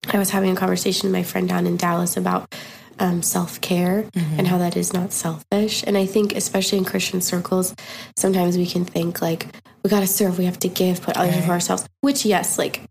I 0.10 0.18
was 0.18 0.32
having 0.32 0.52
a 0.52 0.56
conversation 0.56 1.08
with 1.08 1.14
my 1.14 1.24
friend 1.24 1.48
down 1.48 1.68
in 1.68 1.78
Dallas 1.78 2.18
about 2.18 2.54
um, 3.00 3.22
self 3.22 3.62
care 3.62 4.06
and 4.16 4.48
how 4.48 4.58
that 4.58 4.76
is 4.76 4.94
not 4.94 5.14
selfish. 5.14 5.84
And 5.86 5.98
I 5.98 6.06
think, 6.06 6.36
especially 6.36 6.78
in 6.80 6.86
Christian 6.86 7.22
circles, 7.22 7.76
sometimes 8.16 8.58
we 8.58 8.66
can 8.66 8.86
think 8.86 9.22
like, 9.22 9.48
we 9.84 9.90
got 9.90 10.02
to 10.02 10.08
serve, 10.08 10.38
we 10.38 10.46
have 10.46 10.60
to 10.60 10.68
give, 10.68 11.02
put 11.02 11.18
others 11.18 11.36
before 11.36 11.54
ourselves, 11.54 11.88
which, 12.02 12.26
yes, 12.26 12.58
like, 12.58 12.82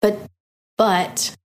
but, 0.00 0.18
but 0.76 1.36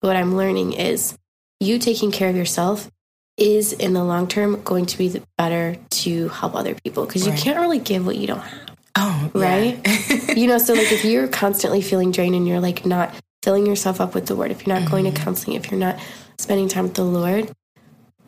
what 0.00 0.16
I'm 0.16 0.36
learning 0.36 0.74
is 0.74 1.16
you 1.60 1.78
taking 1.78 2.10
care 2.10 2.30
of 2.30 2.36
yourself 2.36 2.90
is 3.36 3.72
in 3.72 3.92
the 3.92 4.04
long 4.04 4.28
term 4.28 4.62
going 4.62 4.86
to 4.86 4.98
be 4.98 5.08
the 5.08 5.22
better 5.36 5.76
to 5.90 6.28
help 6.28 6.54
other 6.54 6.74
people 6.84 7.04
because 7.04 7.26
you 7.26 7.32
can't 7.32 7.58
really 7.58 7.80
give 7.80 8.06
what 8.06 8.16
you 8.16 8.28
don't 8.28 8.38
have 8.38 8.64
Oh, 8.96 9.30
right? 9.34 9.80
you 10.36 10.46
know, 10.46 10.58
so 10.58 10.74
like 10.74 10.92
if 10.92 11.04
you're 11.04 11.26
constantly 11.26 11.80
feeling 11.80 12.12
drained 12.12 12.34
and 12.34 12.46
you're 12.46 12.60
like 12.60 12.86
not 12.86 13.12
filling 13.42 13.66
yourself 13.66 14.00
up 14.00 14.14
with 14.14 14.26
the 14.26 14.36
word, 14.36 14.50
if 14.50 14.66
you're 14.66 14.78
not 14.78 14.88
going 14.88 15.04
to 15.04 15.20
counseling, 15.20 15.56
if 15.56 15.70
you're 15.70 15.80
not 15.80 15.98
spending 16.38 16.68
time 16.68 16.84
with 16.84 16.94
the 16.94 17.04
Lord, 17.04 17.50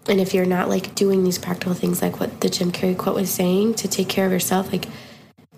and 0.08 0.20
if 0.20 0.34
you're 0.34 0.46
not 0.46 0.68
like 0.68 0.94
doing 0.94 1.24
these 1.24 1.38
practical 1.38 1.74
things 1.74 2.02
like 2.02 2.20
what 2.20 2.40
the 2.40 2.48
Jim 2.48 2.72
Carrey 2.72 2.96
quote 2.96 3.16
was 3.16 3.30
saying 3.30 3.74
to 3.74 3.88
take 3.88 4.08
care 4.08 4.26
of 4.26 4.32
yourself, 4.32 4.70
like 4.72 4.86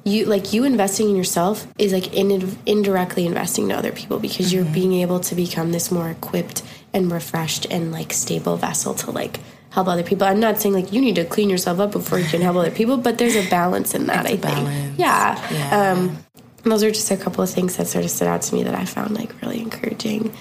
you 0.05 0.25
like 0.25 0.53
you 0.53 0.65
investing 0.65 1.11
in 1.11 1.17
yourself 1.17 1.67
is 1.79 1.93
like 1.93 2.15
in, 2.15 2.57
indirectly 2.67 3.27
investing 3.27 3.69
to 3.69 3.77
other 3.77 3.93
people 3.93 4.19
because 4.19 4.53
you're 4.53 4.65
being 4.65 4.95
able 4.95 5.21
to 5.21 5.35
become 5.35 5.73
this 5.73 5.91
more 5.91 6.09
equipped 6.09 6.63
and 6.95 7.13
refreshed 7.13 7.67
and 7.71 7.93
like 7.93 8.13
stable 8.13 8.57
vessel 8.57 8.95
to 8.95 9.11
like 9.11 9.41
help 9.71 9.87
other 9.89 10.03
people. 10.03 10.27
I'm 10.27 10.41
not 10.41 10.59
saying 10.59 10.75
like 10.75 10.93
you 10.93 11.01
need 11.01 11.17
to 11.17 11.25
clean 11.25 11.51
yourself 11.51 11.79
up 11.79 11.93
before 11.93 12.19
you 12.19 12.27
can 12.27 12.41
help 12.41 12.57
other 12.57 12.71
people, 12.71 12.97
but 12.97 13.19
there's 13.19 13.37
a 13.37 13.49
balance 13.51 13.95
in 13.95 14.07
that. 14.07 14.25
I 14.25 14.37
think, 14.37 14.43
balance. 14.43 14.99
yeah. 14.99 15.53
Yeah. 15.53 15.93
Um, 15.93 16.19
those 16.65 16.83
are 16.83 16.91
just 16.91 17.11
a 17.11 17.17
couple 17.17 17.43
of 17.43 17.51
things 17.51 17.77
that 17.77 17.87
sort 17.87 18.05
of 18.05 18.11
stood 18.11 18.29
out 18.29 18.43
to 18.43 18.55
me 18.55 18.63
that 18.65 18.75
I 18.75 18.85
found 18.85 19.15
like 19.15 19.41
really 19.43 19.61
encouraging, 19.61 20.35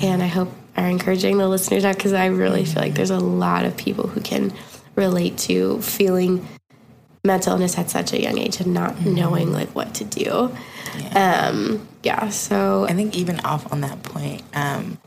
and 0.00 0.22
I 0.22 0.26
hope 0.26 0.50
are 0.78 0.88
encouraging 0.88 1.38
the 1.38 1.48
listeners 1.48 1.84
out 1.84 1.96
because 1.96 2.12
I 2.12 2.26
really 2.26 2.64
feel 2.64 2.82
like 2.82 2.94
there's 2.94 3.10
a 3.10 3.18
lot 3.18 3.64
of 3.64 3.76
people 3.76 4.06
who 4.06 4.20
can 4.20 4.52
relate 4.94 5.36
to 5.38 5.80
feeling 5.82 6.46
mental 7.24 7.54
illness 7.54 7.76
at 7.76 7.90
such 7.90 8.12
a 8.12 8.22
young 8.22 8.38
age 8.38 8.60
and 8.60 8.72
not 8.72 9.04
knowing 9.04 9.52
like 9.52 9.68
what 9.70 9.94
to 9.94 10.04
do. 10.04 10.56
Um, 11.14 11.86
yeah. 12.02 12.28
So 12.28 12.86
I 12.88 12.94
think 12.94 13.16
even 13.16 13.40
off 13.40 13.70
on 13.72 13.80
that 13.82 14.02
point, 14.02 14.42
um, 14.54 14.98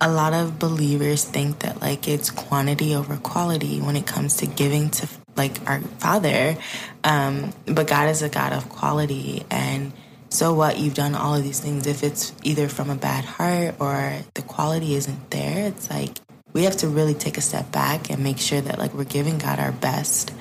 a 0.00 0.10
lot 0.10 0.32
of 0.32 0.58
believers 0.58 1.24
think 1.24 1.60
that 1.60 1.80
like 1.80 2.06
it's 2.06 2.30
quantity 2.30 2.94
over 2.94 3.16
quality 3.16 3.80
when 3.80 3.96
it 3.96 4.06
comes 4.06 4.36
to 4.36 4.46
giving 4.46 4.90
to 4.90 5.08
like 5.36 5.58
our 5.68 5.80
father. 5.80 6.56
Um, 7.02 7.52
but 7.66 7.88
God 7.88 8.08
is 8.08 8.22
a 8.22 8.28
God 8.28 8.52
of 8.52 8.68
quality. 8.68 9.44
And 9.50 9.92
so 10.30 10.52
what? 10.52 10.78
You've 10.78 10.94
done 10.94 11.14
all 11.14 11.34
of 11.34 11.42
these 11.42 11.60
things. 11.60 11.86
If 11.86 12.02
it's 12.02 12.32
either 12.42 12.68
from 12.68 12.90
a 12.90 12.94
bad 12.94 13.24
heart 13.24 13.76
or 13.80 14.14
the 14.34 14.42
quality 14.42 14.94
isn't 14.94 15.30
there, 15.30 15.68
it's 15.68 15.90
like 15.90 16.18
we 16.52 16.64
have 16.64 16.76
to 16.78 16.88
really 16.88 17.14
take 17.14 17.38
a 17.38 17.40
step 17.40 17.70
back 17.72 18.10
and 18.10 18.22
make 18.22 18.38
sure 18.38 18.60
that 18.60 18.78
like 18.78 18.92
we're 18.94 19.04
giving 19.04 19.38
God 19.38 19.58
our 19.58 19.72
best. 19.72 20.32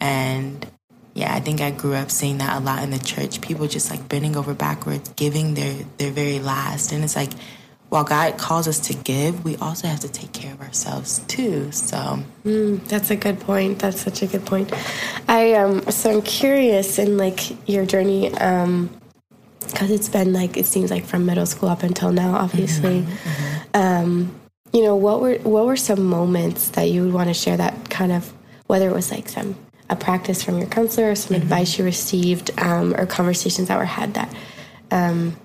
And 0.00 0.66
yeah, 1.14 1.34
I 1.34 1.40
think 1.40 1.60
I 1.60 1.70
grew 1.70 1.94
up 1.94 2.10
seeing 2.10 2.38
that 2.38 2.56
a 2.56 2.60
lot 2.64 2.82
in 2.82 2.90
the 2.90 2.98
church. 2.98 3.40
People 3.40 3.66
just 3.66 3.90
like 3.90 4.08
bending 4.08 4.36
over 4.36 4.54
backwards, 4.54 5.08
giving 5.16 5.54
their 5.54 5.74
their 5.98 6.12
very 6.12 6.38
last. 6.38 6.92
And 6.92 7.02
it's 7.02 7.16
like 7.16 7.32
while 7.88 8.04
God 8.04 8.38
calls 8.38 8.66
us 8.68 8.80
to 8.88 8.94
give, 8.94 9.44
we 9.44 9.56
also 9.56 9.86
have 9.86 10.00
to 10.00 10.08
take 10.08 10.32
care 10.32 10.54
of 10.54 10.62
ourselves 10.62 11.18
too. 11.28 11.70
So 11.72 12.20
mm, 12.44 12.82
that's 12.88 13.10
a 13.10 13.16
good 13.16 13.40
point. 13.40 13.80
That's 13.80 14.00
such 14.00 14.22
a 14.22 14.26
good 14.26 14.46
point. 14.46 14.72
I 15.28 15.54
um 15.54 15.82
so 15.90 16.10
I'm 16.10 16.22
curious 16.22 16.98
in 16.98 17.18
like 17.18 17.68
your 17.68 17.84
journey 17.84 18.32
um 18.34 18.88
because 19.72 19.90
it's 19.90 20.08
been 20.08 20.32
like 20.32 20.56
it 20.56 20.66
seems 20.66 20.90
like 20.90 21.04
from 21.04 21.26
middle 21.26 21.46
school 21.46 21.68
up 21.68 21.82
until 21.82 22.12
now, 22.12 22.34
obviously. 22.34 23.02
Mm-hmm, 23.02 23.12
mm-hmm. 23.12 23.76
Um, 23.76 24.40
you 24.72 24.82
know, 24.82 24.96
what 24.96 25.20
were 25.20 25.34
what 25.38 25.66
were 25.66 25.76
some 25.76 26.04
moments 26.04 26.70
that 26.70 26.84
you 26.84 27.04
would 27.04 27.12
want 27.12 27.28
to 27.28 27.34
share 27.34 27.56
that 27.56 27.90
kind 27.90 28.12
of 28.12 28.32
whether 28.66 28.88
it 28.88 28.94
was 28.94 29.10
like 29.10 29.28
some 29.28 29.56
a 29.90 29.96
practice 29.96 30.42
from 30.42 30.58
your 30.58 30.66
counselor, 30.68 31.10
or 31.10 31.14
some 31.14 31.34
mm-hmm. 31.34 31.42
advice 31.42 31.78
you 31.78 31.84
received, 31.84 32.50
um, 32.58 32.94
or 32.94 33.06
conversations 33.06 33.68
that 33.68 33.78
were 33.78 33.84
had 33.84 34.14
that 34.14 34.34
um, 34.90 35.36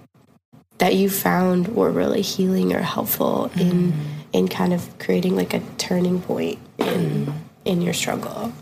that 0.78 0.96
you 0.96 1.10
found 1.10 1.68
were 1.70 1.92
really 1.92 2.22
healing 2.22 2.74
or 2.74 2.82
helpful 2.82 3.52
in 3.56 3.94
in 4.34 4.48
kind 4.48 4.74
of 4.74 4.98
creating 5.00 5.36
like 5.36 5.54
a 5.54 5.60
turning 5.78 6.22
point 6.22 6.60
in 6.78 7.26
mm. 7.26 7.34
in 7.66 7.82
your 7.82 7.94
struggle? 7.94 8.54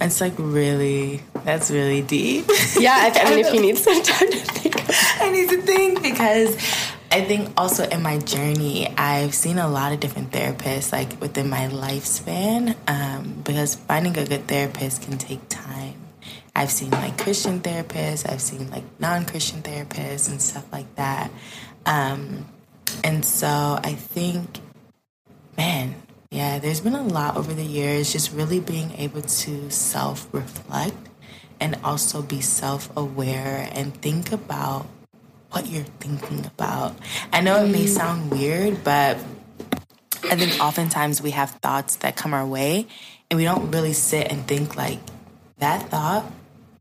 It's 0.00 0.20
like 0.20 0.34
really 0.36 1.22
that's 1.44 1.70
really 1.70 2.02
deep. 2.02 2.46
Yeah, 2.78 3.12
I 3.14 3.30
mean 3.30 3.44
if 3.44 3.52
you 3.52 3.60
need 3.60 3.78
some 3.78 4.02
time 4.02 4.30
to 4.30 4.38
think. 4.38 4.71
I 5.20 5.30
need 5.30 5.48
to 5.50 5.62
think 5.62 6.02
because 6.02 6.56
I 7.10 7.22
think 7.22 7.50
also 7.56 7.88
in 7.88 8.02
my 8.02 8.18
journey, 8.18 8.88
I've 8.96 9.34
seen 9.34 9.58
a 9.58 9.68
lot 9.68 9.92
of 9.92 10.00
different 10.00 10.32
therapists, 10.32 10.92
like 10.92 11.20
within 11.20 11.48
my 11.48 11.68
lifespan, 11.68 12.76
um, 12.88 13.42
because 13.44 13.74
finding 13.74 14.16
a 14.18 14.26
good 14.26 14.46
therapist 14.46 15.02
can 15.02 15.18
take 15.18 15.40
time. 15.48 15.94
I've 16.54 16.70
seen 16.70 16.90
like 16.90 17.16
Christian 17.18 17.60
therapists, 17.60 18.30
I've 18.30 18.42
seen 18.42 18.70
like 18.70 18.84
non 19.00 19.24
Christian 19.24 19.62
therapists, 19.62 20.30
and 20.30 20.40
stuff 20.40 20.70
like 20.72 20.94
that. 20.96 21.30
Um, 21.86 22.46
and 23.02 23.24
so 23.24 23.78
I 23.82 23.94
think, 23.94 24.60
man, 25.56 25.94
yeah, 26.30 26.58
there's 26.58 26.80
been 26.80 26.94
a 26.94 27.02
lot 27.02 27.36
over 27.36 27.52
the 27.54 27.64
years, 27.64 28.12
just 28.12 28.32
really 28.32 28.60
being 28.60 28.92
able 28.92 29.22
to 29.22 29.70
self 29.70 30.28
reflect 30.32 30.96
and 31.62 31.78
also 31.84 32.20
be 32.20 32.40
self 32.40 32.94
aware 32.96 33.68
and 33.72 33.94
think 34.02 34.32
about 34.32 34.86
what 35.52 35.66
you're 35.66 35.84
thinking 36.00 36.44
about. 36.44 36.96
I 37.32 37.40
know 37.40 37.64
it 37.64 37.68
may 37.68 37.84
mm. 37.84 37.88
sound 37.88 38.32
weird, 38.32 38.82
but 38.82 39.16
I 40.24 40.36
think 40.36 40.60
oftentimes 40.60 41.22
we 41.22 41.30
have 41.30 41.50
thoughts 41.62 41.96
that 41.96 42.16
come 42.16 42.34
our 42.34 42.44
way 42.44 42.88
and 43.30 43.38
we 43.38 43.44
don't 43.44 43.70
really 43.70 43.92
sit 43.92 44.30
and 44.32 44.46
think 44.46 44.76
like 44.76 44.98
that 45.58 45.88
thought, 45.88 46.30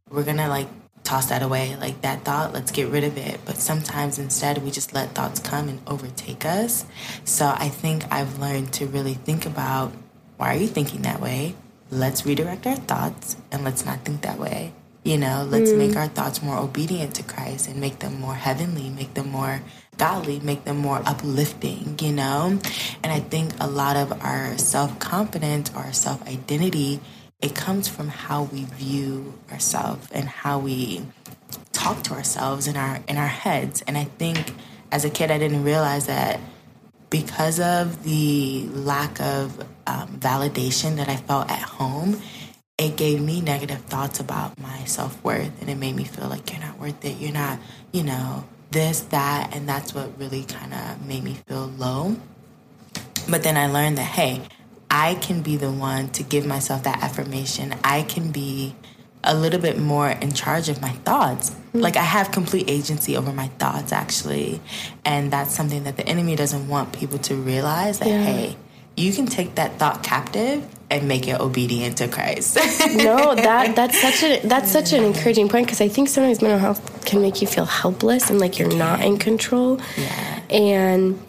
we're 0.10 0.24
gonna 0.24 0.50
like 0.50 0.68
toss 1.04 1.28
that 1.28 1.44
away. 1.44 1.76
Like 1.76 2.02
that 2.02 2.24
thought, 2.26 2.52
let's 2.52 2.72
get 2.72 2.88
rid 2.88 3.04
of 3.04 3.18
it. 3.18 3.40
But 3.46 3.58
sometimes 3.58 4.18
instead, 4.18 4.64
we 4.64 4.72
just 4.72 4.94
let 4.94 5.10
thoughts 5.10 5.40
come 5.40 5.70
and 5.70 5.80
overtake 5.86 6.44
us. 6.44 6.86
So 7.24 7.46
I 7.46 7.70
think 7.70 8.04
I've 8.12 8.40
learned 8.40 8.74
to 8.74 8.88
really 8.88 9.14
think 9.14 9.46
about 9.46 9.94
why 10.38 10.56
are 10.56 10.58
you 10.58 10.68
thinking 10.68 11.04
that 11.04 11.22
way? 11.22 11.54
Let's 11.92 12.26
redirect 12.26 12.66
our 12.66 12.78
thoughts 12.78 13.36
and 13.52 13.64
let's 13.64 13.86
not 13.86 14.00
think 14.06 14.22
that 14.22 14.40
way. 14.40 14.74
You 15.04 15.18
know, 15.18 15.46
let's 15.50 15.72
mm. 15.72 15.78
make 15.78 15.96
our 15.96 16.08
thoughts 16.08 16.42
more 16.42 16.58
obedient 16.58 17.16
to 17.16 17.24
Christ 17.24 17.68
and 17.68 17.82
make 17.82 18.00
them 18.00 18.20
more 18.20 18.36
heavenly, 18.36 18.90
make 18.90 19.14
them 19.14 19.30
more 19.30 19.62
godly, 19.98 20.40
make 20.40 20.64
them 20.64 20.78
more 20.78 21.02
uplifting, 21.06 21.98
you 22.00 22.14
know? 22.14 22.60
And 23.04 23.12
I 23.12 23.20
think 23.20 23.54
a 23.60 23.68
lot 23.68 23.98
of 23.98 24.24
our 24.24 24.58
self 24.58 25.00
confidence 25.00 25.72
or 25.76 25.92
self 25.92 26.26
identity 26.28 27.02
it 27.42 27.56
comes 27.56 27.88
from 27.88 28.08
how 28.08 28.44
we 28.44 28.66
view 28.66 29.34
ourselves 29.52 30.08
and 30.12 30.30
how 30.30 30.60
we 30.60 31.02
talk 31.74 32.04
to 32.04 32.14
ourselves 32.14 32.68
in 32.68 32.78
our 32.78 33.00
in 33.08 33.18
our 33.18 33.28
heads. 33.28 33.82
And 33.88 33.98
I 33.98 34.06
think 34.06 34.54
as 34.92 35.04
a 35.06 35.10
kid, 35.10 35.32
I 35.32 35.40
didn't 35.40 35.64
realize 35.64 36.06
that 36.08 36.40
because 37.12 37.60
of 37.60 38.04
the 38.04 38.68
lack 38.74 39.22
of 39.22 39.60
um, 39.86 40.08
validation 40.18 40.96
that 40.96 41.10
I 41.10 41.18
felt 41.18 41.52
at 41.52 41.62
home, 41.62 42.20
it 42.80 42.96
gave 42.98 43.22
me 43.22 43.42
negative 43.42 43.82
thoughts 43.82 44.20
about 44.20 44.58
my 44.60 44.86
self 44.86 45.24
worth, 45.24 45.62
and 45.62 45.70
it 45.70 45.76
made 45.76 45.96
me 45.96 46.06
feel 46.06 46.28
like 46.28 46.52
you're 46.52 46.62
not 46.62 46.80
worth 46.80 47.06
it. 47.06 47.18
You're 47.18 47.34
not, 47.34 47.60
you 47.92 48.04
know, 48.04 48.46
this, 48.72 49.02
that, 49.02 49.56
and 49.56 49.70
that's 49.70 49.94
what 49.94 50.18
really 50.18 50.46
kind 50.46 50.74
of 50.74 51.06
made 51.06 51.24
me 51.24 51.38
feel 51.48 51.68
low. 51.78 52.16
But 53.30 53.44
then 53.44 53.58
I 53.58 53.68
learned 53.68 54.00
that 54.00 54.04
hey, 54.04 54.42
I 54.90 55.16
can 55.16 55.42
be 55.42 55.58
the 55.58 55.72
one 55.72 56.10
to 56.12 56.24
give 56.24 56.46
myself 56.46 56.84
that 56.84 57.04
affirmation. 57.04 57.76
I 57.84 58.04
can 58.04 58.32
be 58.32 58.76
a 59.24 59.36
little 59.36 59.60
bit 59.60 59.78
more 59.78 60.10
in 60.10 60.32
charge 60.32 60.70
of 60.70 60.82
my 60.82 60.92
thoughts. 60.92 61.52
Mm-hmm. 61.52 61.80
Like 61.80 61.96
I 61.96 62.04
have 62.04 62.32
complete 62.32 62.70
agency 62.70 63.16
over 63.16 63.32
my 63.32 63.48
thoughts 63.48 63.92
actually. 63.92 64.60
And 65.06 65.32
that's 65.32 65.54
something 65.54 65.84
that 65.84 65.98
the 65.98 66.08
enemy 66.08 66.36
doesn't 66.36 66.68
want 66.68 66.94
people 66.94 67.20
to 67.20 67.36
realize 67.36 68.00
that 68.00 68.08
yeah. 68.08 68.24
hey, 68.24 68.58
you 68.98 69.14
can 69.14 69.26
take 69.26 69.56
that 69.56 69.78
thought 69.80 70.04
captive 70.04 70.68
and 70.90 71.08
make 71.08 71.28
it 71.28 71.40
obedient 71.40 71.98
to 71.98 72.08
Christ. 72.08 72.56
no, 72.96 73.34
that 73.36 73.76
that's 73.76 74.00
such 74.00 74.24
a 74.24 74.46
that's 74.46 74.70
such 74.72 74.92
an 74.92 75.04
encouraging 75.04 75.48
point 75.48 75.68
because 75.68 75.82
I 75.82 75.88
think 75.88 76.10
sometimes 76.10 76.42
mental 76.42 76.60
health 76.60 77.06
can 77.06 77.22
make 77.22 77.42
you 77.42 77.48
feel 77.48 77.66
helpless 77.66 78.30
and 78.30 78.40
like 78.40 78.60
you're 78.60 78.76
not 78.76 79.02
in 79.02 79.18
control. 79.18 79.80
Yeah. 79.98 80.42
And 80.50 81.20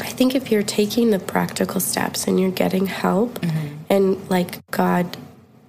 I 0.00 0.08
think 0.08 0.34
if 0.34 0.50
you're 0.50 0.62
taking 0.62 1.10
the 1.10 1.18
practical 1.18 1.80
steps 1.80 2.26
and 2.26 2.40
you're 2.40 2.50
getting 2.50 2.86
help, 2.86 3.38
mm-hmm. 3.40 3.76
and 3.88 4.30
like 4.30 4.68
God 4.70 5.16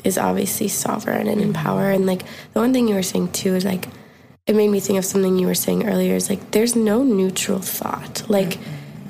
is 0.03 0.17
obviously 0.17 0.67
sovereign 0.67 1.27
and 1.27 1.41
in 1.41 1.53
power, 1.53 1.89
and 1.91 2.05
like 2.05 2.23
the 2.53 2.59
one 2.59 2.73
thing 2.73 2.87
you 2.87 2.95
were 2.95 3.03
saying 3.03 3.31
too 3.31 3.55
is 3.55 3.65
like 3.65 3.87
it 4.47 4.55
made 4.55 4.69
me 4.69 4.79
think 4.79 4.97
of 4.97 5.05
something 5.05 5.37
you 5.37 5.47
were 5.47 5.55
saying 5.55 5.87
earlier 5.87 6.15
is 6.15 6.29
like 6.29 6.51
there's 6.51 6.75
no 6.75 7.03
neutral 7.03 7.59
thought. 7.59 8.27
Like 8.29 8.57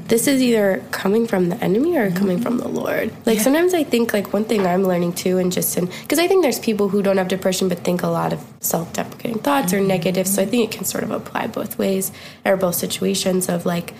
this 0.09 0.27
is 0.27 0.41
either 0.41 0.83
coming 0.91 1.27
from 1.27 1.49
the 1.49 1.55
enemy 1.63 1.95
or 1.95 2.11
coming 2.11 2.41
from 2.41 2.57
the 2.57 2.67
Lord. 2.67 3.11
Like 3.25 3.37
yeah. 3.37 3.43
sometimes 3.43 3.73
I 3.73 3.83
think 3.83 4.11
like 4.11 4.33
one 4.33 4.43
thing 4.43 4.65
I'm 4.65 4.83
learning 4.83 5.13
too, 5.13 5.37
and 5.37 5.51
just 5.51 5.77
in 5.77 5.85
because 5.85 6.19
I 6.19 6.27
think 6.27 6.43
there's 6.43 6.59
people 6.59 6.89
who 6.89 7.01
don't 7.01 7.17
have 7.17 7.27
depression 7.27 7.69
but 7.69 7.79
think 7.79 8.03
a 8.03 8.07
lot 8.07 8.33
of 8.33 8.43
self-deprecating 8.59 9.39
thoughts 9.39 9.71
mm-hmm. 9.71 9.83
or 9.83 9.87
negative. 9.87 10.27
So 10.27 10.41
I 10.41 10.45
think 10.45 10.73
it 10.73 10.75
can 10.75 10.85
sort 10.85 11.03
of 11.03 11.11
apply 11.11 11.47
both 11.47 11.77
ways 11.77 12.11
or 12.43 12.57
both 12.57 12.75
situations 12.75 13.47
of 13.47 13.65
like 13.65 13.93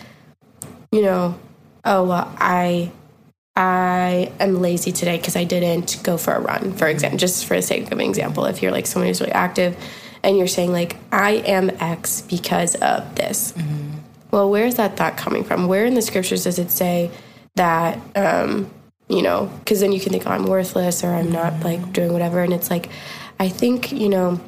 you 0.91 1.03
know, 1.03 1.39
oh 1.85 2.03
well, 2.03 2.33
I 2.37 2.91
I 3.59 4.31
am 4.39 4.61
lazy 4.61 4.93
today 4.93 5.17
because 5.17 5.35
I 5.35 5.43
didn't 5.43 5.99
go 6.01 6.17
for 6.17 6.31
a 6.31 6.39
run, 6.39 6.71
for 6.71 6.87
example, 6.87 7.19
just 7.19 7.45
for 7.45 7.57
the 7.57 7.61
sake 7.61 7.87
of 7.87 7.91
an 7.91 7.99
example. 7.99 8.45
If 8.45 8.61
you're 8.63 8.71
like 8.71 8.87
someone 8.87 9.07
who's 9.07 9.19
really 9.19 9.33
active 9.33 9.75
and 10.23 10.37
you're 10.37 10.47
saying 10.47 10.71
like 10.71 10.95
I 11.11 11.31
am 11.31 11.69
X 11.81 12.21
because 12.21 12.75
of 12.75 13.15
this. 13.15 13.51
Mm-hmm. 13.51 13.97
Well, 14.31 14.49
where 14.49 14.65
is 14.65 14.75
that 14.75 14.95
thought 14.95 15.17
coming 15.17 15.43
from? 15.43 15.67
Where 15.67 15.85
in 15.85 15.93
the 15.93 16.01
scriptures 16.01 16.45
does 16.45 16.57
it 16.57 16.71
say 16.71 17.11
that 17.55 17.99
um, 18.15 18.71
you 19.09 19.21
know, 19.21 19.51
because 19.59 19.81
then 19.81 19.91
you 19.91 19.99
can 19.99 20.13
think 20.13 20.25
oh, 20.25 20.31
I'm 20.31 20.45
worthless 20.45 21.03
or 21.03 21.09
I'm 21.09 21.29
not 21.29 21.61
like 21.61 21.91
doing 21.91 22.13
whatever 22.13 22.41
and 22.41 22.53
it's 22.53 22.69
like 22.69 22.87
I 23.41 23.49
think, 23.49 23.91
you 23.91 24.07
know, 24.07 24.39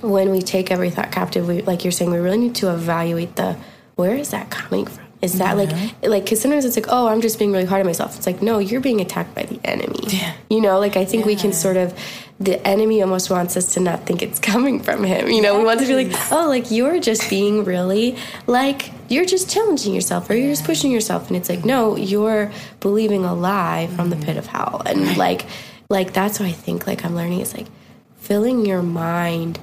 when 0.00 0.30
we 0.30 0.42
take 0.42 0.70
every 0.70 0.90
thought 0.90 1.10
captive, 1.10 1.48
we 1.48 1.62
like 1.62 1.84
you're 1.84 1.90
saying 1.90 2.12
we 2.12 2.18
really 2.18 2.38
need 2.38 2.54
to 2.56 2.72
evaluate 2.72 3.34
the 3.34 3.56
where 3.96 4.14
is 4.14 4.30
that 4.30 4.50
coming 4.50 4.86
from? 4.86 5.03
Is 5.24 5.38
that 5.38 5.56
like 5.56 5.70
like 6.02 6.24
because 6.24 6.40
sometimes 6.40 6.64
it's 6.64 6.76
like 6.76 6.86
oh 6.88 7.08
I'm 7.08 7.20
just 7.20 7.38
being 7.38 7.50
really 7.50 7.64
hard 7.64 7.80
on 7.80 7.86
myself. 7.86 8.16
It's 8.16 8.26
like 8.26 8.42
no 8.42 8.58
you're 8.58 8.80
being 8.80 9.00
attacked 9.00 9.34
by 9.34 9.44
the 9.44 9.58
enemy. 9.64 9.98
Yeah. 10.08 10.34
You 10.50 10.60
know 10.60 10.78
like 10.78 10.96
I 10.96 11.04
think 11.04 11.22
yeah. 11.22 11.28
we 11.28 11.36
can 11.36 11.52
sort 11.52 11.76
of 11.76 11.98
the 12.38 12.64
enemy 12.66 13.00
almost 13.00 13.30
wants 13.30 13.56
us 13.56 13.74
to 13.74 13.80
not 13.80 14.04
think 14.04 14.22
it's 14.22 14.38
coming 14.52 14.80
from 14.80 15.02
him. 15.02 15.28
You 15.28 15.40
know 15.40 15.58
we 15.58 15.64
want 15.64 15.80
to 15.80 15.86
be 15.86 15.94
like 15.94 16.12
oh 16.30 16.46
like 16.46 16.70
you're 16.70 17.00
just 17.00 17.28
being 17.30 17.64
really 17.64 18.16
like 18.46 18.90
you're 19.08 19.24
just 19.24 19.50
challenging 19.50 19.94
yourself 19.94 20.28
or 20.28 20.34
you're 20.34 20.50
just 20.50 20.64
pushing 20.64 20.92
yourself 20.92 21.28
and 21.28 21.36
it's 21.36 21.48
like 21.48 21.64
no 21.64 21.96
you're 21.96 22.52
believing 22.80 23.24
a 23.24 23.34
lie 23.34 23.88
from 23.96 24.10
the 24.10 24.16
mm-hmm. 24.16 24.26
pit 24.26 24.36
of 24.36 24.46
hell 24.46 24.82
and 24.84 25.16
like 25.16 25.46
like 25.88 26.12
that's 26.12 26.38
what 26.38 26.48
I 26.48 26.52
think 26.52 26.86
like 26.86 27.04
I'm 27.04 27.14
learning 27.14 27.40
is 27.40 27.54
like 27.54 27.66
filling 28.18 28.66
your 28.66 28.82
mind 28.82 29.58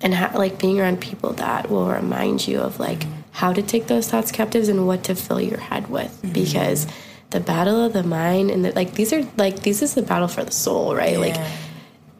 and 0.00 0.14
ha- 0.14 0.32
like 0.34 0.58
being 0.58 0.80
around 0.80 1.00
people 1.00 1.32
that 1.34 1.70
will 1.70 1.88
remind 1.88 2.46
you 2.46 2.60
of 2.60 2.78
like. 2.78 3.04
How 3.36 3.52
to 3.52 3.62
take 3.62 3.86
those 3.86 4.08
thoughts 4.08 4.32
captives 4.32 4.68
and 4.68 4.86
what 4.86 5.04
to 5.04 5.14
fill 5.14 5.40
your 5.40 5.60
head 5.60 5.90
with 5.90 6.10
mm-hmm. 6.22 6.32
because 6.32 6.86
the 7.30 7.40
battle 7.40 7.84
of 7.84 7.92
the 7.92 8.02
mind 8.02 8.50
and 8.50 8.64
the, 8.64 8.72
like 8.72 8.94
these 8.94 9.12
are 9.12 9.22
like 9.36 9.60
this 9.60 9.82
is 9.82 9.94
the 9.94 10.02
battle 10.02 10.28
for 10.28 10.44
the 10.44 10.50
soul 10.52 10.94
right 10.94 11.12
yeah. 11.12 11.18
like 11.18 11.36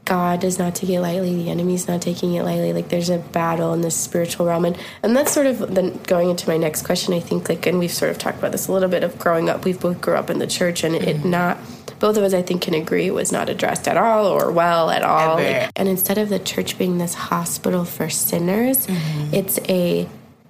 god 0.05 0.41
does 0.41 0.59
not 0.59 0.75
take 0.75 0.91
it 0.91 1.01
lightly 1.01 1.35
the 1.35 1.49
enemy's 1.49 1.89
not 1.89 2.03
taking 2.03 2.35
it 2.35 2.43
lightly 2.43 2.73
like 2.73 2.89
there's 2.89 3.09
a 3.09 3.19
battle 3.19 3.73
in 3.73 3.81
the 3.81 3.91
spiritual 3.91 4.47
realm 4.47 4.65
and 4.65 4.77
and 5.03 5.17
that's 5.17 5.33
sort 5.33 5.47
of 5.47 5.75
then 5.75 5.99
going 6.05 6.29
into 6.29 6.49
my 6.49 6.57
next 6.57 6.85
question 6.85 7.15
i 7.15 7.21
think 7.21 7.49
like 7.49 7.65
and 7.67 7.79
we've 7.79 7.93
sort 7.93 8.11
of 8.11 8.19
talked 8.19 8.39
about 8.39 8.53
this 8.53 8.69
a 8.69 8.73
little 8.73 8.89
bit 8.89 9.03
of 9.03 9.19
growing 9.19 9.49
up 9.49 9.65
we've 9.65 9.81
both 9.81 10.01
grew 10.01 10.15
up 10.15 10.29
in 10.29 10.39
the 10.39 10.47
church 10.47 10.85
and 10.85 10.95
mm-hmm. 10.95 11.09
it 11.09 11.25
not 11.25 11.57
both 11.99 12.17
of 12.17 12.25
us 12.25 12.35
I 12.35 12.43
think 12.43 12.63
can 12.63 12.75
agree 12.75 13.11
was 13.11 13.33
not 13.33 13.49
addressed 13.49 13.89
at 13.89 13.97
all 13.97 14.27
or 14.27 14.53
well 14.53 14.91
at 14.91 15.03
all. 15.03 15.37
Like, 15.37 15.71
and 15.77 15.89
instead 15.89 16.19
of 16.19 16.29
the 16.29 16.39
church 16.39 16.77
being 16.77 16.99
this 16.99 17.15
hospital 17.15 17.87
for 17.87 18.11
sinners, 18.11 18.87
mm-hmm. 18.87 19.35
it's 19.35 19.59
a 19.69 20.07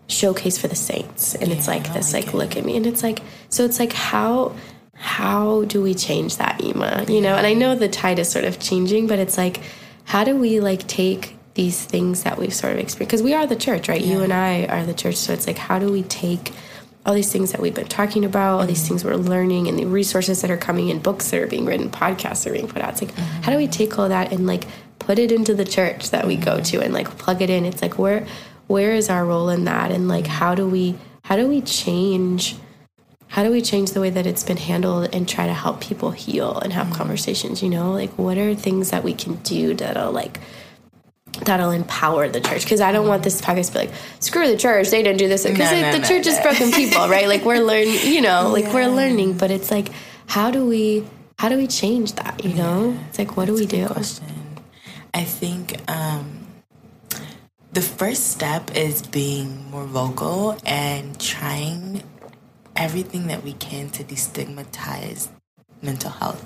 showcase 0.08 0.58
for 0.58 0.68
the 0.68 0.76
saints. 0.76 1.34
And 1.34 1.48
yeah, 1.48 1.56
it's 1.56 1.68
like 1.68 1.92
this 1.92 2.12
like, 2.12 2.26
like 2.26 2.34
look 2.34 2.56
at 2.56 2.64
me 2.64 2.76
and 2.76 2.86
it's 2.86 3.02
like 3.02 3.22
so 3.48 3.64
it's 3.64 3.78
like 3.78 3.92
how 3.92 4.54
how 4.94 5.64
do 5.64 5.82
we 5.82 5.94
change 5.94 6.36
that 6.38 6.62
Ima? 6.62 7.04
You 7.08 7.20
know, 7.20 7.36
and 7.36 7.46
I 7.46 7.54
know 7.54 7.74
the 7.74 7.88
tide 7.88 8.18
is 8.18 8.30
sort 8.30 8.44
of 8.44 8.58
changing, 8.58 9.06
but 9.06 9.18
it's 9.18 9.36
like 9.36 9.60
how 10.04 10.24
do 10.24 10.36
we 10.36 10.60
like 10.60 10.86
take 10.86 11.36
these 11.54 11.82
things 11.84 12.22
that 12.22 12.38
we've 12.38 12.54
sort 12.54 12.74
of 12.74 12.78
experienced 12.78 12.98
because 12.98 13.22
we 13.22 13.34
are 13.34 13.46
the 13.46 13.56
church, 13.56 13.88
right? 13.88 14.00
Yeah. 14.00 14.14
You 14.14 14.22
and 14.22 14.32
I 14.32 14.66
are 14.66 14.84
the 14.84 14.94
church, 14.94 15.16
so 15.16 15.32
it's 15.32 15.46
like 15.46 15.58
how 15.58 15.78
do 15.78 15.90
we 15.90 16.02
take 16.02 16.52
all 17.04 17.14
these 17.14 17.32
things 17.32 17.52
that 17.52 17.60
we've 17.60 17.74
been 17.74 17.86
talking 17.86 18.24
about, 18.24 18.60
all 18.60 18.66
these 18.66 18.80
mm-hmm. 18.80 18.88
things 18.88 19.04
we're 19.04 19.14
learning, 19.14 19.68
and 19.68 19.78
the 19.78 19.86
resources 19.86 20.42
that 20.42 20.50
are 20.50 20.56
coming 20.56 20.88
in, 20.88 20.98
books 20.98 21.30
that 21.30 21.40
are 21.40 21.46
being 21.46 21.64
written, 21.64 21.88
podcasts 21.88 22.44
that 22.44 22.50
are 22.50 22.52
being 22.52 22.68
put 22.68 22.82
out. 22.82 22.90
It's 22.90 23.02
like, 23.02 23.12
mm-hmm. 23.12 23.42
how 23.42 23.52
do 23.52 23.58
we 23.58 23.68
take 23.68 23.98
all 23.98 24.08
that 24.08 24.32
and 24.32 24.46
like 24.46 24.64
put 24.98 25.18
it 25.18 25.30
into 25.30 25.54
the 25.54 25.64
church 25.64 26.10
that 26.10 26.26
we 26.26 26.34
mm-hmm. 26.34 26.44
go 26.44 26.60
to 26.60 26.80
and 26.80 26.92
like 26.92 27.08
plug 27.16 27.42
it 27.42 27.48
in? 27.48 27.64
It's 27.64 27.80
like 27.80 27.98
where 27.98 28.26
where 28.66 28.92
is 28.92 29.08
our 29.08 29.24
role 29.24 29.48
in 29.48 29.64
that, 29.64 29.90
and 29.90 30.08
like 30.08 30.26
how 30.26 30.54
do 30.54 30.66
we 30.66 30.96
how 31.22 31.36
do 31.36 31.48
we 31.48 31.60
change? 31.60 32.56
How 33.28 33.42
do 33.42 33.50
we 33.50 33.60
change 33.60 33.90
the 33.90 34.00
way 34.00 34.10
that 34.10 34.26
it's 34.26 34.44
been 34.44 34.56
handled 34.56 35.12
and 35.12 35.28
try 35.28 35.46
to 35.46 35.52
help 35.52 35.80
people 35.80 36.12
heal 36.12 36.58
and 36.58 36.72
have 36.72 36.86
mm-hmm. 36.86 36.96
conversations? 36.96 37.62
You 37.62 37.70
know, 37.70 37.92
like 37.92 38.10
what 38.18 38.38
are 38.38 38.54
things 38.54 38.90
that 38.90 39.02
we 39.02 39.14
can 39.14 39.34
do 39.36 39.74
that'll 39.74 40.12
like 40.12 40.40
that'll 41.44 41.70
empower 41.70 42.28
the 42.28 42.40
church 42.40 42.62
because 42.62 42.80
I 42.80 42.92
don't 42.92 43.06
want 43.06 43.22
this 43.22 43.40
podcast 43.40 43.68
to 43.68 43.72
be 43.72 43.78
like 43.80 43.90
screw 44.20 44.48
the 44.48 44.56
church 44.56 44.88
they 44.88 45.02
didn't 45.02 45.18
do 45.18 45.28
this 45.28 45.42
because 45.42 45.70
no, 45.70 45.82
no, 45.82 45.92
the 45.92 45.98
no, 45.98 46.08
church 46.08 46.26
is 46.26 46.40
broken 46.40 46.70
people 46.70 47.08
right 47.08 47.28
like 47.28 47.44
we're 47.44 47.60
learning 47.62 47.98
you 48.04 48.22
know 48.22 48.48
like 48.48 48.64
yeah. 48.64 48.74
we're 48.74 48.88
learning 48.88 49.36
but 49.36 49.50
it's 49.50 49.70
like 49.70 49.90
how 50.26 50.50
do 50.50 50.64
we 50.64 51.06
how 51.38 51.50
do 51.50 51.58
we 51.58 51.66
change 51.66 52.14
that 52.14 52.42
you 52.42 52.54
know 52.54 52.90
yeah. 52.90 53.08
it's 53.08 53.18
like 53.18 53.36
what 53.36 53.48
That's 53.48 53.58
do 53.58 53.64
we 53.64 53.66
do 53.66 53.86
question. 53.86 54.46
I 55.12 55.24
think 55.24 55.80
um, 55.90 56.45
the 57.76 57.82
first 57.82 58.30
step 58.30 58.74
is 58.74 59.02
being 59.02 59.70
more 59.70 59.84
vocal 59.84 60.56
and 60.64 61.20
trying 61.20 62.02
everything 62.74 63.26
that 63.26 63.44
we 63.44 63.52
can 63.52 63.90
to 63.90 64.02
destigmatize 64.02 65.28
mental 65.82 66.08
health. 66.08 66.42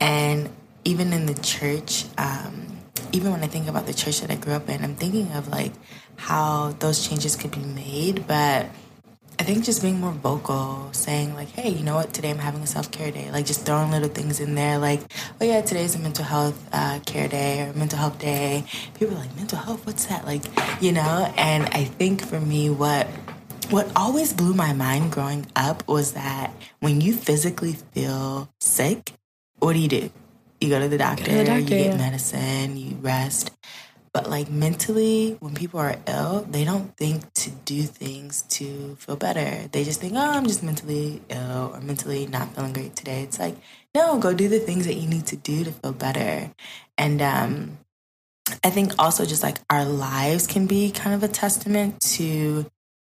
And 0.00 0.50
even 0.82 1.12
in 1.12 1.26
the 1.26 1.34
church 1.34 2.06
um, 2.18 2.66
even 3.12 3.30
when 3.30 3.44
I 3.44 3.46
think 3.46 3.68
about 3.68 3.86
the 3.86 3.94
church 3.94 4.22
that 4.22 4.30
I 4.32 4.34
grew 4.34 4.54
up 4.54 4.68
in, 4.68 4.82
I'm 4.82 4.96
thinking 4.96 5.30
of 5.34 5.46
like 5.46 5.70
how 6.16 6.74
those 6.80 7.06
changes 7.06 7.36
could 7.36 7.52
be 7.52 7.60
made, 7.60 8.26
but 8.26 8.66
I 9.40 9.42
think 9.42 9.64
just 9.64 9.80
being 9.80 9.98
more 10.00 10.12
vocal, 10.12 10.90
saying 10.92 11.34
like, 11.34 11.48
"Hey, 11.48 11.70
you 11.70 11.82
know 11.82 11.94
what? 11.94 12.12
Today 12.12 12.28
I'm 12.28 12.38
having 12.38 12.60
a 12.60 12.66
self 12.66 12.90
care 12.90 13.10
day." 13.10 13.30
Like 13.32 13.46
just 13.46 13.64
throwing 13.64 13.90
little 13.90 14.10
things 14.10 14.38
in 14.38 14.54
there, 14.54 14.76
like, 14.76 15.00
"Oh 15.40 15.46
yeah, 15.46 15.62
today's 15.62 15.94
a 15.94 15.98
mental 15.98 16.26
health 16.26 16.62
uh, 16.74 17.00
care 17.06 17.26
day 17.26 17.62
or 17.62 17.72
mental 17.72 17.98
health 17.98 18.18
day." 18.18 18.64
People 18.98 19.16
are 19.16 19.20
like, 19.20 19.34
"Mental 19.36 19.56
health? 19.56 19.86
What's 19.86 20.04
that?" 20.12 20.26
Like, 20.26 20.42
you 20.82 20.92
know. 20.92 21.32
And 21.38 21.64
I 21.72 21.84
think 21.84 22.20
for 22.20 22.38
me, 22.38 22.68
what 22.68 23.06
what 23.70 23.90
always 23.96 24.34
blew 24.34 24.52
my 24.52 24.74
mind 24.74 25.10
growing 25.10 25.46
up 25.56 25.88
was 25.88 26.12
that 26.12 26.52
when 26.80 27.00
you 27.00 27.14
physically 27.14 27.78
feel 27.94 28.50
sick, 28.60 29.14
what 29.58 29.72
do 29.72 29.78
you 29.78 29.88
do? 29.88 30.10
you 30.60 30.68
go 30.68 30.78
to 30.78 30.88
the 30.88 30.98
doctor, 30.98 31.24
to 31.24 31.30
the 31.30 31.44
doctor 31.44 31.62
you 31.62 31.68
get 31.68 31.92
yeah. 31.92 31.96
medicine, 31.96 32.76
you 32.76 32.96
rest. 32.96 33.50
But 34.12 34.28
like 34.28 34.50
mentally, 34.50 35.36
when 35.38 35.54
people 35.54 35.78
are 35.78 35.96
ill, 36.08 36.42
they 36.50 36.64
don't 36.64 36.96
think 36.96 37.32
to 37.34 37.50
do 37.50 37.82
things 37.82 38.42
to 38.50 38.96
feel 38.96 39.14
better. 39.14 39.68
They 39.68 39.84
just 39.84 40.00
think, 40.00 40.14
oh, 40.16 40.18
I'm 40.18 40.46
just 40.46 40.64
mentally 40.64 41.22
ill 41.28 41.70
or 41.72 41.80
mentally 41.80 42.26
not 42.26 42.54
feeling 42.54 42.72
great 42.72 42.96
today. 42.96 43.22
It's 43.22 43.38
like, 43.38 43.56
no, 43.94 44.18
go 44.18 44.34
do 44.34 44.48
the 44.48 44.58
things 44.58 44.86
that 44.86 44.94
you 44.94 45.08
need 45.08 45.26
to 45.26 45.36
do 45.36 45.62
to 45.62 45.70
feel 45.70 45.92
better. 45.92 46.50
And 46.98 47.22
um, 47.22 47.78
I 48.64 48.70
think 48.70 48.94
also 48.98 49.24
just 49.24 49.44
like 49.44 49.58
our 49.70 49.84
lives 49.84 50.48
can 50.48 50.66
be 50.66 50.90
kind 50.90 51.14
of 51.14 51.22
a 51.22 51.28
testament 51.32 52.00
to 52.16 52.66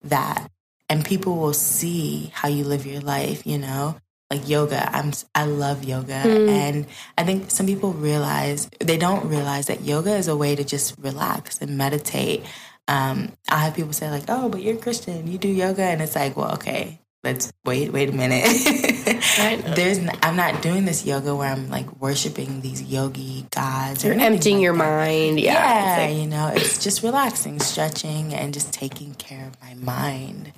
that. 0.02 0.50
And 0.90 1.04
people 1.04 1.38
will 1.38 1.54
see 1.54 2.30
how 2.34 2.48
you 2.48 2.64
live 2.64 2.84
your 2.84 3.00
life, 3.00 3.46
you 3.46 3.56
know? 3.56 3.96
Like 4.32 4.48
yoga. 4.48 4.88
I'm 4.96 5.12
I 5.34 5.44
love 5.44 5.84
yoga, 5.84 6.22
mm. 6.24 6.48
and 6.48 6.86
I 7.18 7.24
think 7.24 7.50
some 7.50 7.66
people 7.66 7.92
realize 7.92 8.68
they 8.80 8.96
don't 8.96 9.28
realize 9.28 9.66
that 9.66 9.82
yoga 9.82 10.16
is 10.16 10.28
a 10.28 10.36
way 10.36 10.54
to 10.56 10.64
just 10.64 10.94
relax 10.98 11.60
and 11.60 11.76
meditate. 11.76 12.44
Um, 12.88 13.32
I 13.48 13.58
have 13.58 13.74
people 13.74 13.92
say 13.92 14.10
like, 14.10 14.24
"Oh, 14.28 14.48
but 14.48 14.62
you're 14.62 14.76
Christian, 14.76 15.26
you 15.26 15.38
do 15.38 15.48
yoga," 15.48 15.82
and 15.82 16.00
it's 16.00 16.16
like, 16.16 16.36
well, 16.36 16.54
okay, 16.54 17.00
let's 17.22 17.52
wait, 17.64 17.92
wait 17.92 18.08
a 18.08 18.12
minute. 18.12 18.44
There's, 19.76 20.00
I'm 20.22 20.36
not 20.36 20.62
doing 20.62 20.84
this 20.84 21.06
yoga 21.06 21.34
where 21.34 21.50
I'm 21.50 21.68
like 21.68 22.00
worshiping 22.00 22.60
these 22.60 22.82
yogi 22.82 23.46
gods. 23.50 24.04
You're 24.04 24.14
emptying 24.14 24.56
like 24.56 24.64
your 24.64 24.76
that. 24.76 25.06
mind. 25.06 25.40
Yeah, 25.40 25.52
yeah 25.52 26.06
like, 26.06 26.16
you 26.16 26.26
know, 26.26 26.48
it's 26.54 26.82
just 26.82 27.02
relaxing, 27.02 27.60
stretching, 27.60 28.34
and 28.34 28.52
just 28.52 28.72
taking 28.72 29.14
care 29.14 29.46
of 29.46 29.60
my 29.60 29.74
mind. 29.74 30.52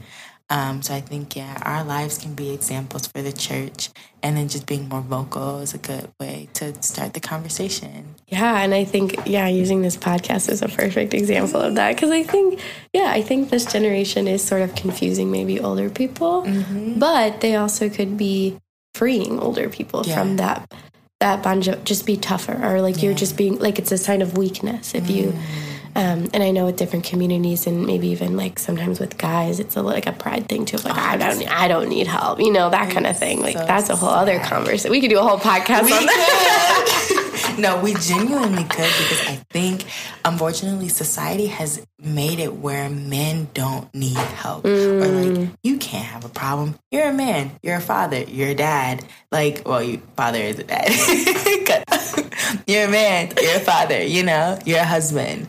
Um, 0.50 0.82
so 0.82 0.94
I 0.94 1.00
think, 1.00 1.36
yeah, 1.36 1.58
our 1.62 1.82
lives 1.84 2.18
can 2.18 2.34
be 2.34 2.52
examples 2.52 3.06
for 3.06 3.22
the 3.22 3.32
church. 3.32 3.90
And 4.22 4.36
then 4.36 4.48
just 4.48 4.66
being 4.66 4.88
more 4.88 5.00
vocal 5.00 5.60
is 5.60 5.74
a 5.74 5.78
good 5.78 6.10
way 6.20 6.48
to 6.54 6.80
start 6.82 7.14
the 7.14 7.20
conversation. 7.20 8.14
Yeah. 8.28 8.62
And 8.62 8.74
I 8.74 8.84
think, 8.84 9.16
yeah, 9.26 9.48
using 9.48 9.82
this 9.82 9.96
podcast 9.96 10.50
is 10.50 10.62
a 10.62 10.68
perfect 10.68 11.14
example 11.14 11.60
of 11.60 11.74
that. 11.76 11.94
Because 11.94 12.10
I 12.10 12.22
think, 12.22 12.60
yeah, 12.92 13.10
I 13.10 13.22
think 13.22 13.50
this 13.50 13.64
generation 13.64 14.28
is 14.28 14.44
sort 14.44 14.62
of 14.62 14.74
confusing 14.74 15.30
maybe 15.30 15.60
older 15.60 15.88
people, 15.88 16.42
mm-hmm. 16.42 16.98
but 16.98 17.40
they 17.40 17.56
also 17.56 17.88
could 17.88 18.16
be 18.16 18.58
freeing 18.94 19.40
older 19.40 19.68
people 19.68 20.04
yeah. 20.06 20.18
from 20.18 20.36
that 20.36 20.72
that 21.20 21.42
bunch 21.42 21.68
of 21.68 21.82
just 21.84 22.06
be 22.06 22.16
tougher 22.16 22.58
or 22.62 22.80
like 22.80 22.96
yeah. 22.96 23.04
you're 23.04 23.14
just 23.14 23.36
being 23.36 23.58
like 23.58 23.78
it's 23.78 23.90
a 23.90 23.98
sign 23.98 24.20
of 24.20 24.36
weakness 24.36 24.94
if 24.94 25.08
you 25.08 25.28
mm. 25.28 25.73
Um, 25.96 26.28
and 26.34 26.42
I 26.42 26.50
know 26.50 26.66
with 26.66 26.76
different 26.76 27.04
communities 27.04 27.66
and 27.68 27.86
maybe 27.86 28.08
even 28.08 28.36
like 28.36 28.58
sometimes 28.58 28.98
with 28.98 29.16
guys, 29.16 29.60
it's 29.60 29.76
a, 29.76 29.82
like 29.82 30.06
a 30.06 30.12
pride 30.12 30.48
thing 30.48 30.64
too. 30.64 30.78
Like 30.78 30.96
I 30.96 31.16
don't, 31.16 31.48
I 31.48 31.68
don't 31.68 31.88
need 31.88 32.08
help, 32.08 32.40
you 32.40 32.52
know, 32.52 32.68
that 32.70 32.90
kind 32.90 33.06
of 33.06 33.16
thing. 33.16 33.40
Like 33.40 33.56
so 33.56 33.64
that's 33.64 33.90
a 33.90 33.96
whole 33.96 34.10
sad. 34.10 34.18
other 34.18 34.38
conversation. 34.40 34.90
We 34.90 35.00
could 35.00 35.10
do 35.10 35.20
a 35.20 35.22
whole 35.22 35.38
podcast 35.38 35.84
we 35.84 35.92
on 35.92 36.06
that. 36.06 37.20
no, 37.58 37.80
we 37.80 37.94
genuinely 37.94 38.64
could 38.64 38.90
because 38.98 39.20
I 39.26 39.36
think, 39.50 39.84
unfortunately, 40.24 40.88
society 40.88 41.46
has 41.46 41.84
made 41.98 42.38
it 42.38 42.54
where 42.54 42.88
men 42.90 43.48
don't 43.54 43.92
need 43.94 44.16
help 44.16 44.64
mm. 44.64 45.02
or 45.02 45.06
like 45.06 45.38
mm. 45.38 45.56
you 45.62 45.78
can't 45.78 46.04
have 46.04 46.24
a 46.24 46.28
problem. 46.28 46.76
You're 46.90 47.08
a 47.08 47.12
man. 47.12 47.52
You're 47.62 47.76
a 47.76 47.80
father. 47.80 48.22
You're 48.22 48.50
a 48.50 48.54
dad. 48.54 49.04
Like, 49.30 49.62
well, 49.66 49.82
you 49.82 50.02
father 50.16 50.38
is 50.38 50.58
a 50.58 50.64
dad. 50.64 50.88
you're 52.66 52.86
a 52.86 52.90
man. 52.90 53.32
You're 53.40 53.56
a 53.56 53.60
father. 53.60 54.02
You 54.02 54.22
know, 54.22 54.58
you're 54.64 54.80
a 54.80 54.84
husband, 54.84 55.48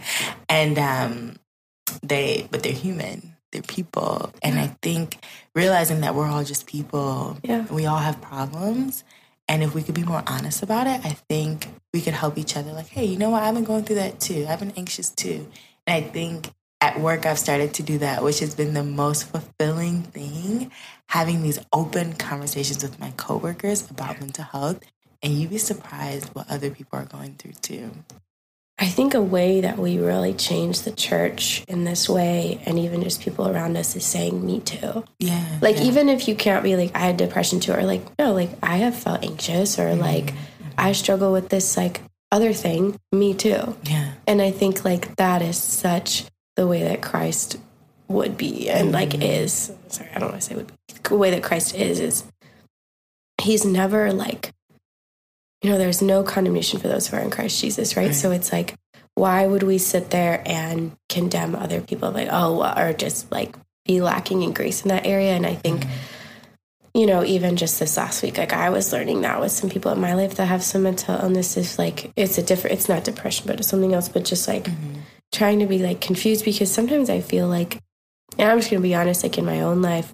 and 0.50 0.78
um, 0.78 1.36
they, 2.02 2.48
but 2.52 2.64
they're 2.64 2.72
human. 2.72 3.36
They're 3.52 3.62
people, 3.62 4.34
and 4.42 4.60
I 4.60 4.76
think 4.82 5.18
realizing 5.54 6.02
that 6.02 6.16
we're 6.16 6.28
all 6.28 6.44
just 6.44 6.68
people. 6.68 7.38
Yeah, 7.44 7.66
we 7.72 7.86
all 7.86 8.00
have 8.00 8.22
problems. 8.22 9.04
And 9.48 9.64
if 9.64 9.76
we 9.76 9.84
could 9.84 9.96
be 9.96 10.04
more 10.04 10.24
honest 10.26 10.64
about 10.64 10.88
it, 10.88 11.06
I 11.06 11.12
think 11.30 11.68
we 11.94 12.02
could 12.02 12.14
help 12.14 12.38
each 12.38 12.58
other. 12.58 12.74
Like, 12.74 12.88
hey, 12.88 13.06
you 13.06 13.18
know 13.18 13.30
what? 13.30 13.44
I've 13.44 13.54
been 13.54 13.64
going 13.64 13.84
through 13.84 13.98
that 13.98 14.20
too. 14.20 14.46
I've 14.50 14.60
been 14.60 14.74
anxious 14.76 15.10
too. 15.10 15.48
And 15.86 16.04
I 16.04 16.08
think 16.08 16.50
at 16.82 17.00
work, 17.00 17.26
I've 17.26 17.40
started 17.40 17.74
to 17.76 17.84
do 17.84 18.00
that, 18.00 18.24
which 18.24 18.40
has 18.40 18.56
been 18.56 18.74
the 18.74 18.84
most 18.84 19.28
fulfilling 19.28 20.04
thing. 20.04 20.72
Having 21.10 21.44
these 21.44 21.60
open 21.72 22.14
conversations 22.14 22.84
with 22.84 23.00
my 23.00 23.12
coworkers 23.18 23.90
about 23.90 24.20
mental 24.20 24.44
health, 24.44 24.84
and 25.22 25.34
you'd 25.34 25.52
be 25.52 25.58
surprised 25.58 26.30
what 26.34 26.50
other 26.50 26.70
people 26.70 27.00
are 27.00 27.06
going 27.06 27.36
through 27.36 27.54
too. 27.54 27.92
I 28.78 28.88
think 28.88 29.14
a 29.14 29.22
way 29.22 29.62
that 29.62 29.78
we 29.78 30.00
really 30.00 30.34
change 30.34 30.82
the 30.82 30.92
church 30.92 31.64
in 31.68 31.86
this 31.86 32.10
way, 32.10 32.60
and 32.66 32.78
even 32.78 33.02
just 33.04 33.22
people 33.22 33.48
around 33.48 33.78
us, 33.78 33.96
is 33.96 34.06
saying 34.06 34.46
"me 34.46 34.60
too." 34.60 35.06
Yeah. 35.20 35.60
Like 35.62 35.78
yeah. 35.78 35.84
even 35.84 36.10
if 36.10 36.28
you 36.28 36.36
can't 36.36 36.64
be 36.64 36.76
like, 36.76 36.92
I 36.94 37.00
had 37.00 37.18
depression 37.18 37.62
too, 37.62 37.74
or 37.74 37.84
like, 37.84 38.02
no, 38.20 38.34
like 38.34 38.50
I 38.62 38.78
have 38.78 38.96
felt 38.96 39.24
anxious, 39.24 39.80
or 39.80 39.84
mm-hmm. 39.84 40.02
like 40.02 40.34
I 40.78 40.92
struggle 40.92 41.32
with 41.32 41.50
this 41.50 41.78
like 41.78 42.02
other 42.32 42.52
thing. 42.52 43.00
Me 43.14 43.34
too. 43.34 43.78
Yeah. 43.84 44.12
And 44.28 44.42
I 44.42 44.52
think 44.52 44.84
like 44.84 45.16
that 45.16 45.42
is 45.42 45.58
such 45.58 46.26
the 46.58 46.68
way 46.68 46.84
that 46.84 47.02
Christ 47.02 47.58
would 48.10 48.38
be 48.38 48.70
and 48.70 48.92
like 48.92 49.12
mm-hmm. 49.12 49.22
is. 49.22 49.72
Sorry, 49.88 50.10
I 50.14 50.20
don't 50.20 50.32
want 50.32 50.42
to 50.42 50.48
say 50.48 50.56
would 50.56 50.68
be. 50.68 50.74
The 51.04 51.16
way 51.16 51.32
that 51.32 51.44
Christ 51.44 51.76
is 51.76 52.02
is 52.02 52.26
he's 53.42 53.64
never 53.64 54.12
like 54.12 54.52
you 55.66 55.72
know, 55.72 55.78
there's 55.78 56.02
no 56.02 56.24
condemnation 56.24 56.80
for 56.80 56.88
those 56.88 57.08
who 57.08 57.18
are 57.18 57.22
in 57.22 57.32
Christ 57.32 57.60
Jesus, 57.60 57.98
right? 57.98 58.08
right. 58.08 58.16
So 58.16 58.32
it's 58.32 58.52
like 58.52 58.76
why 59.16 59.48
would 59.48 59.64
we 59.64 59.78
sit 59.78 60.10
there 60.10 60.44
and 60.46 60.92
condemn 61.08 61.56
other 61.56 61.80
people 61.80 62.12
like 62.12 62.28
oh 62.32 62.62
or 62.78 62.92
just 62.92 63.32
like 63.32 63.56
be 63.86 64.02
lacking 64.02 64.42
in 64.42 64.52
grace 64.52 64.82
in 64.82 64.90
that 64.90 65.06
area 65.06 65.34
and 65.34 65.46
I 65.46 65.56
think 65.56 65.82
mm-hmm 65.82 65.94
you 66.94 67.08
know, 67.08 67.26
even 67.26 67.58
just 67.58 67.78
this 67.78 67.98
last 67.98 68.24
week, 68.24 68.38
like 68.38 68.54
I 68.54 68.70
was 68.70 68.94
learning 68.94 69.20
that 69.20 69.42
with 69.42 69.52
some 69.52 69.70
people 69.70 69.92
in 69.92 70.00
my 70.00 70.14
life 70.14 70.36
that 70.36 70.46
have 70.46 70.64
some 70.64 70.84
mental 70.84 71.20
illnesses. 71.20 71.78
Like 71.78 72.14
it's 72.16 72.38
a 72.38 72.42
different, 72.42 72.78
it's 72.78 72.88
not 72.88 73.04
depression, 73.04 73.48
but 73.48 73.60
it's 73.60 73.68
something 73.68 73.94
else. 73.94 74.08
But 74.08 74.24
just 74.24 74.48
like 74.48 74.64
mm-hmm 74.64 75.02
trying 75.36 75.60
to 75.60 75.66
be 75.66 75.80
like 75.80 76.02
confused 76.02 76.46
because 76.46 76.72
sometimes 76.72 77.10
I 77.10 77.22
feel 77.22 77.48
like, 77.48 77.80
and 78.38 78.50
I'm 78.50 78.60
just 78.60 78.72
going 78.72 78.82
to 78.82 78.88
be 78.88 78.96
honest, 78.96 79.24
like 79.24 79.38
in 79.38 79.46
my 79.46 79.62
own 79.62 79.82
life, 79.82 80.14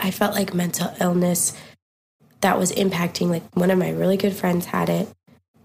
I 0.00 0.10
felt 0.10 0.34
like 0.34 0.54
mental 0.54 0.92
illness 1.00 1.56
that 2.42 2.58
was 2.58 2.72
impacting 2.72 3.28
like 3.28 3.44
one 3.56 3.70
of 3.70 3.78
my 3.78 3.90
really 3.90 4.16
good 4.16 4.34
friends 4.34 4.66
had 4.66 4.88
it 4.88 5.08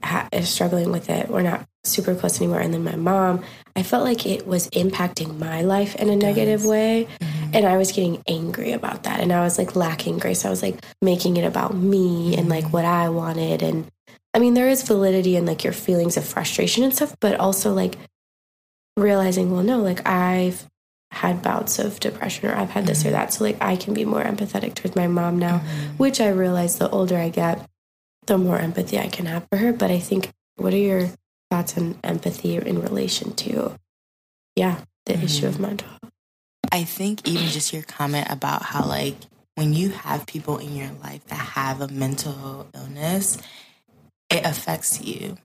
ha- 0.04 0.30
is 0.32 0.50
struggling 0.50 0.92
with 0.92 1.10
it. 1.10 1.30
We're 1.30 1.42
not 1.42 1.68
super 1.84 2.16
close 2.16 2.40
anymore. 2.40 2.60
And 2.60 2.74
then 2.74 2.84
my 2.84 2.96
mom 2.96 3.44
i 3.76 3.84
felt 3.84 4.04
like 4.04 4.26
it 4.26 4.48
was 4.48 4.68
impacting 4.72 5.38
my 5.38 5.62
life 5.62 5.96
in 5.96 6.10
a 6.10 6.16
negative 6.16 6.66
way. 6.66 7.08
Mm-hmm. 7.20 7.56
and 7.56 7.66
i 7.66 7.78
was 7.78 7.92
getting 7.92 8.22
angry 8.28 8.72
about 8.72 9.04
that. 9.04 9.20
And 9.20 9.32
i 9.32 9.42
was 9.42 9.58
like 9.58 9.76
lacking 9.76 10.20
grace. 10.20 10.46
I 10.46 10.50
was 10.50 10.62
like 10.62 10.84
making 11.02 11.38
it 11.38 11.46
about 11.46 11.76
me 11.76 12.32
mm-hmm. 12.32 12.40
and 12.40 12.50
like 12.50 12.72
what 12.74 12.86
i 12.86 13.10
wanted. 13.10 13.62
And 13.62 13.90
i 14.34 14.40
mean 14.40 14.54
there 14.54 14.70
is 14.70 14.84
validity 14.84 15.36
in 15.36 15.46
like 15.46 15.64
your 15.64 15.74
feelings 15.74 16.18
of 16.18 16.26
frustration 16.26 16.84
and 16.84 16.94
stuff 16.94 17.16
but 17.20 17.40
also 17.40 17.74
like 17.74 17.98
realizing 18.98 19.52
well 19.52 19.64
no 19.64 19.80
like 19.80 20.06
i've 20.08 20.68
had 21.18 21.42
bouts 21.42 21.80
of 21.80 22.00
depression 22.00 22.50
or 22.50 22.56
I've 22.56 22.70
had 22.70 22.86
this 22.86 23.00
mm-hmm. 23.00 23.10
or 23.10 23.12
that. 23.12 23.34
So 23.34 23.44
like 23.44 23.58
I 23.62 23.76
can 23.76 23.94
be 23.94 24.06
more 24.06 24.24
empathetic 24.24 24.76
towards 24.76 24.96
my 24.96 25.08
mom 25.08 25.40
now, 25.40 25.60
mm-hmm. 25.60 25.98
which 25.98 26.22
I 26.22 26.30
realize 26.30 26.78
the 26.78 26.90
older 26.90 27.18
I 27.18 27.30
get, 27.30 27.68
the 28.28 28.38
more 28.38 28.58
empathy 28.58 29.00
I 29.00 29.08
can 29.08 29.26
have 29.26 29.48
for 29.50 29.58
her. 29.58 29.74
But 29.74 29.92
I 29.92 30.00
think 30.00 30.32
what 30.56 30.74
are 30.74 30.78
your 30.78 31.10
thoughts 31.50 31.78
on 31.78 32.00
empathy 32.04 32.56
in 32.58 32.82
relation 32.82 33.34
to 33.36 33.76
yeah, 34.56 34.82
the 35.06 35.14
mm-hmm. 35.14 35.26
issue 35.26 35.48
of 35.48 35.60
mental 35.60 35.88
health? 35.88 36.12
I 36.72 36.84
think 36.84 37.28
even 37.28 37.48
just 37.48 37.74
your 37.74 37.84
comment 37.84 38.28
about 38.30 38.62
how 38.62 38.86
like 38.86 39.16
when 39.56 39.74
you 39.74 39.90
have 39.90 40.28
people 40.28 40.58
in 40.58 40.76
your 40.76 40.92
life 41.04 41.26
that 41.28 41.36
have 41.36 41.82
a 41.82 41.88
mental 41.88 42.68
illness, 42.76 43.38
it 44.30 44.46
affects 44.46 45.02
you. 45.02 45.38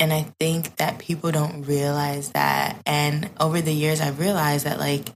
And 0.00 0.12
I 0.12 0.22
think 0.40 0.76
that 0.76 0.98
people 0.98 1.30
don't 1.30 1.62
realize 1.62 2.30
that. 2.30 2.80
And 2.86 3.28
over 3.38 3.60
the 3.60 3.72
years, 3.72 4.00
I've 4.00 4.18
realized 4.18 4.64
that 4.64 4.80
like 4.80 5.10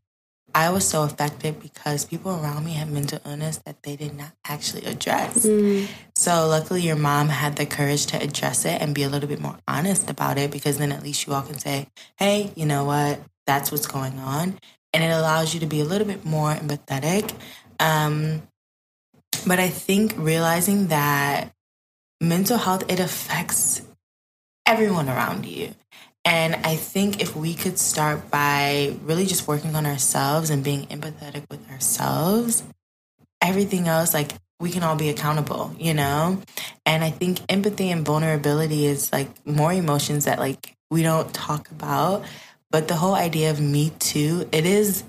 I 0.55 0.71
was 0.71 0.87
so 0.87 1.03
affected 1.03 1.61
because 1.61 2.05
people 2.05 2.31
around 2.31 2.65
me 2.65 2.75
had 2.75 2.89
mental 2.89 3.19
illness 3.27 3.57
that 3.67 3.83
they 3.83 3.97
did 3.97 4.17
not 4.17 4.31
actually 4.47 4.85
address. 4.85 5.45
Mm. 5.45 5.89
So 6.15 6.47
luckily, 6.47 6.83
your 6.83 6.97
mom 6.97 7.29
had 7.29 7.57
the 7.57 7.67
courage 7.67 8.07
to 8.07 8.23
address 8.23 8.65
it 8.65 8.81
and 8.81 8.95
be 8.95 9.03
a 9.03 9.09
little 9.09 9.29
bit 9.29 9.41
more 9.41 9.59
honest 9.67 10.09
about 10.09 10.39
it 10.39 10.53
because 10.53 10.79
then 10.79 10.93
at 10.93 11.03
least 11.03 11.27
you 11.27 11.33
all 11.33 11.43
can 11.43 11.59
say, 11.59 11.89
hey, 12.19 12.53
you 12.55 12.67
know 12.67 12.85
what? 12.85 13.21
That's 13.47 13.73
what's 13.73 13.89
going 13.89 14.19
on. 14.21 14.59
And 14.93 15.03
it 15.03 15.09
allows 15.11 15.55
you 15.55 15.61
to 15.61 15.67
be 15.67 15.81
a 15.81 15.85
little 15.85 16.07
bit 16.07 16.25
more 16.25 16.55
empathetic. 16.55 17.35
Um, 17.81 18.43
but 19.45 19.59
I 19.59 19.69
think 19.69 20.15
realizing 20.17 20.87
that 20.87 21.53
mental 22.21 22.59
health, 22.59 22.85
it 22.89 23.01
affects 23.01 23.83
everyone 24.67 25.09
around 25.09 25.47
you. 25.47 25.75
And 26.25 26.55
I 26.55 26.77
think 26.77 27.21
if 27.21 27.37
we 27.37 27.55
could 27.55 27.79
start 27.79 28.31
by 28.31 28.97
really 29.03 29.27
just 29.27 29.47
working 29.47 29.77
on 29.77 29.85
ourselves 29.85 30.49
and 30.49 30.65
being 30.65 30.87
empathetic 30.87 31.45
with 31.51 31.71
ourselves, 31.71 32.63
everything 33.43 33.89
else, 33.89 34.15
like 34.15 34.33
we 34.59 34.71
can 34.71 34.83
all 34.83 34.97
be 34.97 35.11
accountable, 35.11 35.75
you 35.79 35.93
know? 35.93 36.41
And 36.87 37.05
I 37.05 37.11
think 37.11 37.41
empathy 37.51 37.91
and 37.91 38.07
vulnerability 38.07 38.87
is 38.87 39.13
like 39.13 39.29
more 39.47 39.73
emotions 39.73 40.25
that 40.25 40.39
like 40.39 40.75
we 40.91 41.03
don't 41.03 41.33
talk 41.35 41.71
about. 41.71 42.25
But 42.71 42.89
the 42.89 42.95
whole 42.95 43.15
idea 43.15 43.51
of 43.51 43.61
me 43.61 43.93
too, 43.99 44.49
it 44.51 44.65
is, 44.65 45.05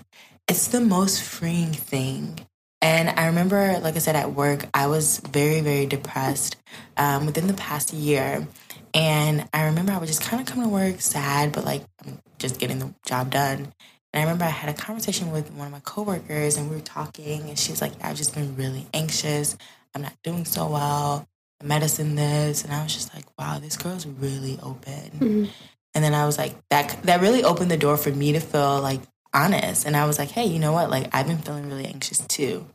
it's 0.50 0.68
the 0.68 0.82
most 0.82 1.24
freeing 1.24 1.72
thing. 1.72 2.40
And 2.82 3.10
I 3.10 3.28
remember, 3.28 3.80
like 3.80 3.96
I 3.96 4.00
said, 4.00 4.16
at 4.16 4.34
work, 4.34 4.66
I 4.74 4.88
was 4.88 5.20
very, 5.20 5.62
very 5.62 5.86
depressed 5.86 6.58
um, 6.98 7.26
within 7.26 7.48
the 7.48 7.54
past 7.54 7.94
year. 7.94 8.48
And 8.96 9.48
I 9.54 9.66
remember 9.66 9.92
I 9.92 9.98
would 9.98 10.08
just 10.08 10.22
kind 10.22 10.42
of 10.42 10.48
come 10.48 10.64
to 10.64 10.70
work 10.70 11.02
sad, 11.02 11.52
but 11.52 11.66
like 11.66 11.84
I'm 12.06 12.20
just 12.40 12.60
getting 12.60 12.80
the 12.80 12.94
job 13.06 13.30
done. 13.30 13.60
And 13.60 14.22
I 14.22 14.22
remember 14.22 14.46
I 14.46 14.50
had 14.50 14.74
a 14.74 14.74
conversation 14.74 15.32
with 15.32 15.52
one 15.52 15.68
of 15.68 15.74
my 15.74 15.82
coworkers 15.82 16.56
and 16.56 16.70
we 16.70 16.78
were 16.78 16.82
talking 16.82 17.50
and 17.50 17.60
she's 17.60 17.82
like, 17.82 17.92
I've 18.02 18.16
just 18.16 18.34
been 18.34 18.56
really 18.56 18.88
anxious. 18.94 19.58
I'm 19.94 20.02
not 20.02 20.16
doing 20.24 20.46
so 20.46 20.70
well. 20.70 21.28
I 21.62 21.66
medicine 21.66 22.16
this. 22.16 22.64
And 22.64 22.74
I 22.74 22.82
was 22.84 22.94
just 22.94 23.14
like, 23.14 23.26
wow, 23.38 23.60
this 23.60 23.76
girl's 23.76 24.08
really 24.08 24.58
open. 24.64 25.12
Mm-hmm. 25.12 25.46
And 25.94 26.04
then 26.04 26.14
I 26.14 26.26
was 26.26 26.38
like, 26.38 26.56
that 26.70 27.04
that 27.04 27.20
really 27.20 27.44
opened 27.44 27.72
the 27.72 27.78
door 27.78 27.98
for 27.98 28.12
me 28.12 28.32
to 28.32 28.40
feel 28.40 28.80
like 28.80 29.02
honest. 29.34 29.86
And 29.86 29.98
I 29.98 30.06
was 30.06 30.18
like, 30.18 30.32
hey, 30.32 30.46
you 30.46 30.60
know 30.60 30.72
what? 30.72 30.90
Like 30.90 31.14
I've 31.14 31.28
been 31.28 31.40
feeling 31.40 31.68
really 31.68 31.86
anxious 31.86 32.20
too. 32.20 32.66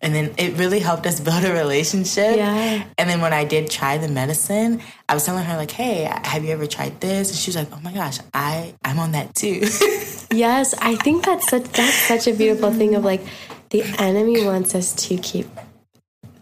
And 0.00 0.14
then 0.14 0.34
it 0.38 0.56
really 0.56 0.78
helped 0.78 1.06
us 1.06 1.20
build 1.28 1.44
a 1.44 1.52
relationship. 1.52 2.36
Yeah. 2.36 2.84
And 2.96 3.10
then 3.10 3.20
when 3.20 3.32
I 3.32 3.44
did 3.44 3.70
try 3.70 3.98
the 3.98 4.08
medicine, 4.08 4.80
I 5.08 5.14
was 5.14 5.24
telling 5.24 5.44
her 5.44 5.56
like, 5.56 5.70
"Hey, 5.70 6.08
have 6.24 6.44
you 6.44 6.50
ever 6.50 6.66
tried 6.66 7.00
this?" 7.00 7.30
And 7.30 7.38
she 7.38 7.48
was 7.50 7.56
like, 7.56 7.68
"Oh 7.72 7.80
my 7.80 7.92
gosh, 7.92 8.18
I 8.32 8.74
I'm 8.84 8.98
on 8.98 9.12
that 9.12 9.34
too." 9.34 9.60
yes, 10.32 10.74
I 10.74 10.96
think 10.96 11.24
that's 11.24 11.48
such 11.48 11.64
that's 11.64 11.94
such 11.94 12.26
a 12.26 12.32
beautiful 12.32 12.70
thing 12.72 12.94
of 12.94 13.04
like 13.04 13.22
the 13.70 13.82
enemy 13.98 14.44
wants 14.44 14.74
us 14.74 14.94
to 15.08 15.16
keep 15.16 15.48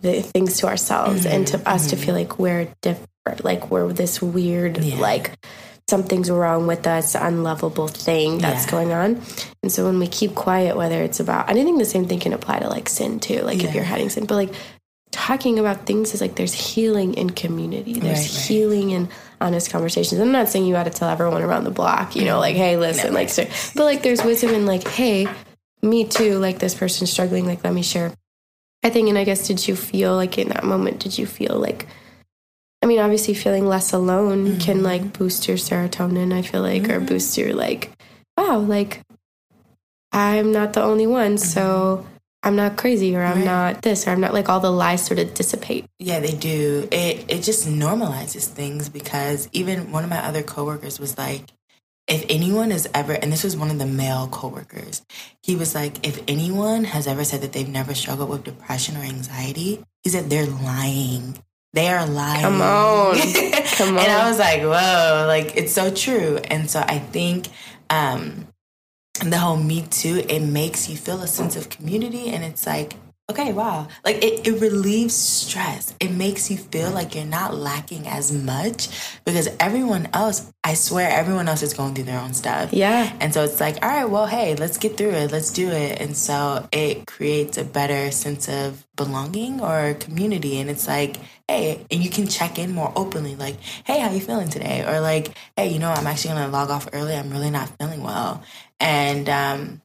the 0.02 0.22
things 0.22 0.58
to 0.58 0.66
ourselves 0.66 1.24
mm-hmm, 1.24 1.34
and 1.34 1.46
to 1.48 1.68
us 1.68 1.86
mm-hmm. 1.86 1.96
to 1.96 2.04
feel 2.04 2.14
like 2.14 2.38
we're 2.38 2.68
different, 2.80 3.44
like 3.44 3.70
we're 3.70 3.92
this 3.92 4.22
weird 4.22 4.78
yeah. 4.78 4.96
like 4.96 5.32
something's 5.88 6.30
wrong 6.30 6.66
with 6.66 6.86
us, 6.86 7.14
unlovable 7.14 7.88
thing 7.88 8.38
that's 8.38 8.64
yeah. 8.64 8.70
going 8.70 8.92
on. 8.92 9.22
And 9.62 9.70
so 9.70 9.84
when 9.84 9.98
we 9.98 10.08
keep 10.08 10.34
quiet, 10.34 10.76
whether 10.76 11.02
it's 11.02 11.20
about, 11.20 11.48
and 11.48 11.58
I 11.58 11.62
think 11.62 11.78
the 11.78 11.84
same 11.84 12.08
thing 12.08 12.18
can 12.18 12.32
apply 12.32 12.58
to 12.58 12.68
like 12.68 12.88
sin 12.88 13.20
too, 13.20 13.42
like 13.42 13.62
yeah. 13.62 13.68
if 13.68 13.74
you're 13.74 13.84
hiding 13.84 14.08
sin, 14.08 14.26
but 14.26 14.34
like 14.34 14.52
talking 15.12 15.58
about 15.58 15.86
things 15.86 16.12
is 16.12 16.20
like 16.20 16.34
there's 16.34 16.52
healing 16.52 17.14
in 17.14 17.30
community, 17.30 17.94
there's 17.94 18.18
right, 18.18 18.36
right. 18.36 18.46
healing 18.46 18.90
in 18.90 19.08
honest 19.40 19.70
conversations. 19.70 20.20
I'm 20.20 20.32
not 20.32 20.48
saying 20.48 20.66
you 20.66 20.72
got 20.72 20.84
to 20.84 20.90
tell 20.90 21.08
everyone 21.08 21.42
around 21.42 21.64
the 21.64 21.70
block, 21.70 22.16
you 22.16 22.24
know, 22.24 22.32
mm-hmm. 22.32 22.40
like, 22.40 22.56
hey, 22.56 22.76
listen, 22.76 23.12
no, 23.12 23.20
like, 23.20 23.34
but 23.36 23.84
like 23.84 24.02
there's 24.02 24.24
wisdom 24.24 24.50
in 24.50 24.66
like, 24.66 24.86
hey, 24.88 25.28
me 25.82 26.04
too, 26.04 26.38
like 26.38 26.58
this 26.58 26.74
person's 26.74 27.12
struggling, 27.12 27.46
like, 27.46 27.62
let 27.62 27.72
me 27.72 27.82
share. 27.82 28.12
I 28.82 28.90
think, 28.90 29.08
and 29.08 29.18
I 29.18 29.24
guess, 29.24 29.46
did 29.46 29.66
you 29.66 29.76
feel 29.76 30.14
like 30.16 30.36
in 30.36 30.48
that 30.48 30.64
moment, 30.64 31.00
did 31.00 31.16
you 31.16 31.26
feel 31.26 31.58
like, 31.58 31.86
I 32.82 32.86
mean, 32.86 33.00
obviously, 33.00 33.34
feeling 33.34 33.66
less 33.66 33.92
alone 33.92 34.46
mm-hmm. 34.46 34.58
can 34.58 34.82
like 34.82 35.12
boost 35.18 35.48
your 35.48 35.56
serotonin, 35.56 36.32
I 36.32 36.42
feel 36.42 36.62
like, 36.62 36.82
mm-hmm. 36.82 36.92
or 36.92 37.00
boost 37.00 37.36
your 37.38 37.54
like, 37.54 37.90
wow, 38.36 38.58
like 38.58 39.02
I'm 40.12 40.52
not 40.52 40.72
the 40.72 40.82
only 40.82 41.06
one. 41.06 41.36
Mm-hmm. 41.36 41.44
So 41.44 42.06
I'm 42.42 42.54
not 42.54 42.76
crazy 42.76 43.16
or 43.16 43.22
I'm 43.22 43.38
right. 43.38 43.44
not 43.44 43.82
this 43.82 44.06
or 44.06 44.10
I'm 44.10 44.20
not 44.20 44.32
like 44.32 44.48
all 44.48 44.60
the 44.60 44.70
lies 44.70 45.04
sort 45.04 45.18
of 45.18 45.34
dissipate. 45.34 45.86
Yeah, 45.98 46.20
they 46.20 46.32
do. 46.32 46.86
It 46.92 47.24
it 47.28 47.42
just 47.42 47.66
normalizes 47.66 48.46
things 48.46 48.88
because 48.88 49.48
even 49.52 49.90
one 49.90 50.04
of 50.04 50.10
my 50.10 50.24
other 50.24 50.42
coworkers 50.42 51.00
was 51.00 51.18
like, 51.18 51.42
if 52.06 52.24
anyone 52.28 52.70
has 52.70 52.88
ever 52.94 53.14
and 53.14 53.32
this 53.32 53.42
was 53.42 53.56
one 53.56 53.70
of 53.70 53.78
the 53.78 53.86
male 53.86 54.28
coworkers, 54.28 55.04
he 55.42 55.56
was 55.56 55.74
like, 55.74 56.06
if 56.06 56.22
anyone 56.28 56.84
has 56.84 57.08
ever 57.08 57.24
said 57.24 57.40
that 57.40 57.52
they've 57.52 57.68
never 57.68 57.94
struggled 57.94 58.30
with 58.30 58.44
depression 58.44 58.96
or 58.96 59.00
anxiety, 59.00 59.82
he 60.04 60.10
said 60.10 60.30
they're 60.30 60.46
lying. 60.46 61.42
They 61.76 61.88
are 61.88 62.06
lying. 62.06 62.40
Come 62.42 62.62
on. 62.62 63.18
Come 63.18 63.98
on. 63.98 64.04
and 64.04 64.10
I 64.10 64.26
was 64.30 64.38
like, 64.38 64.62
whoa, 64.62 65.26
like 65.26 65.58
it's 65.58 65.74
so 65.74 65.92
true. 65.94 66.38
And 66.38 66.70
so 66.70 66.80
I 66.80 66.98
think 66.98 67.48
um 67.90 68.48
the 69.20 69.36
whole 69.36 69.58
me 69.58 69.82
too, 69.82 70.24
it 70.26 70.40
makes 70.40 70.88
you 70.88 70.96
feel 70.96 71.20
a 71.20 71.26
sense 71.26 71.54
of 71.54 71.68
community 71.68 72.28
and 72.30 72.42
it's 72.42 72.66
like 72.66 72.94
okay, 73.28 73.52
wow. 73.52 73.88
Like 74.04 74.22
it, 74.22 74.46
it 74.46 74.60
relieves 74.60 75.14
stress. 75.14 75.94
It 75.98 76.12
makes 76.12 76.50
you 76.50 76.56
feel 76.56 76.90
like 76.90 77.14
you're 77.14 77.24
not 77.24 77.54
lacking 77.54 78.06
as 78.06 78.30
much 78.30 78.88
because 79.24 79.48
everyone 79.58 80.08
else, 80.12 80.52
I 80.62 80.74
swear, 80.74 81.10
everyone 81.10 81.48
else 81.48 81.62
is 81.62 81.74
going 81.74 81.94
through 81.94 82.04
their 82.04 82.20
own 82.20 82.34
stuff. 82.34 82.72
Yeah. 82.72 83.12
And 83.20 83.34
so 83.34 83.42
it's 83.42 83.60
like, 83.60 83.82
all 83.84 83.88
right, 83.88 84.04
well, 84.04 84.26
hey, 84.26 84.54
let's 84.54 84.78
get 84.78 84.96
through 84.96 85.10
it. 85.10 85.32
Let's 85.32 85.52
do 85.52 85.70
it. 85.70 86.00
And 86.00 86.16
so 86.16 86.68
it 86.70 87.06
creates 87.06 87.58
a 87.58 87.64
better 87.64 88.10
sense 88.12 88.48
of 88.48 88.86
belonging 88.94 89.60
or 89.60 89.94
community. 89.94 90.60
And 90.60 90.70
it's 90.70 90.86
like, 90.86 91.16
hey, 91.48 91.84
and 91.90 92.02
you 92.02 92.10
can 92.10 92.28
check 92.28 92.58
in 92.60 92.72
more 92.72 92.92
openly, 92.94 93.34
like, 93.34 93.56
hey, 93.84 93.98
how 93.98 94.10
you 94.10 94.20
feeling 94.20 94.48
today? 94.48 94.84
Or 94.86 95.00
like, 95.00 95.36
hey, 95.56 95.68
you 95.72 95.80
know, 95.80 95.90
I'm 95.90 96.06
actually 96.06 96.34
going 96.34 96.46
to 96.46 96.52
log 96.52 96.70
off 96.70 96.88
early. 96.92 97.14
I'm 97.14 97.30
really 97.30 97.50
not 97.50 97.76
feeling 97.78 98.02
well. 98.02 98.42
And, 98.78 99.28
um, 99.28 99.82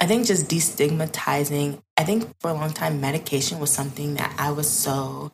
I 0.00 0.06
think 0.06 0.26
just 0.26 0.48
destigmatizing, 0.48 1.80
I 1.96 2.04
think 2.04 2.28
for 2.40 2.50
a 2.50 2.54
long 2.54 2.72
time, 2.72 3.00
medication 3.00 3.60
was 3.60 3.70
something 3.70 4.14
that 4.14 4.34
I 4.38 4.50
was 4.50 4.68
so 4.68 5.32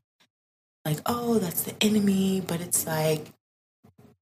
like, 0.84 0.98
oh, 1.06 1.38
that's 1.38 1.62
the 1.62 1.74
enemy. 1.80 2.42
But 2.46 2.60
it's 2.60 2.86
like, 2.86 3.26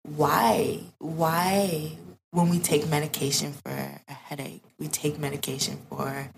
why? 0.03 0.81
Why, 0.99 1.93
when 2.31 2.51
we 2.51 2.59
take 2.59 2.89
medication 2.89 3.53
for 3.53 3.71
a 3.73 4.13
headache, 4.13 4.63
we 4.79 4.89
take 4.89 5.19
medication 5.19 5.79
for 5.89 6.31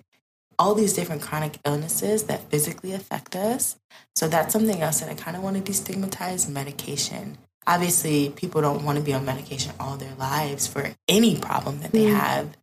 all 0.58 0.74
these 0.74 0.92
different 0.92 1.22
chronic 1.22 1.58
illnesses 1.64 2.24
that 2.24 2.50
physically 2.50 2.92
affect 2.92 3.34
us. 3.34 3.76
So 4.14 4.28
that's 4.28 4.52
something 4.52 4.82
else 4.82 5.00
that 5.00 5.08
I 5.08 5.14
kind 5.14 5.36
of 5.36 5.42
want 5.42 5.64
to 5.64 5.72
destigmatize 5.72 6.48
medication. 6.50 7.38
Obviously, 7.66 8.30
people 8.30 8.60
don't 8.60 8.84
want 8.84 8.98
to 8.98 9.04
be 9.04 9.14
on 9.14 9.24
medication 9.24 9.72
all 9.80 9.96
their 9.96 10.14
lives 10.16 10.66
for 10.66 10.90
any 11.08 11.36
problem 11.36 11.80
that 11.80 11.92
they 11.92 12.06
mm. 12.06 12.14
have. 12.14 12.56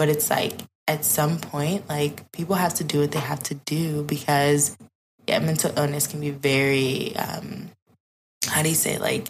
But 0.00 0.08
it's 0.08 0.30
like 0.30 0.54
at 0.88 1.04
some 1.04 1.38
point, 1.38 1.86
like 1.86 2.32
people 2.32 2.54
have 2.54 2.72
to 2.76 2.84
do 2.84 3.00
what 3.00 3.12
they 3.12 3.18
have 3.18 3.42
to 3.42 3.54
do 3.54 4.02
because 4.02 4.78
yeah, 5.26 5.40
mental 5.40 5.78
illness 5.78 6.06
can 6.06 6.20
be 6.20 6.30
very 6.30 7.14
um 7.16 7.68
how 8.46 8.62
do 8.62 8.70
you 8.70 8.74
say 8.74 8.96
like 8.96 9.28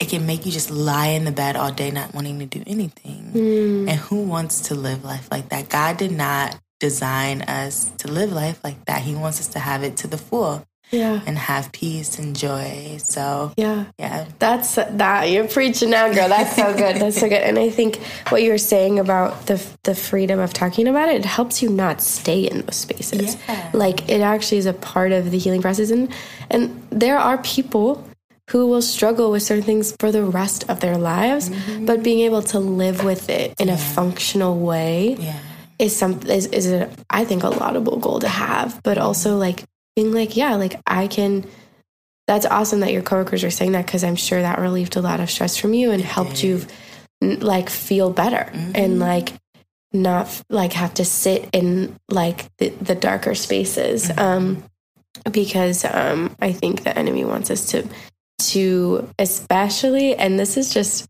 it 0.00 0.08
can 0.08 0.24
make 0.24 0.46
you 0.46 0.50
just 0.50 0.70
lie 0.70 1.08
in 1.08 1.26
the 1.26 1.30
bed 1.30 1.56
all 1.56 1.70
day 1.70 1.90
not 1.90 2.14
wanting 2.14 2.38
to 2.38 2.46
do 2.46 2.64
anything. 2.66 3.32
Mm. 3.34 3.90
And 3.90 4.00
who 4.00 4.22
wants 4.22 4.62
to 4.68 4.74
live 4.74 5.04
life 5.04 5.28
like 5.30 5.50
that? 5.50 5.68
God 5.68 5.98
did 5.98 6.12
not 6.12 6.58
design 6.80 7.42
us 7.42 7.90
to 7.98 8.08
live 8.08 8.32
life 8.32 8.64
like 8.64 8.82
that. 8.86 9.02
He 9.02 9.14
wants 9.14 9.40
us 9.40 9.48
to 9.48 9.58
have 9.58 9.84
it 9.84 9.98
to 9.98 10.06
the 10.06 10.16
full. 10.16 10.64
Yeah. 10.90 11.20
and 11.26 11.36
have 11.36 11.70
peace 11.72 12.18
and 12.18 12.34
joy. 12.34 12.98
So 13.02 13.52
Yeah. 13.56 13.86
yeah, 13.98 14.26
That's 14.38 14.74
that 14.74 15.30
you're 15.30 15.48
preaching 15.48 15.90
now, 15.90 16.12
girl. 16.12 16.28
That's 16.28 16.56
so 16.56 16.72
good. 16.76 16.96
That's 16.96 17.18
so 17.18 17.28
good. 17.28 17.42
And 17.42 17.58
I 17.58 17.70
think 17.70 17.98
what 18.30 18.42
you 18.42 18.50
were 18.50 18.58
saying 18.58 18.98
about 18.98 19.46
the 19.46 19.64
the 19.84 19.94
freedom 19.94 20.38
of 20.38 20.52
talking 20.52 20.88
about 20.88 21.08
it, 21.08 21.16
it 21.16 21.24
helps 21.24 21.62
you 21.62 21.70
not 21.70 22.00
stay 22.00 22.40
in 22.44 22.62
those 22.62 22.76
spaces. 22.76 23.36
Yeah. 23.48 23.70
Like 23.72 24.08
it 24.08 24.20
actually 24.20 24.58
is 24.58 24.66
a 24.66 24.72
part 24.72 25.12
of 25.12 25.30
the 25.30 25.38
healing 25.38 25.62
process, 25.62 25.90
and 25.90 26.12
and 26.50 26.82
there 26.90 27.18
are 27.18 27.38
people 27.38 28.04
who 28.48 28.66
will 28.66 28.82
struggle 28.82 29.30
with 29.30 29.42
certain 29.42 29.64
things 29.64 29.94
for 30.00 30.10
the 30.10 30.22
rest 30.22 30.68
of 30.70 30.80
their 30.80 30.96
lives, 30.96 31.50
mm-hmm. 31.50 31.84
but 31.84 32.02
being 32.02 32.20
able 32.20 32.42
to 32.42 32.58
live 32.58 33.04
with 33.04 33.28
it 33.28 33.54
in 33.60 33.68
a 33.68 33.76
functional 33.76 34.58
way 34.58 35.16
yeah, 35.18 35.38
is 35.78 35.94
something 35.94 36.30
is, 36.30 36.46
is 36.46 36.72
a, 36.72 36.88
I 37.10 37.24
think 37.24 37.42
a 37.42 37.50
laudable 37.50 37.98
goal 37.98 38.20
to 38.20 38.28
have, 38.28 38.82
but 38.82 38.96
also 38.96 39.36
like 39.36 39.64
being 39.98 40.12
like, 40.12 40.36
yeah, 40.36 40.54
like 40.54 40.80
I 40.86 41.08
can. 41.08 41.44
That's 42.28 42.46
awesome 42.46 42.80
that 42.80 42.92
your 42.92 43.02
coworkers 43.02 43.42
are 43.42 43.50
saying 43.50 43.72
that 43.72 43.86
because 43.86 44.04
I'm 44.04 44.14
sure 44.14 44.40
that 44.40 44.60
relieved 44.60 44.94
a 44.94 45.00
lot 45.00 45.18
of 45.18 45.28
stress 45.28 45.56
from 45.56 45.74
you 45.74 45.90
and 45.90 46.00
helped 46.00 46.44
you 46.44 46.60
like 47.20 47.68
feel 47.68 48.10
better 48.10 48.48
and 48.74 49.00
like 49.00 49.32
not 49.92 50.42
like 50.50 50.74
have 50.74 50.94
to 50.94 51.04
sit 51.04 51.48
in 51.52 51.96
like 52.08 52.54
the, 52.58 52.68
the 52.68 52.94
darker 52.94 53.34
spaces. 53.34 54.08
Um, 54.16 54.62
because 55.32 55.84
um, 55.84 56.36
I 56.40 56.52
think 56.52 56.84
the 56.84 56.96
enemy 56.96 57.24
wants 57.24 57.50
us 57.50 57.70
to 57.70 57.88
to 58.52 59.08
especially, 59.18 60.14
and 60.14 60.38
this 60.38 60.56
is 60.56 60.72
just 60.72 61.08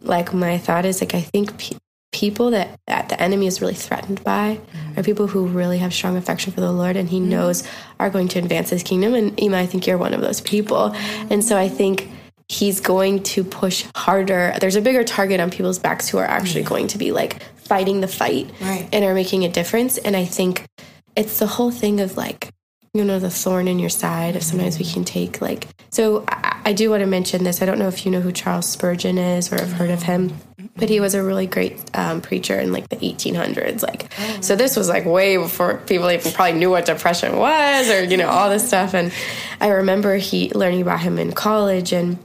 like 0.00 0.32
my 0.32 0.56
thought 0.56 0.84
is 0.84 1.00
like 1.00 1.14
I 1.14 1.20
think 1.20 1.58
pe- 1.58 1.78
people 2.12 2.50
that, 2.50 2.78
that 2.86 3.08
the 3.08 3.20
enemy 3.20 3.46
is 3.46 3.60
really 3.60 3.74
threatened 3.74 4.22
by 4.22 4.56
mm-hmm. 4.56 5.00
are 5.00 5.02
people 5.02 5.26
who 5.26 5.46
really 5.46 5.78
have 5.78 5.92
strong 5.92 6.16
affection 6.16 6.52
for 6.52 6.60
the 6.60 6.70
Lord 6.70 6.96
and 6.96 7.08
he 7.08 7.18
mm-hmm. 7.18 7.30
knows 7.30 7.66
are 7.98 8.10
going 8.10 8.28
to 8.28 8.38
advance 8.38 8.70
his 8.70 8.82
kingdom. 8.82 9.14
And 9.14 9.38
Ima, 9.40 9.58
I 9.58 9.66
think 9.66 9.86
you're 9.86 9.98
one 9.98 10.14
of 10.14 10.20
those 10.20 10.40
people. 10.40 10.90
Mm-hmm. 10.90 11.32
And 11.32 11.44
so 11.44 11.56
I 11.56 11.68
think 11.68 12.08
he's 12.48 12.80
going 12.80 13.22
to 13.22 13.42
push 13.42 13.86
harder. 13.96 14.54
There's 14.60 14.76
a 14.76 14.82
bigger 14.82 15.04
target 15.04 15.40
on 15.40 15.50
people's 15.50 15.78
backs 15.78 16.08
who 16.08 16.18
are 16.18 16.26
actually 16.26 16.64
going 16.64 16.88
to 16.88 16.98
be 16.98 17.10
like 17.12 17.42
fighting 17.56 18.02
the 18.02 18.08
fight 18.08 18.50
Right. 18.60 18.88
and 18.92 19.04
are 19.04 19.14
making 19.14 19.44
a 19.44 19.48
difference. 19.48 19.96
And 19.96 20.14
I 20.14 20.26
think 20.26 20.66
it's 21.16 21.38
the 21.38 21.46
whole 21.46 21.70
thing 21.70 22.00
of 22.00 22.18
like, 22.18 22.50
you 22.92 23.04
know, 23.04 23.18
the 23.18 23.30
thorn 23.30 23.68
in 23.68 23.78
your 23.78 23.88
side. 23.88 24.36
If 24.36 24.42
sometimes 24.42 24.78
we 24.78 24.84
can 24.84 25.04
take 25.04 25.40
like, 25.40 25.66
so 25.88 26.24
I, 26.28 26.60
I 26.66 26.72
do 26.74 26.90
want 26.90 27.00
to 27.00 27.06
mention 27.06 27.42
this. 27.44 27.62
I 27.62 27.66
don't 27.66 27.78
know 27.78 27.88
if 27.88 28.04
you 28.04 28.12
know 28.12 28.20
who 28.20 28.32
Charles 28.32 28.68
Spurgeon 28.68 29.16
is 29.16 29.50
or 29.50 29.58
have 29.58 29.72
heard 29.72 29.90
of 29.90 30.02
him, 30.02 30.36
but 30.76 30.88
he 30.88 31.00
was 31.00 31.14
a 31.14 31.22
really 31.22 31.46
great 31.46 31.78
um, 31.94 32.20
preacher 32.20 32.58
in 32.58 32.72
like 32.72 32.88
the 32.88 32.96
1800s. 32.96 33.82
Like, 33.82 34.12
so 34.42 34.56
this 34.56 34.76
was 34.76 34.88
like 34.88 35.04
way 35.04 35.36
before 35.36 35.78
people 35.78 36.10
even 36.10 36.32
probably 36.32 36.58
knew 36.58 36.70
what 36.70 36.86
depression 36.86 37.36
was 37.36 37.90
or 37.90 38.04
you 38.04 38.16
know 38.16 38.28
all 38.28 38.48
this 38.48 38.66
stuff. 38.66 38.94
And 38.94 39.12
I 39.60 39.68
remember 39.68 40.16
he 40.16 40.50
learning 40.50 40.82
about 40.82 41.00
him 41.00 41.18
in 41.18 41.32
college, 41.32 41.92
and 41.92 42.18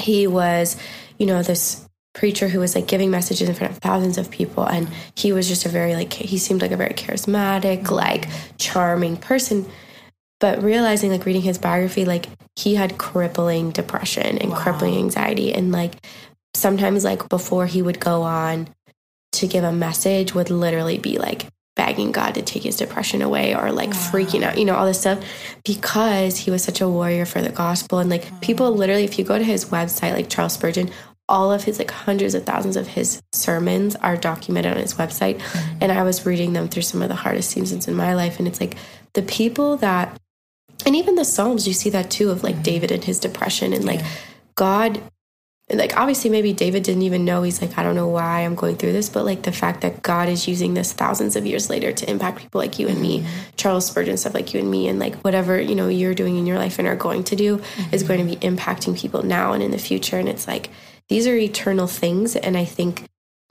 he 0.00 0.26
was, 0.26 0.76
you 1.18 1.26
know, 1.26 1.42
this 1.42 1.86
preacher 2.16 2.48
who 2.48 2.58
was 2.58 2.74
like 2.74 2.88
giving 2.88 3.10
messages 3.10 3.46
in 3.46 3.54
front 3.54 3.72
of 3.72 3.78
thousands 3.78 4.16
of 4.16 4.30
people 4.30 4.64
and 4.64 4.88
he 5.14 5.34
was 5.34 5.46
just 5.46 5.66
a 5.66 5.68
very 5.68 5.94
like 5.94 6.14
he 6.14 6.38
seemed 6.38 6.62
like 6.62 6.70
a 6.70 6.76
very 6.76 6.94
charismatic 6.94 7.90
like 7.90 8.26
charming 8.56 9.18
person 9.18 9.66
but 10.40 10.62
realizing 10.62 11.10
like 11.10 11.26
reading 11.26 11.42
his 11.42 11.58
biography 11.58 12.06
like 12.06 12.26
he 12.56 12.74
had 12.74 12.96
crippling 12.96 13.70
depression 13.70 14.38
and 14.38 14.54
crippling 14.54 14.96
anxiety 14.96 15.52
and 15.52 15.72
like 15.72 15.92
sometimes 16.56 17.04
like 17.04 17.28
before 17.28 17.66
he 17.66 17.82
would 17.82 18.00
go 18.00 18.22
on 18.22 18.68
to 19.32 19.46
give 19.46 19.64
a 19.64 19.72
message 19.72 20.34
would 20.34 20.50
literally 20.50 20.98
be 20.98 21.18
like 21.18 21.46
begging 21.76 22.10
God 22.10 22.34
to 22.34 22.42
take 22.42 22.62
his 22.62 22.76
depression 22.76 23.20
away 23.20 23.54
or 23.54 23.70
like 23.70 23.90
freaking 23.90 24.42
out, 24.42 24.58
you 24.58 24.64
know, 24.64 24.74
all 24.74 24.86
this 24.86 25.00
stuff 25.00 25.22
because 25.64 26.38
he 26.38 26.50
was 26.50 26.64
such 26.64 26.80
a 26.80 26.88
warrior 26.88 27.26
for 27.26 27.42
the 27.42 27.50
gospel. 27.50 27.98
And 27.98 28.08
like 28.08 28.40
people 28.40 28.72
literally, 28.72 29.04
if 29.04 29.18
you 29.18 29.24
go 29.24 29.38
to 29.38 29.44
his 29.44 29.66
website, 29.66 30.14
like 30.14 30.30
Charles 30.30 30.54
Spurgeon, 30.54 30.90
all 31.28 31.52
of 31.52 31.64
his 31.64 31.78
like 31.78 31.90
hundreds 31.90 32.34
of 32.34 32.44
thousands 32.44 32.76
of 32.76 32.86
his 32.86 33.20
sermons 33.32 33.94
are 33.96 34.16
documented 34.16 34.72
on 34.72 34.78
his 34.78 34.94
website. 34.94 35.38
Mm-hmm. 35.38 35.78
And 35.82 35.92
I 35.92 36.02
was 36.02 36.24
reading 36.24 36.54
them 36.54 36.68
through 36.68 36.82
some 36.82 37.02
of 37.02 37.08
the 37.08 37.14
hardest 37.14 37.50
seasons 37.50 37.86
in 37.86 37.94
my 37.94 38.14
life. 38.14 38.38
And 38.38 38.48
it's 38.48 38.60
like 38.60 38.76
the 39.12 39.22
people 39.22 39.76
that, 39.78 40.18
and 40.86 40.96
even 40.96 41.16
the 41.16 41.24
Psalms, 41.24 41.68
you 41.68 41.74
see 41.74 41.90
that 41.90 42.10
too 42.10 42.30
of 42.30 42.42
like 42.42 42.54
mm-hmm. 42.54 42.62
David 42.62 42.90
and 42.90 43.04
his 43.04 43.20
depression 43.20 43.74
and 43.74 43.84
like 43.84 44.00
God 44.54 45.02
like 45.68 45.96
obviously 45.96 46.30
maybe 46.30 46.52
David 46.52 46.84
didn't 46.84 47.02
even 47.02 47.24
know. 47.24 47.42
He's 47.42 47.60
like 47.60 47.76
I 47.76 47.82
don't 47.82 47.96
know 47.96 48.06
why 48.06 48.42
I'm 48.42 48.54
going 48.54 48.76
through 48.76 48.92
this 48.92 49.08
but 49.08 49.24
like 49.24 49.42
the 49.42 49.52
fact 49.52 49.80
that 49.80 50.02
God 50.02 50.28
is 50.28 50.46
using 50.46 50.74
this 50.74 50.92
thousands 50.92 51.34
of 51.34 51.44
years 51.44 51.68
later 51.68 51.92
to 51.92 52.10
impact 52.10 52.38
people 52.38 52.60
like 52.60 52.78
you 52.78 52.86
and 52.86 53.00
me 53.00 53.20
mm-hmm. 53.20 53.28
Charles 53.56 53.86
Spurgeon 53.86 54.16
stuff 54.16 54.34
like 54.34 54.54
you 54.54 54.60
and 54.60 54.70
me 54.70 54.86
and 54.86 55.00
like 55.00 55.16
whatever 55.16 55.60
you 55.60 55.74
know 55.74 55.88
you're 55.88 56.14
doing 56.14 56.36
in 56.36 56.46
your 56.46 56.58
life 56.58 56.78
and 56.78 56.86
are 56.86 56.94
going 56.94 57.24
to 57.24 57.36
do 57.36 57.56
is 57.90 58.02
mm-hmm. 58.02 58.06
going 58.06 58.28
to 58.28 58.36
be 58.36 58.46
impacting 58.46 58.98
people 58.98 59.24
now 59.24 59.52
and 59.52 59.62
in 59.62 59.72
the 59.72 59.78
future. 59.78 60.18
And 60.18 60.28
it's 60.28 60.46
like 60.46 60.70
these 61.08 61.26
are 61.26 61.36
eternal 61.36 61.88
things. 61.88 62.36
And 62.36 62.56
I 62.56 62.64
think 62.64 63.08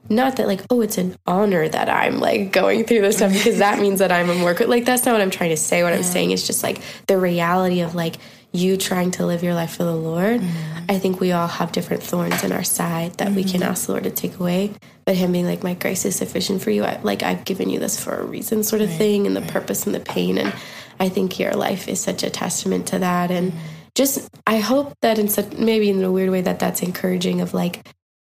not 0.08 0.36
that 0.36 0.48
like 0.48 0.62
oh 0.70 0.82
it's 0.82 1.00
an 1.00 1.16
honor 1.26 1.68
that 1.68 1.90
i'm 1.90 2.20
like 2.20 2.52
going 2.52 2.84
through 2.84 3.02
this 3.02 3.18
stuff 3.18 3.34
because 3.34 3.58
that 3.58 3.80
means 3.82 3.98
that 3.98 4.12
i'm 4.12 4.30
a 4.30 4.36
more 4.36 4.54
like 4.68 4.86
that's 4.86 5.04
not 5.04 5.14
what 5.14 5.22
i'm 5.22 5.32
trying 5.32 5.50
to 5.50 5.58
say. 5.58 5.82
What 5.82 5.94
i'm 5.94 6.04
saying 6.04 6.32
is 6.32 6.46
just 6.46 6.62
like 6.64 6.80
the 7.08 7.18
reality 7.18 7.82
of 7.82 7.96
like 7.96 8.18
you 8.56 8.78
trying 8.78 9.12
to 9.12 9.26
live 9.26 9.44
your 9.44 9.54
life 9.54 9.76
for 9.76 9.84
the 9.84 9.96
lord 9.96 10.40
mm-hmm. 10.42 10.86
i 10.90 10.98
think 10.98 11.20
we 11.20 11.32
all 11.32 11.48
have 11.48 11.72
different 11.72 12.02
thorns 12.02 12.44
in 12.44 12.52
our 12.52 12.64
side 12.64 13.14
that 13.18 13.32
we 13.34 13.44
can 13.44 13.62
mm-hmm. 13.62 13.72
ask 13.72 13.86
the 13.86 13.92
lord 13.92 14.04
to 14.04 14.12
take 14.12 14.40
away. 14.40 14.74
But 15.06 15.16
him 15.16 15.34
being 15.34 15.46
like 15.46 15.64
my 15.64 15.76
grace 15.76 16.06
is 16.06 16.16
sufficient 16.16 16.62
for 16.62 16.72
you. 16.72 16.84
I, 16.84 17.00
like 17.04 17.24
i've 17.24 17.46
given 17.46 17.70
you 17.70 17.80
this 17.80 18.02
for 18.02 18.16
a 18.16 18.26
reason 18.26 18.64
sort 18.64 18.82
of 18.82 18.92
thing 18.92 19.28
and 19.28 19.36
the 19.36 19.42
purpose 19.42 19.86
and 19.86 19.94
the 19.94 20.00
pain. 20.00 20.38
And 20.38 20.54
i 21.00 21.10
think 21.10 21.40
your 21.40 21.54
life 21.54 21.88
is 21.88 22.00
such 22.00 22.24
a 22.24 22.30
testament 22.30 22.88
to 22.88 23.00
that. 23.00 23.32
And 23.32 23.52
mm-hmm. 23.52 23.68
just 23.94 24.30
i 24.48 24.58
hope 24.60 24.94
that 25.02 25.20
in 25.20 25.28
such 25.28 25.54
maybe 25.58 25.90
in 25.90 26.04
a 26.04 26.12
weird 26.12 26.30
way 26.30 26.42
that 26.42 26.60
that's 26.60 26.82
encouraging 26.82 27.42
of 27.42 27.54
like 27.54 27.88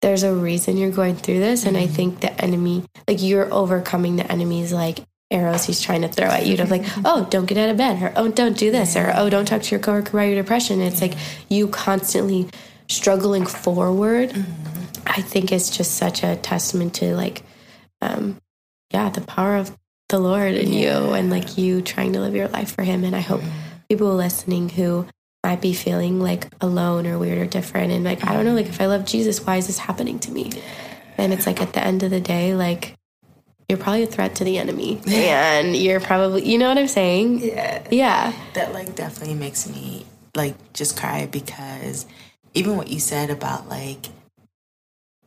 there's 0.02 0.22
a 0.22 0.34
reason 0.34 0.76
you're 0.76 0.90
going 0.90 1.16
through 1.16 1.38
this. 1.38 1.66
And 1.66 1.76
i 1.76 1.86
think 1.86 2.20
the 2.20 2.32
enemy 2.40 2.84
like 3.06 3.22
you're 3.22 3.52
overcoming 3.52 4.16
the 4.16 4.30
enemy's 4.30 4.72
like 4.72 5.00
arrows 5.30 5.64
he's 5.64 5.80
trying 5.80 6.02
to 6.02 6.08
throw 6.08 6.26
at 6.26 6.46
you 6.46 6.56
to 6.56 6.64
like 6.66 6.84
oh 7.04 7.26
don't 7.30 7.46
get 7.46 7.58
out 7.58 7.68
of 7.68 7.76
bed 7.76 8.00
or 8.00 8.12
oh 8.16 8.28
don't 8.28 8.56
do 8.56 8.70
this 8.70 8.96
or 8.96 9.12
oh 9.16 9.28
don't 9.28 9.46
talk 9.46 9.60
to 9.60 9.70
your 9.72 9.80
coworker 9.80 10.10
about 10.10 10.28
your 10.28 10.36
depression. 10.36 10.80
It's 10.80 11.00
like 11.00 11.14
you 11.48 11.68
constantly 11.68 12.48
struggling 12.88 13.44
forward 13.44 14.30
i 15.06 15.20
think 15.20 15.50
it's 15.50 15.76
just 15.76 15.96
such 15.96 16.22
a 16.22 16.36
testament 16.36 16.94
to 16.94 17.16
like 17.16 17.42
um 18.00 18.40
yeah 18.92 19.08
the 19.10 19.20
power 19.20 19.56
of 19.56 19.76
the 20.08 20.18
lord 20.18 20.54
in 20.54 20.72
you 20.72 20.88
and 20.88 21.30
like 21.30 21.58
you 21.58 21.82
trying 21.82 22.12
to 22.12 22.20
live 22.20 22.34
your 22.34 22.48
life 22.48 22.72
for 22.72 22.82
him. 22.82 23.02
And 23.02 23.16
i 23.16 23.20
hope 23.20 23.42
people 23.88 24.14
listening 24.14 24.68
who 24.68 25.06
might 25.44 25.60
be 25.60 25.72
feeling 25.72 26.20
like 26.20 26.48
alone 26.60 27.06
or 27.06 27.18
weird 27.18 27.38
or 27.38 27.46
different 27.46 27.92
and 27.92 28.04
like 28.04 28.24
i 28.24 28.32
don't 28.32 28.44
know 28.44 28.54
like 28.54 28.66
if 28.66 28.80
i 28.80 28.86
love 28.86 29.04
jesus 29.04 29.44
why 29.44 29.56
is 29.56 29.66
this 29.66 29.78
happening 29.78 30.18
to 30.20 30.30
me? 30.30 30.52
And 31.18 31.32
it's 31.32 31.46
like 31.46 31.62
at 31.62 31.72
the 31.72 31.82
end 31.82 32.02
of 32.02 32.10
the 32.10 32.20
day 32.20 32.54
like 32.54 32.95
you're 33.68 33.78
probably 33.78 34.04
a 34.04 34.06
threat 34.06 34.34
to 34.36 34.44
the 34.44 34.58
enemy 34.58 35.00
and 35.08 35.76
you're 35.76 36.00
probably 36.00 36.44
you 36.48 36.58
know 36.58 36.68
what 36.68 36.78
i'm 36.78 36.88
saying 36.88 37.40
yeah. 37.40 37.82
yeah 37.90 38.32
That 38.54 38.72
like 38.72 38.94
definitely 38.94 39.34
makes 39.34 39.68
me 39.68 40.06
like 40.34 40.54
just 40.72 40.96
cry 40.98 41.26
because 41.26 42.06
even 42.54 42.76
what 42.76 42.88
you 42.88 43.00
said 43.00 43.30
about 43.30 43.68
like 43.68 44.06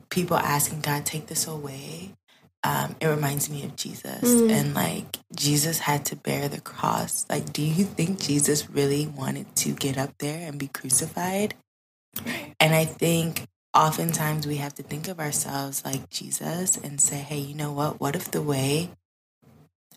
people 0.10 0.38
asking 0.38 0.82
God 0.82 1.06
take 1.06 1.28
this 1.28 1.48
away, 1.48 2.12
um, 2.64 2.96
it 3.00 3.08
reminds 3.08 3.50
me 3.50 3.64
of 3.64 3.76
Jesus 3.76 4.24
and 4.52 4.74
like 4.74 5.18
Jesus 5.36 5.80
had 5.80 6.06
to 6.06 6.16
bear 6.16 6.50
the 6.50 6.60
cross. 6.60 7.26
Like, 7.30 7.54
do 7.54 7.62
you 7.62 7.86
think 7.86 8.20
Jesus 8.20 8.70
really 8.70 9.08
wanted 9.08 9.56
to 9.58 9.72
get 9.74 9.98
up 9.98 10.18
there 10.20 10.48
and 10.48 10.60
be 10.60 10.68
crucified? 10.68 11.54
And 12.60 12.74
I 12.76 12.86
think 12.86 13.46
oftentimes 13.74 14.48
we 14.48 14.58
have 14.58 14.74
to 14.76 14.84
think 14.84 15.08
of 15.08 15.20
ourselves 15.20 15.84
like 15.86 16.10
Jesus 16.10 16.78
and 16.78 17.00
say, 17.00 17.18
hey, 17.18 17.40
you 17.40 17.56
know 17.56 17.72
what? 17.72 18.00
What 18.00 18.16
if 18.16 18.32
the 18.32 18.42
way 18.42 18.90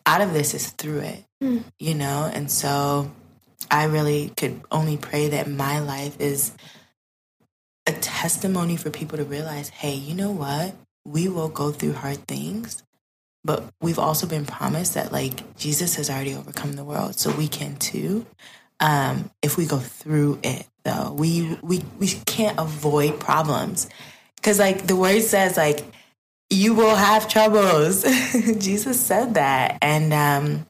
out 0.05 0.21
of 0.21 0.33
this 0.33 0.55
is 0.55 0.71
through 0.71 1.01
it? 1.01 1.25
Hmm. 1.41 1.59
You 1.79 1.95
know? 1.95 2.31
And 2.33 2.51
so 2.51 3.11
I 3.71 3.85
really 3.85 4.33
could 4.37 4.61
only 4.71 4.97
pray 4.97 5.29
that 5.29 5.49
my 5.49 5.81
life 5.81 6.21
is 6.21 6.53
a 7.87 7.93
testimony 7.93 8.77
for 8.77 8.91
people 8.91 9.19
to 9.19 9.25
realize 9.25 9.69
hey, 9.69 9.95
you 9.95 10.15
know 10.15 10.31
what? 10.31 10.75
We 11.05 11.29
will 11.29 11.49
go 11.49 11.73
through 11.73 11.95
hard 11.95 12.29
things, 12.29 12.83
but 13.45 13.65
we've 13.81 13.99
also 13.99 14.27
been 14.27 14.47
promised 14.47 14.95
that 14.95 15.11
like 15.11 15.57
Jesus 15.57 15.97
has 15.97 16.09
already 16.09 16.35
overcome 16.35 16.75
the 16.75 16.85
world, 16.85 17.19
so 17.19 17.35
we 17.35 17.49
can 17.49 17.77
too. 17.77 18.27
Um, 18.83 19.31
if 19.43 19.57
we 19.57 19.65
go 19.65 19.79
through 19.79 20.41
it, 20.43 20.67
though, 20.85 21.13
we 21.13 21.57
we 21.63 21.83
we 21.99 22.09
can't 22.27 22.59
avoid 22.59 23.21
problems 23.21 23.89
because 24.37 24.59
like 24.59 24.87
the 24.89 24.97
word 24.97 25.23
says, 25.23 25.57
like 25.57 25.85
you 26.51 26.75
will 26.75 26.97
have 26.97 27.29
troubles. 27.29 28.03
Jesus 28.59 29.01
said 29.01 29.35
that, 29.35 29.79
and 29.81 30.13
um, 30.13 30.67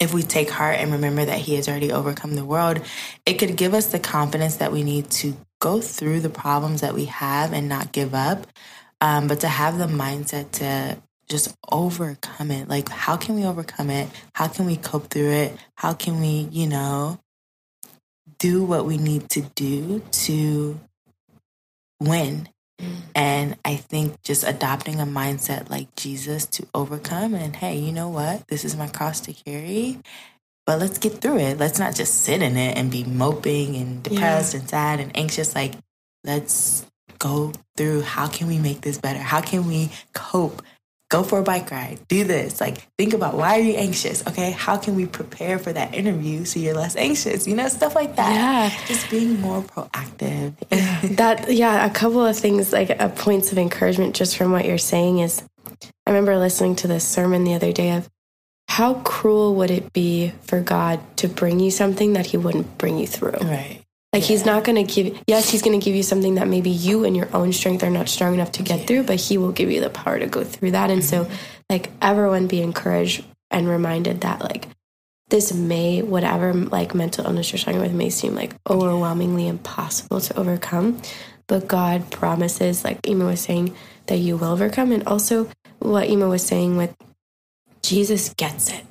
if 0.00 0.14
we 0.14 0.22
take 0.22 0.48
heart 0.48 0.76
and 0.76 0.92
remember 0.92 1.24
that 1.24 1.38
He 1.38 1.54
has 1.56 1.68
already 1.68 1.92
overcome 1.92 2.34
the 2.34 2.44
world, 2.44 2.80
it 3.26 3.34
could 3.34 3.56
give 3.56 3.74
us 3.74 3.86
the 3.88 3.98
confidence 3.98 4.56
that 4.56 4.72
we 4.72 4.82
need 4.82 5.10
to 5.10 5.36
go 5.60 5.82
through 5.82 6.20
the 6.20 6.30
problems 6.30 6.80
that 6.80 6.94
we 6.94 7.04
have 7.06 7.52
and 7.52 7.68
not 7.68 7.92
give 7.92 8.14
up, 8.14 8.46
um, 9.02 9.28
but 9.28 9.40
to 9.40 9.48
have 9.48 9.78
the 9.78 9.86
mindset 9.86 10.50
to 10.52 10.96
just 11.28 11.54
overcome 11.70 12.50
it. 12.50 12.68
Like, 12.68 12.88
how 12.88 13.16
can 13.16 13.34
we 13.34 13.44
overcome 13.44 13.90
it? 13.90 14.08
How 14.34 14.48
can 14.48 14.66
we 14.66 14.76
cope 14.76 15.10
through 15.10 15.30
it? 15.30 15.58
How 15.74 15.92
can 15.94 16.20
we, 16.20 16.48
you 16.50 16.66
know, 16.66 17.18
do 18.38 18.64
what 18.64 18.84
we 18.84 18.96
need 18.96 19.28
to 19.30 19.42
do 19.42 20.02
to 20.10 20.80
win. 22.00 22.48
Mm. 22.80 22.96
And 23.14 23.56
I 23.64 23.76
think 23.76 24.22
just 24.22 24.44
adopting 24.44 25.00
a 25.00 25.06
mindset 25.06 25.70
like 25.70 25.94
Jesus 25.96 26.46
to 26.46 26.66
overcome 26.74 27.34
and 27.34 27.54
hey, 27.54 27.78
you 27.78 27.92
know 27.92 28.08
what? 28.08 28.46
This 28.48 28.64
is 28.64 28.76
my 28.76 28.88
cross 28.88 29.20
to 29.22 29.32
carry. 29.32 29.98
But 30.66 30.80
let's 30.80 30.98
get 30.98 31.20
through 31.20 31.38
it. 31.38 31.58
Let's 31.58 31.78
not 31.78 31.94
just 31.94 32.22
sit 32.22 32.40
in 32.40 32.56
it 32.56 32.76
and 32.78 32.90
be 32.90 33.04
moping 33.04 33.76
and 33.76 34.02
depressed 34.02 34.54
yeah. 34.54 34.60
and 34.60 34.68
sad 34.68 35.00
and 35.00 35.16
anxious. 35.16 35.54
Like, 35.54 35.74
let's 36.24 36.86
go 37.18 37.52
through 37.76 38.02
how 38.02 38.28
can 38.28 38.46
we 38.46 38.58
make 38.58 38.80
this 38.80 38.98
better? 38.98 39.18
How 39.18 39.42
can 39.42 39.66
we 39.66 39.90
cope? 40.14 40.62
Go 41.14 41.22
for 41.22 41.38
a 41.38 41.44
bike 41.44 41.70
ride. 41.70 42.00
Do 42.08 42.24
this. 42.24 42.60
Like, 42.60 42.88
think 42.98 43.14
about 43.14 43.34
why 43.34 43.56
are 43.56 43.62
you 43.62 43.74
anxious? 43.74 44.26
Okay, 44.26 44.50
how 44.50 44.76
can 44.76 44.96
we 44.96 45.06
prepare 45.06 45.60
for 45.60 45.72
that 45.72 45.94
interview 45.94 46.44
so 46.44 46.58
you're 46.58 46.74
less 46.74 46.96
anxious? 46.96 47.46
You 47.46 47.54
know, 47.54 47.68
stuff 47.68 47.94
like 47.94 48.16
that. 48.16 48.34
Yeah, 48.34 48.86
just 48.88 49.08
being 49.10 49.40
more 49.40 49.62
proactive. 49.62 50.54
Yeah. 50.72 51.00
that 51.12 51.52
yeah, 51.52 51.86
a 51.86 51.90
couple 51.90 52.26
of 52.26 52.36
things 52.36 52.72
like 52.72 52.90
uh, 52.90 53.10
points 53.10 53.52
of 53.52 53.58
encouragement 53.58 54.16
just 54.16 54.36
from 54.36 54.50
what 54.50 54.64
you're 54.64 54.76
saying 54.76 55.20
is. 55.20 55.44
I 56.04 56.10
remember 56.10 56.36
listening 56.36 56.74
to 56.76 56.88
this 56.88 57.06
sermon 57.06 57.44
the 57.44 57.54
other 57.54 57.70
day 57.70 57.92
of 57.92 58.10
how 58.66 58.94
cruel 58.94 59.54
would 59.54 59.70
it 59.70 59.92
be 59.92 60.32
for 60.42 60.60
God 60.60 60.98
to 61.18 61.28
bring 61.28 61.60
you 61.60 61.70
something 61.70 62.14
that 62.14 62.26
He 62.26 62.38
wouldn't 62.38 62.76
bring 62.76 62.98
you 62.98 63.06
through? 63.06 63.38
Right. 63.40 63.83
Like 64.14 64.22
yeah. 64.22 64.28
he's 64.28 64.46
not 64.46 64.62
going 64.62 64.86
to 64.86 64.90
give, 64.90 65.20
yes, 65.26 65.50
he's 65.50 65.60
going 65.60 65.78
to 65.78 65.84
give 65.84 65.96
you 65.96 66.04
something 66.04 66.36
that 66.36 66.46
maybe 66.46 66.70
you 66.70 67.04
and 67.04 67.16
your 67.16 67.28
own 67.34 67.52
strength 67.52 67.82
are 67.82 67.90
not 67.90 68.08
strong 68.08 68.32
enough 68.32 68.52
to 68.52 68.62
get 68.62 68.78
yeah. 68.80 68.86
through, 68.86 69.02
but 69.02 69.16
he 69.16 69.38
will 69.38 69.50
give 69.50 69.72
you 69.72 69.80
the 69.80 69.90
power 69.90 70.20
to 70.20 70.26
go 70.26 70.44
through 70.44 70.70
that. 70.70 70.88
And 70.88 71.02
mm-hmm. 71.02 71.26
so, 71.26 71.36
like, 71.68 71.90
everyone 72.00 72.46
be 72.46 72.62
encouraged 72.62 73.24
and 73.50 73.68
reminded 73.68 74.20
that, 74.20 74.40
like, 74.40 74.68
this 75.30 75.52
may, 75.52 76.00
whatever 76.00 76.52
like 76.52 76.94
mental 76.94 77.24
illness 77.24 77.50
you're 77.50 77.58
struggling 77.58 77.82
with, 77.82 77.92
may 77.92 78.08
seem 78.08 78.36
like 78.36 78.54
overwhelmingly 78.70 79.48
impossible 79.48 80.20
to 80.20 80.38
overcome. 80.38 81.02
But 81.48 81.66
God 81.66 82.12
promises, 82.12 82.84
like 82.84 83.00
Emma 83.08 83.24
was 83.24 83.40
saying, 83.40 83.74
that 84.06 84.18
you 84.18 84.36
will 84.36 84.52
overcome. 84.52 84.92
And 84.92 85.08
also, 85.08 85.50
what 85.80 86.08
Emma 86.08 86.28
was 86.28 86.46
saying 86.46 86.76
with 86.76 86.94
Jesus 87.82 88.32
gets 88.34 88.70
it. 88.70 88.84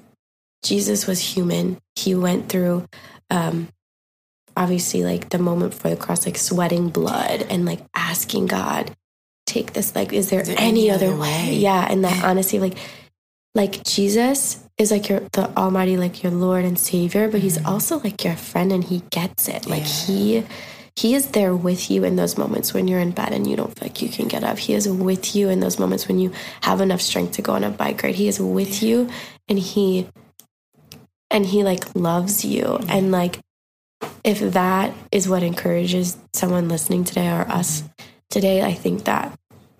Jesus 0.63 1.07
was 1.07 1.19
human. 1.19 1.78
He 1.95 2.13
went 2.13 2.49
through 2.49 2.88
um, 3.30 3.69
obviously 4.56 5.04
like 5.04 5.30
the 5.30 5.39
moment 5.39 5.74
for 5.74 5.89
the 5.89 5.95
cross, 5.95 6.26
like 6.26 6.38
sweating 6.38 6.89
blood 6.89 7.45
and 7.49 7.66
like 7.66 7.82
asking 7.95 8.47
God, 8.47 8.95
take 9.45 9.74
this, 9.74 9.95
like, 9.95 10.14
is 10.14 10.30
there, 10.30 10.41
is 10.41 10.47
there 10.47 10.60
any, 10.60 10.89
any, 10.89 10.91
other, 10.91 11.12
way? 11.12 11.20
way? 11.20 11.56
Yeah. 11.56 11.88
And 11.89 12.04
that 12.04 12.24
honesty, 12.24 12.60
like, 12.60 12.78
like 13.56 13.84
Jesus 13.84 14.64
is 14.78 14.91
like 14.91 15.10
your 15.10 15.20
the 15.32 15.56
Almighty, 15.56 15.97
like 15.97 16.24
your 16.24 16.32
Lord 16.32 16.66
and 16.66 16.78
Savior, 16.78 17.30
but 17.30 17.41
He's 17.41 17.58
mm-hmm. 17.58 17.68
also 17.68 17.99
like 17.99 18.24
your 18.24 18.36
friend, 18.36 18.72
and 18.72 18.84
He 18.84 19.04
gets 19.12 19.47
it. 19.47 19.68
Like 19.68 19.84
yeah. 19.84 20.06
He 20.06 20.43
He 20.95 21.16
is 21.16 21.28
there 21.30 21.56
with 21.56 21.91
you 21.91 22.04
in 22.04 22.16
those 22.16 22.38
moments 22.38 22.74
when 22.74 22.88
you're 22.88 22.99
in 22.99 23.12
bed 23.12 23.32
and 23.32 23.47
you 23.47 23.56
don't 23.56 23.78
feel 23.78 23.88
like 23.88 24.01
you 24.01 24.10
can 24.10 24.28
get 24.28 24.43
up. 24.43 24.58
He 24.58 24.74
is 24.74 24.89
with 24.89 25.36
you 25.36 25.49
in 25.49 25.60
those 25.60 25.80
moments 25.80 26.08
when 26.08 26.20
you 26.20 26.32
have 26.62 26.82
enough 26.82 27.01
strength 27.01 27.34
to 27.34 27.41
go 27.41 27.54
on 27.54 27.64
a 27.64 27.70
bike 27.70 28.01
ride. 28.01 28.16
He 28.16 28.28
is 28.28 28.39
with 28.39 28.82
yeah. 28.82 28.89
you, 28.89 29.10
and 29.47 29.60
He 29.60 30.08
and 31.30 31.45
He 31.45 31.64
like 31.64 31.95
loves 31.95 32.43
you, 32.43 32.80
and 32.88 33.12
like 33.12 33.39
if 34.24 34.39
that 34.39 34.93
is 35.12 35.28
what 35.28 35.43
encourages 35.43 36.18
someone 36.34 36.70
listening 36.70 37.04
today 37.04 37.30
or 37.30 37.41
us 37.49 37.84
today, 38.30 38.62
I 38.64 38.74
think 38.74 39.06
that 39.06 39.38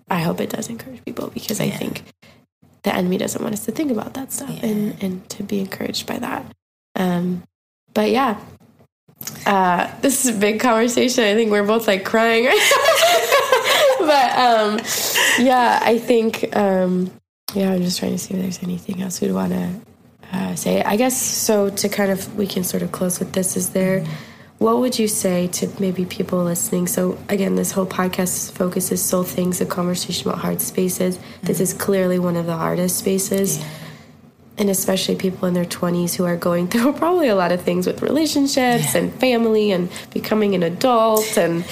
I 0.10 0.20
hope 0.20 0.40
it 0.40 0.50
does 0.50 0.70
encourage 0.70 1.04
people 1.06 1.30
because 1.30 1.60
yeah. 1.60 1.68
I 1.68 1.70
think 1.72 2.04
the 2.84 2.94
enemy 2.94 3.18
doesn't 3.18 3.42
want 3.42 3.54
us 3.54 3.66
to 3.66 3.72
think 3.72 3.92
about 3.92 4.14
that 4.14 4.32
stuff 4.32 4.50
yeah. 4.50 4.66
and, 4.66 5.04
and 5.04 5.30
to 5.30 5.44
be 5.44 5.60
encouraged 5.60 6.06
by 6.06 6.20
that. 6.20 6.46
Um, 6.96 7.44
but 7.94 8.12
yeah, 8.12 8.40
uh, 9.46 9.90
this 10.02 10.26
is 10.26 10.36
a 10.36 10.40
big 10.40 10.60
conversation. 10.60 11.24
I 11.24 11.34
think 11.34 11.52
we're 11.52 11.66
both 11.66 11.88
like 11.88 12.04
crying. 12.04 12.44
but 14.00 14.38
um, 14.38 14.80
yeah, 15.40 15.80
I 15.82 15.98
think, 15.98 16.56
um, 16.56 17.12
yeah, 17.54 17.72
I'm 17.72 17.82
just 17.82 18.00
trying 18.00 18.12
to 18.12 18.18
see 18.18 18.34
if 18.34 18.42
there's 18.42 18.64
anything 18.64 19.02
else 19.02 19.22
we'd 19.22 19.32
want 19.32 19.54
to 19.54 19.70
uh, 20.54 20.56
say. 20.56 20.84
I 20.84 20.96
guess 20.96 21.20
so. 21.20 21.70
To 21.70 21.90
kind 21.90 22.12
of, 22.12 22.36
we 22.36 22.48
can 22.48 22.64
sort 22.64 22.84
of 22.84 22.92
close 22.92 23.20
with 23.20 23.34
this. 23.34 23.58
Is 23.58 23.72
there? 23.72 24.06
What 24.60 24.78
would 24.78 24.98
you 24.98 25.10
say 25.10 25.48
to 25.48 25.70
maybe 25.80 26.06
people 26.06 26.42
listening? 26.44 26.88
So 26.88 27.18
again, 27.28 27.56
this 27.56 27.72
whole 27.72 27.86
podcast 27.86 28.54
focuses 28.54 29.04
soul 29.04 29.24
things, 29.24 29.60
a 29.60 29.66
conversation 29.66 30.30
about 30.30 30.42
hard 30.42 30.62
spaces. 30.62 31.18
Mm-hmm. 31.18 31.48
This 31.48 31.60
is 31.60 31.74
clearly 31.74 32.18
one 32.18 32.38
of 32.38 32.46
the 32.46 32.56
hardest 32.56 32.98
spaces. 32.98 33.58
Yeah. 33.58 33.68
And 34.60 34.70
especially 34.70 35.16
people 35.16 35.48
in 35.48 35.54
their 35.54 35.66
20s 35.66 36.16
who 36.16 36.24
are 36.24 36.38
going 36.38 36.68
through 36.70 36.94
probably 36.94 37.28
a 37.28 37.36
lot 37.36 37.52
of 37.52 37.62
things 37.62 37.88
with 37.88 38.02
relationships 38.02 38.94
yeah. 38.94 39.02
and 39.02 39.14
family 39.16 39.72
and 39.72 39.90
becoming 40.14 40.56
an 40.56 40.64
adult 40.64 41.38
and 41.38 41.66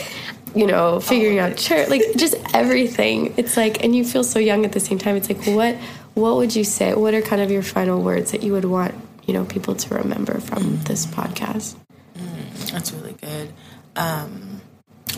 you 0.56 0.68
know, 0.68 1.00
figuring 1.00 1.40
oh. 1.40 1.44
out 1.44 1.58
church, 1.58 1.90
like 1.90 2.02
just 2.18 2.36
everything. 2.54 3.34
It's 3.38 3.56
like, 3.56 3.84
and 3.84 3.96
you 3.96 4.04
feel 4.04 4.24
so 4.24 4.40
young 4.40 4.66
at 4.66 4.74
the 4.74 4.80
same 4.80 4.98
time. 4.98 5.16
It's 5.16 5.30
like, 5.30 5.46
what 5.46 5.78
what 6.14 6.36
would 6.38 6.56
you 6.56 6.64
say? 6.64 6.94
What 6.94 7.14
are 7.14 7.22
kind 7.22 7.42
of 7.42 7.52
your 7.52 7.64
final 7.64 8.02
words 8.02 8.32
that 8.32 8.44
you 8.44 8.54
would 8.54 8.66
want 8.66 8.96
you 9.26 9.34
know 9.34 9.46
people 9.46 9.76
to 9.76 9.96
remember 9.96 10.40
from 10.40 10.64
mm. 10.64 10.84
this 10.86 11.06
podcast? 11.06 11.76
Mm, 12.18 12.72
that's 12.72 12.92
really 12.94 13.14
good. 13.14 13.54
Um, 13.96 14.62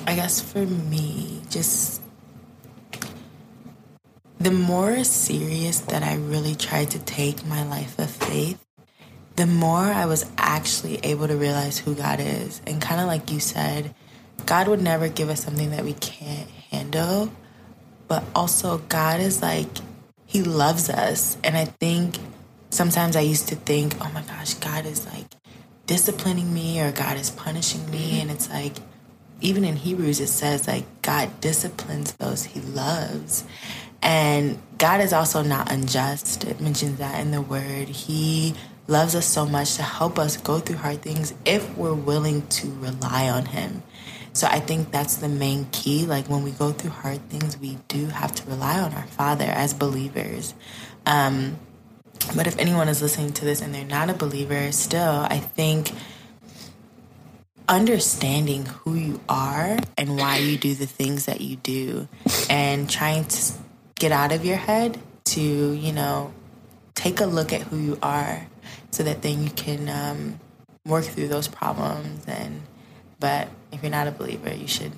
I 0.05 0.15
guess 0.15 0.41
for 0.41 0.65
me, 0.65 1.41
just 1.49 2.01
the 4.39 4.51
more 4.51 5.03
serious 5.03 5.79
that 5.79 6.03
I 6.03 6.15
really 6.15 6.55
tried 6.55 6.91
to 6.91 6.99
take 6.99 7.45
my 7.45 7.63
life 7.63 7.97
of 7.97 8.09
faith, 8.09 8.63
the 9.37 9.45
more 9.45 9.77
I 9.77 10.05
was 10.05 10.29
actually 10.37 10.97
able 10.97 11.27
to 11.27 11.35
realize 11.37 11.79
who 11.79 11.95
God 11.95 12.19
is. 12.19 12.61
And 12.67 12.81
kind 12.81 12.99
of 12.99 13.07
like 13.07 13.31
you 13.31 13.39
said, 13.39 13.95
God 14.45 14.67
would 14.67 14.81
never 14.81 15.07
give 15.07 15.29
us 15.29 15.43
something 15.43 15.71
that 15.71 15.85
we 15.85 15.93
can't 15.93 16.49
handle. 16.71 17.31
But 18.07 18.25
also, 18.35 18.79
God 18.89 19.21
is 19.21 19.41
like, 19.41 19.69
he 20.33 20.41
loves 20.41 20.89
us. 20.89 21.37
And 21.43 21.55
I 21.55 21.65
think 21.65 22.17
sometimes 22.71 23.15
I 23.15 23.21
used 23.21 23.49
to 23.49 23.55
think, 23.55 23.93
oh 24.01 24.09
my 24.15 24.23
gosh, 24.23 24.55
God 24.55 24.87
is 24.87 25.05
like 25.05 25.27
disciplining 25.85 26.51
me 26.51 26.81
or 26.81 26.91
God 26.91 27.17
is 27.17 27.29
punishing 27.29 27.89
me. 27.91 28.13
Mm-hmm. 28.13 28.21
And 28.21 28.31
it's 28.31 28.49
like, 28.49 28.73
even 29.41 29.63
in 29.63 29.75
Hebrews, 29.75 30.19
it 30.19 30.27
says 30.27 30.67
like 30.67 30.85
God 31.03 31.39
disciplines 31.39 32.13
those 32.13 32.45
he 32.45 32.61
loves. 32.61 33.45
And 34.01 34.57
God 34.79 35.01
is 35.01 35.13
also 35.13 35.43
not 35.43 35.71
unjust. 35.71 36.45
It 36.45 36.59
mentions 36.59 36.97
that 36.97 37.21
in 37.21 37.29
the 37.29 37.41
word. 37.41 37.89
He 37.89 38.55
loves 38.87 39.13
us 39.13 39.27
so 39.27 39.45
much 39.45 39.75
to 39.75 39.83
help 39.83 40.17
us 40.17 40.35
go 40.37 40.57
through 40.57 40.77
hard 40.77 41.03
things 41.03 41.35
if 41.45 41.77
we're 41.77 41.93
willing 41.93 42.47
to 42.47 42.71
rely 42.79 43.29
on 43.29 43.45
him. 43.45 43.83
So 44.33 44.47
I 44.47 44.59
think 44.59 44.91
that's 44.91 45.17
the 45.17 45.29
main 45.29 45.67
key. 45.71 46.05
Like 46.05 46.27
when 46.27 46.43
we 46.43 46.51
go 46.51 46.71
through 46.71 46.91
hard 46.91 47.29
things, 47.29 47.57
we 47.57 47.77
do 47.87 48.07
have 48.07 48.33
to 48.35 48.49
rely 48.49 48.79
on 48.79 48.93
our 48.93 49.05
Father 49.07 49.45
as 49.45 49.73
believers. 49.73 50.55
Um, 51.05 51.59
but 52.35 52.47
if 52.47 52.57
anyone 52.57 52.87
is 52.89 53.01
listening 53.01 53.33
to 53.33 53.45
this 53.45 53.61
and 53.61 53.73
they're 53.73 53.85
not 53.85 54.09
a 54.09 54.13
believer, 54.13 54.71
still, 54.71 55.27
I 55.29 55.37
think 55.37 55.91
understanding 57.67 58.65
who 58.65 58.95
you 58.95 59.21
are 59.29 59.77
and 59.97 60.17
why 60.17 60.37
you 60.37 60.57
do 60.57 60.73
the 60.73 60.85
things 60.85 61.25
that 61.25 61.41
you 61.41 61.55
do 61.57 62.07
and 62.49 62.89
trying 62.89 63.25
to 63.25 63.53
get 63.95 64.11
out 64.11 64.31
of 64.31 64.43
your 64.43 64.57
head 64.57 64.99
to, 65.25 65.41
you 65.41 65.91
know, 65.91 66.33
take 66.95 67.19
a 67.19 67.25
look 67.25 67.53
at 67.53 67.61
who 67.61 67.77
you 67.77 67.99
are 68.01 68.47
so 68.91 69.03
that 69.03 69.21
then 69.21 69.43
you 69.43 69.49
can 69.51 69.89
um, 69.89 70.39
work 70.85 71.05
through 71.05 71.27
those 71.27 71.47
problems 71.47 72.25
and 72.27 72.61
but 73.19 73.47
if 73.73 73.81
you're 73.81 73.91
not 73.91 74.07
a 74.07 74.11
believer, 74.11 74.53
you 74.53 74.67
should 74.67 74.91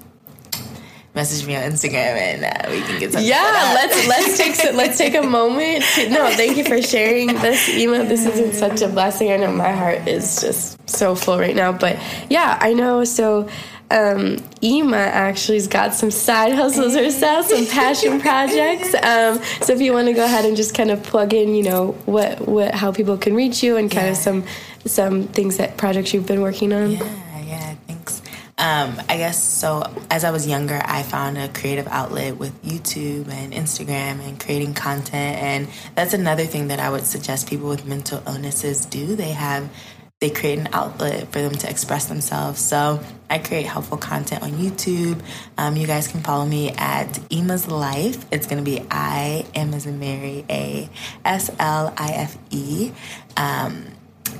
message 1.15 1.47
me 1.47 1.55
on 1.55 1.63
Instagram 1.63 1.93
and 1.93 2.43
uh, 2.43 2.69
we 2.69 2.81
can 2.81 2.99
get 2.99 3.13
something. 3.13 3.27
Yeah, 3.27 3.71
let's 3.73 4.07
let's 4.07 4.37
take 4.37 4.73
let's 4.75 4.97
take 4.97 5.15
a 5.15 5.23
moment. 5.23 5.83
To, 5.95 6.09
no, 6.09 6.29
thank 6.31 6.57
you 6.57 6.65
for 6.65 6.81
sharing 6.81 7.27
this, 7.27 7.69
Ima. 7.69 8.03
This 8.03 8.25
been 8.25 8.53
such 8.53 8.81
a 8.81 8.89
blessing. 8.89 9.31
I 9.31 9.37
know 9.37 9.51
my 9.51 9.71
heart 9.71 10.07
is 10.07 10.41
just 10.41 10.89
so 10.89 11.15
full 11.15 11.39
right 11.39 11.55
now. 11.55 11.71
But 11.71 11.97
yeah, 12.29 12.59
I 12.61 12.73
know. 12.73 13.05
So 13.05 13.47
um, 13.91 14.37
Ima 14.61 14.97
actually's 14.97 15.67
got 15.67 15.93
some 15.93 16.11
side 16.11 16.53
hustles 16.53 16.95
herself, 16.95 17.47
some 17.47 17.65
passion 17.65 18.19
projects. 18.27 18.93
Um, 18.95 19.41
so 19.61 19.73
if 19.73 19.81
you 19.81 19.93
want 19.93 20.07
to 20.07 20.13
go 20.13 20.25
ahead 20.25 20.45
and 20.45 20.57
just 20.57 20.75
kind 20.75 20.91
of 20.91 21.01
plug 21.01 21.33
in, 21.33 21.55
you 21.55 21.63
know, 21.63 21.91
what 22.05 22.41
what 22.41 22.75
how 22.75 22.91
people 22.91 23.17
can 23.17 23.33
reach 23.35 23.63
you 23.63 23.77
and 23.77 23.89
kind 23.89 24.07
yeah. 24.07 24.11
of 24.11 24.17
some 24.17 24.43
some 24.85 25.23
things 25.23 25.57
that 25.57 25.77
projects 25.77 26.13
you've 26.13 26.27
been 26.27 26.41
working 26.41 26.73
on. 26.73 26.91
Yeah. 26.91 27.21
Um, 28.65 28.99
I 29.07 29.17
guess 29.17 29.43
so. 29.43 29.83
As 30.09 30.23
I 30.23 30.31
was 30.31 30.47
younger, 30.47 30.81
I 30.83 31.03
found 31.03 31.37
a 31.37 31.49
creative 31.49 31.87
outlet 31.87 32.37
with 32.37 32.63
YouTube 32.63 33.27
and 33.29 33.53
Instagram 33.53 34.27
and 34.27 34.39
creating 34.39 34.73
content, 34.73 35.37
and 35.37 35.67
that's 35.93 36.15
another 36.15 36.45
thing 36.45 36.69
that 36.69 36.79
I 36.79 36.89
would 36.89 37.05
suggest 37.05 37.47
people 37.47 37.69
with 37.69 37.85
mental 37.85 38.23
illnesses 38.25 38.87
do. 38.87 39.15
They 39.15 39.33
have 39.33 39.69
they 40.19 40.31
create 40.31 40.57
an 40.57 40.69
outlet 40.73 41.31
for 41.31 41.41
them 41.43 41.53
to 41.53 41.69
express 41.69 42.05
themselves. 42.05 42.59
So 42.59 43.01
I 43.29 43.37
create 43.37 43.67
helpful 43.67 43.97
content 43.97 44.41
on 44.41 44.53
YouTube. 44.53 45.21
Um, 45.59 45.75
you 45.75 45.85
guys 45.85 46.07
can 46.07 46.21
follow 46.21 46.45
me 46.47 46.71
at 46.71 47.19
Ima's 47.29 47.67
Life. 47.67 48.25
It's 48.31 48.47
going 48.47 48.63
to 48.63 48.65
be 48.65 48.83
I 48.89 49.45
M 49.53 49.75
as 49.75 49.85
in 49.85 49.99
Mary 49.99 50.43
A 50.49 50.89
S 51.23 51.51
L 51.59 51.93
I 51.97 52.13
F 52.13 52.35
E. 52.49 52.91
Um, 53.37 53.85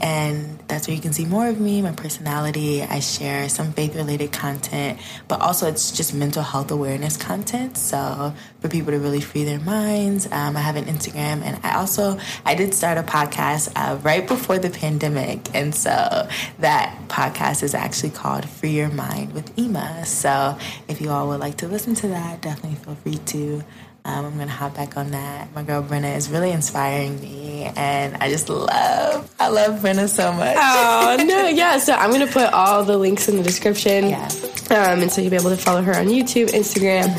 And 0.01 0.59
that's 0.67 0.87
where 0.87 0.95
you 0.95 1.01
can 1.01 1.13
see 1.13 1.25
more 1.25 1.47
of 1.47 1.59
me, 1.59 1.81
my 1.81 1.91
personality. 1.91 2.83
I 2.83 2.99
share 2.99 3.49
some 3.49 3.71
faith 3.73 3.95
related 3.95 4.31
content, 4.31 4.99
but 5.27 5.41
also 5.41 5.67
it's 5.67 5.91
just 5.91 6.13
mental 6.13 6.43
health 6.43 6.71
awareness 6.71 7.17
content. 7.17 7.77
So 7.77 8.33
for 8.59 8.69
people 8.69 8.91
to 8.91 8.99
really 8.99 9.21
free 9.21 9.43
their 9.43 9.59
minds, 9.59 10.25
um, 10.31 10.57
I 10.57 10.61
have 10.61 10.75
an 10.75 10.85
Instagram 10.85 11.41
and 11.41 11.59
I 11.63 11.75
also, 11.75 12.19
I 12.45 12.55
did 12.55 12.73
start 12.73 12.97
a 12.97 13.03
podcast 13.03 13.71
uh, 13.75 13.97
right 13.97 14.27
before 14.27 14.57
the 14.57 14.69
pandemic. 14.69 15.53
And 15.53 15.73
so 15.73 16.27
that 16.59 16.97
podcast 17.07 17.63
is 17.63 17.73
actually 17.73 18.11
called 18.11 18.47
Free 18.49 18.71
Your 18.71 18.89
Mind 18.89 19.33
with 19.33 19.57
Ima. 19.57 20.05
So 20.05 20.57
if 20.87 21.01
you 21.01 21.09
all 21.09 21.27
would 21.29 21.39
like 21.39 21.57
to 21.57 21.67
listen 21.67 21.95
to 21.95 22.07
that, 22.09 22.41
definitely 22.41 22.77
feel 22.77 22.95
free 22.95 23.17
to. 23.17 23.63
Um, 24.05 24.23
I'm 24.25 24.37
gonna 24.37 24.51
hop 24.51 24.75
back 24.75 24.97
on 24.97 25.11
that. 25.11 25.51
My 25.55 25.63
girl 25.63 25.81
Brenna 25.81 26.15
is 26.15 26.29
really 26.29 26.51
inspiring 26.51 27.19
me, 27.19 27.63
and 27.75 28.15
I 28.17 28.29
just 28.29 28.47
love, 28.49 29.33
I 29.39 29.49
love 29.49 29.79
Brenna 29.81 30.07
so 30.07 30.31
much. 30.31 30.55
Oh 30.59 31.17
no, 31.27 31.47
yeah. 31.47 31.79
So 31.79 31.93
I'm 31.93 32.11
gonna 32.11 32.27
put 32.27 32.53
all 32.53 32.83
the 32.83 32.97
links 32.99 33.27
in 33.27 33.37
the 33.37 33.41
description, 33.43 34.09
Yeah. 34.09 34.29
um, 34.69 35.01
and 35.01 35.11
so 35.11 35.21
you'll 35.21 35.31
be 35.31 35.37
able 35.37 35.49
to 35.49 35.57
follow 35.57 35.81
her 35.81 35.95
on 35.95 36.05
YouTube, 36.05 36.49
Instagram. 36.51 37.09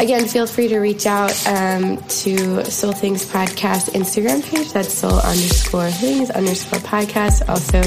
Again, 0.00 0.26
feel 0.26 0.46
free 0.46 0.66
to 0.68 0.78
reach 0.78 1.04
out 1.04 1.30
um, 1.46 1.98
to 1.98 2.64
Soul 2.64 2.92
Things 2.92 3.26
Podcast 3.26 3.90
Instagram 3.90 4.42
page. 4.42 4.72
That's 4.72 4.94
Soul 4.94 5.20
underscore 5.20 5.90
Things 5.90 6.30
underscore 6.30 6.78
Podcast. 6.78 7.46
Also, 7.50 7.82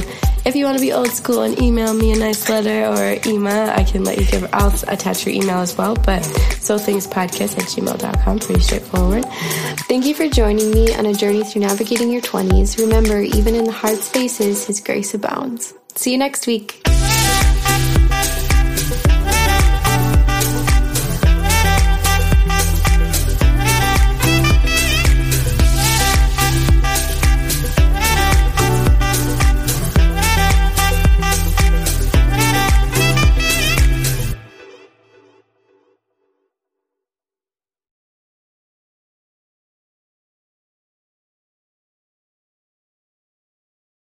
if 0.45 0.55
you 0.55 0.65
want 0.65 0.77
to 0.77 0.81
be 0.81 0.93
old 0.93 1.09
school 1.09 1.41
and 1.41 1.59
email 1.59 1.91
me 1.91 2.13
a 2.13 2.15
nice 2.15 2.47
letter 2.49 2.85
or 2.85 3.19
email, 3.27 3.67
I 3.67 3.83
can 3.83 4.03
let 4.03 4.19
you 4.19 4.27
give. 4.27 4.47
I'll 4.53 4.71
attach 4.89 5.25
your 5.25 5.33
email 5.33 5.57
as 5.57 5.75
well. 5.75 5.95
But 5.95 6.23
Soul 6.61 6.77
Things 6.77 7.07
Podcast 7.07 7.57
at 7.57 7.65
gmail.com. 7.65 8.39
Pretty 8.39 8.61
straightforward. 8.61 9.25
Thank 9.89 10.05
you 10.05 10.13
for 10.13 10.27
joining 10.27 10.69
me 10.69 10.93
on 10.93 11.07
a 11.07 11.15
journey 11.15 11.43
through 11.43 11.63
navigating 11.63 12.11
your 12.11 12.21
20s. 12.21 12.77
Remember, 12.77 13.21
even 13.21 13.55
in 13.55 13.63
the 13.63 13.71
hard 13.71 13.97
spaces, 13.97 14.67
His 14.67 14.79
grace 14.81 15.15
abounds. 15.15 15.73
See 15.95 16.11
you 16.11 16.19
next 16.19 16.45
week. 16.45 16.79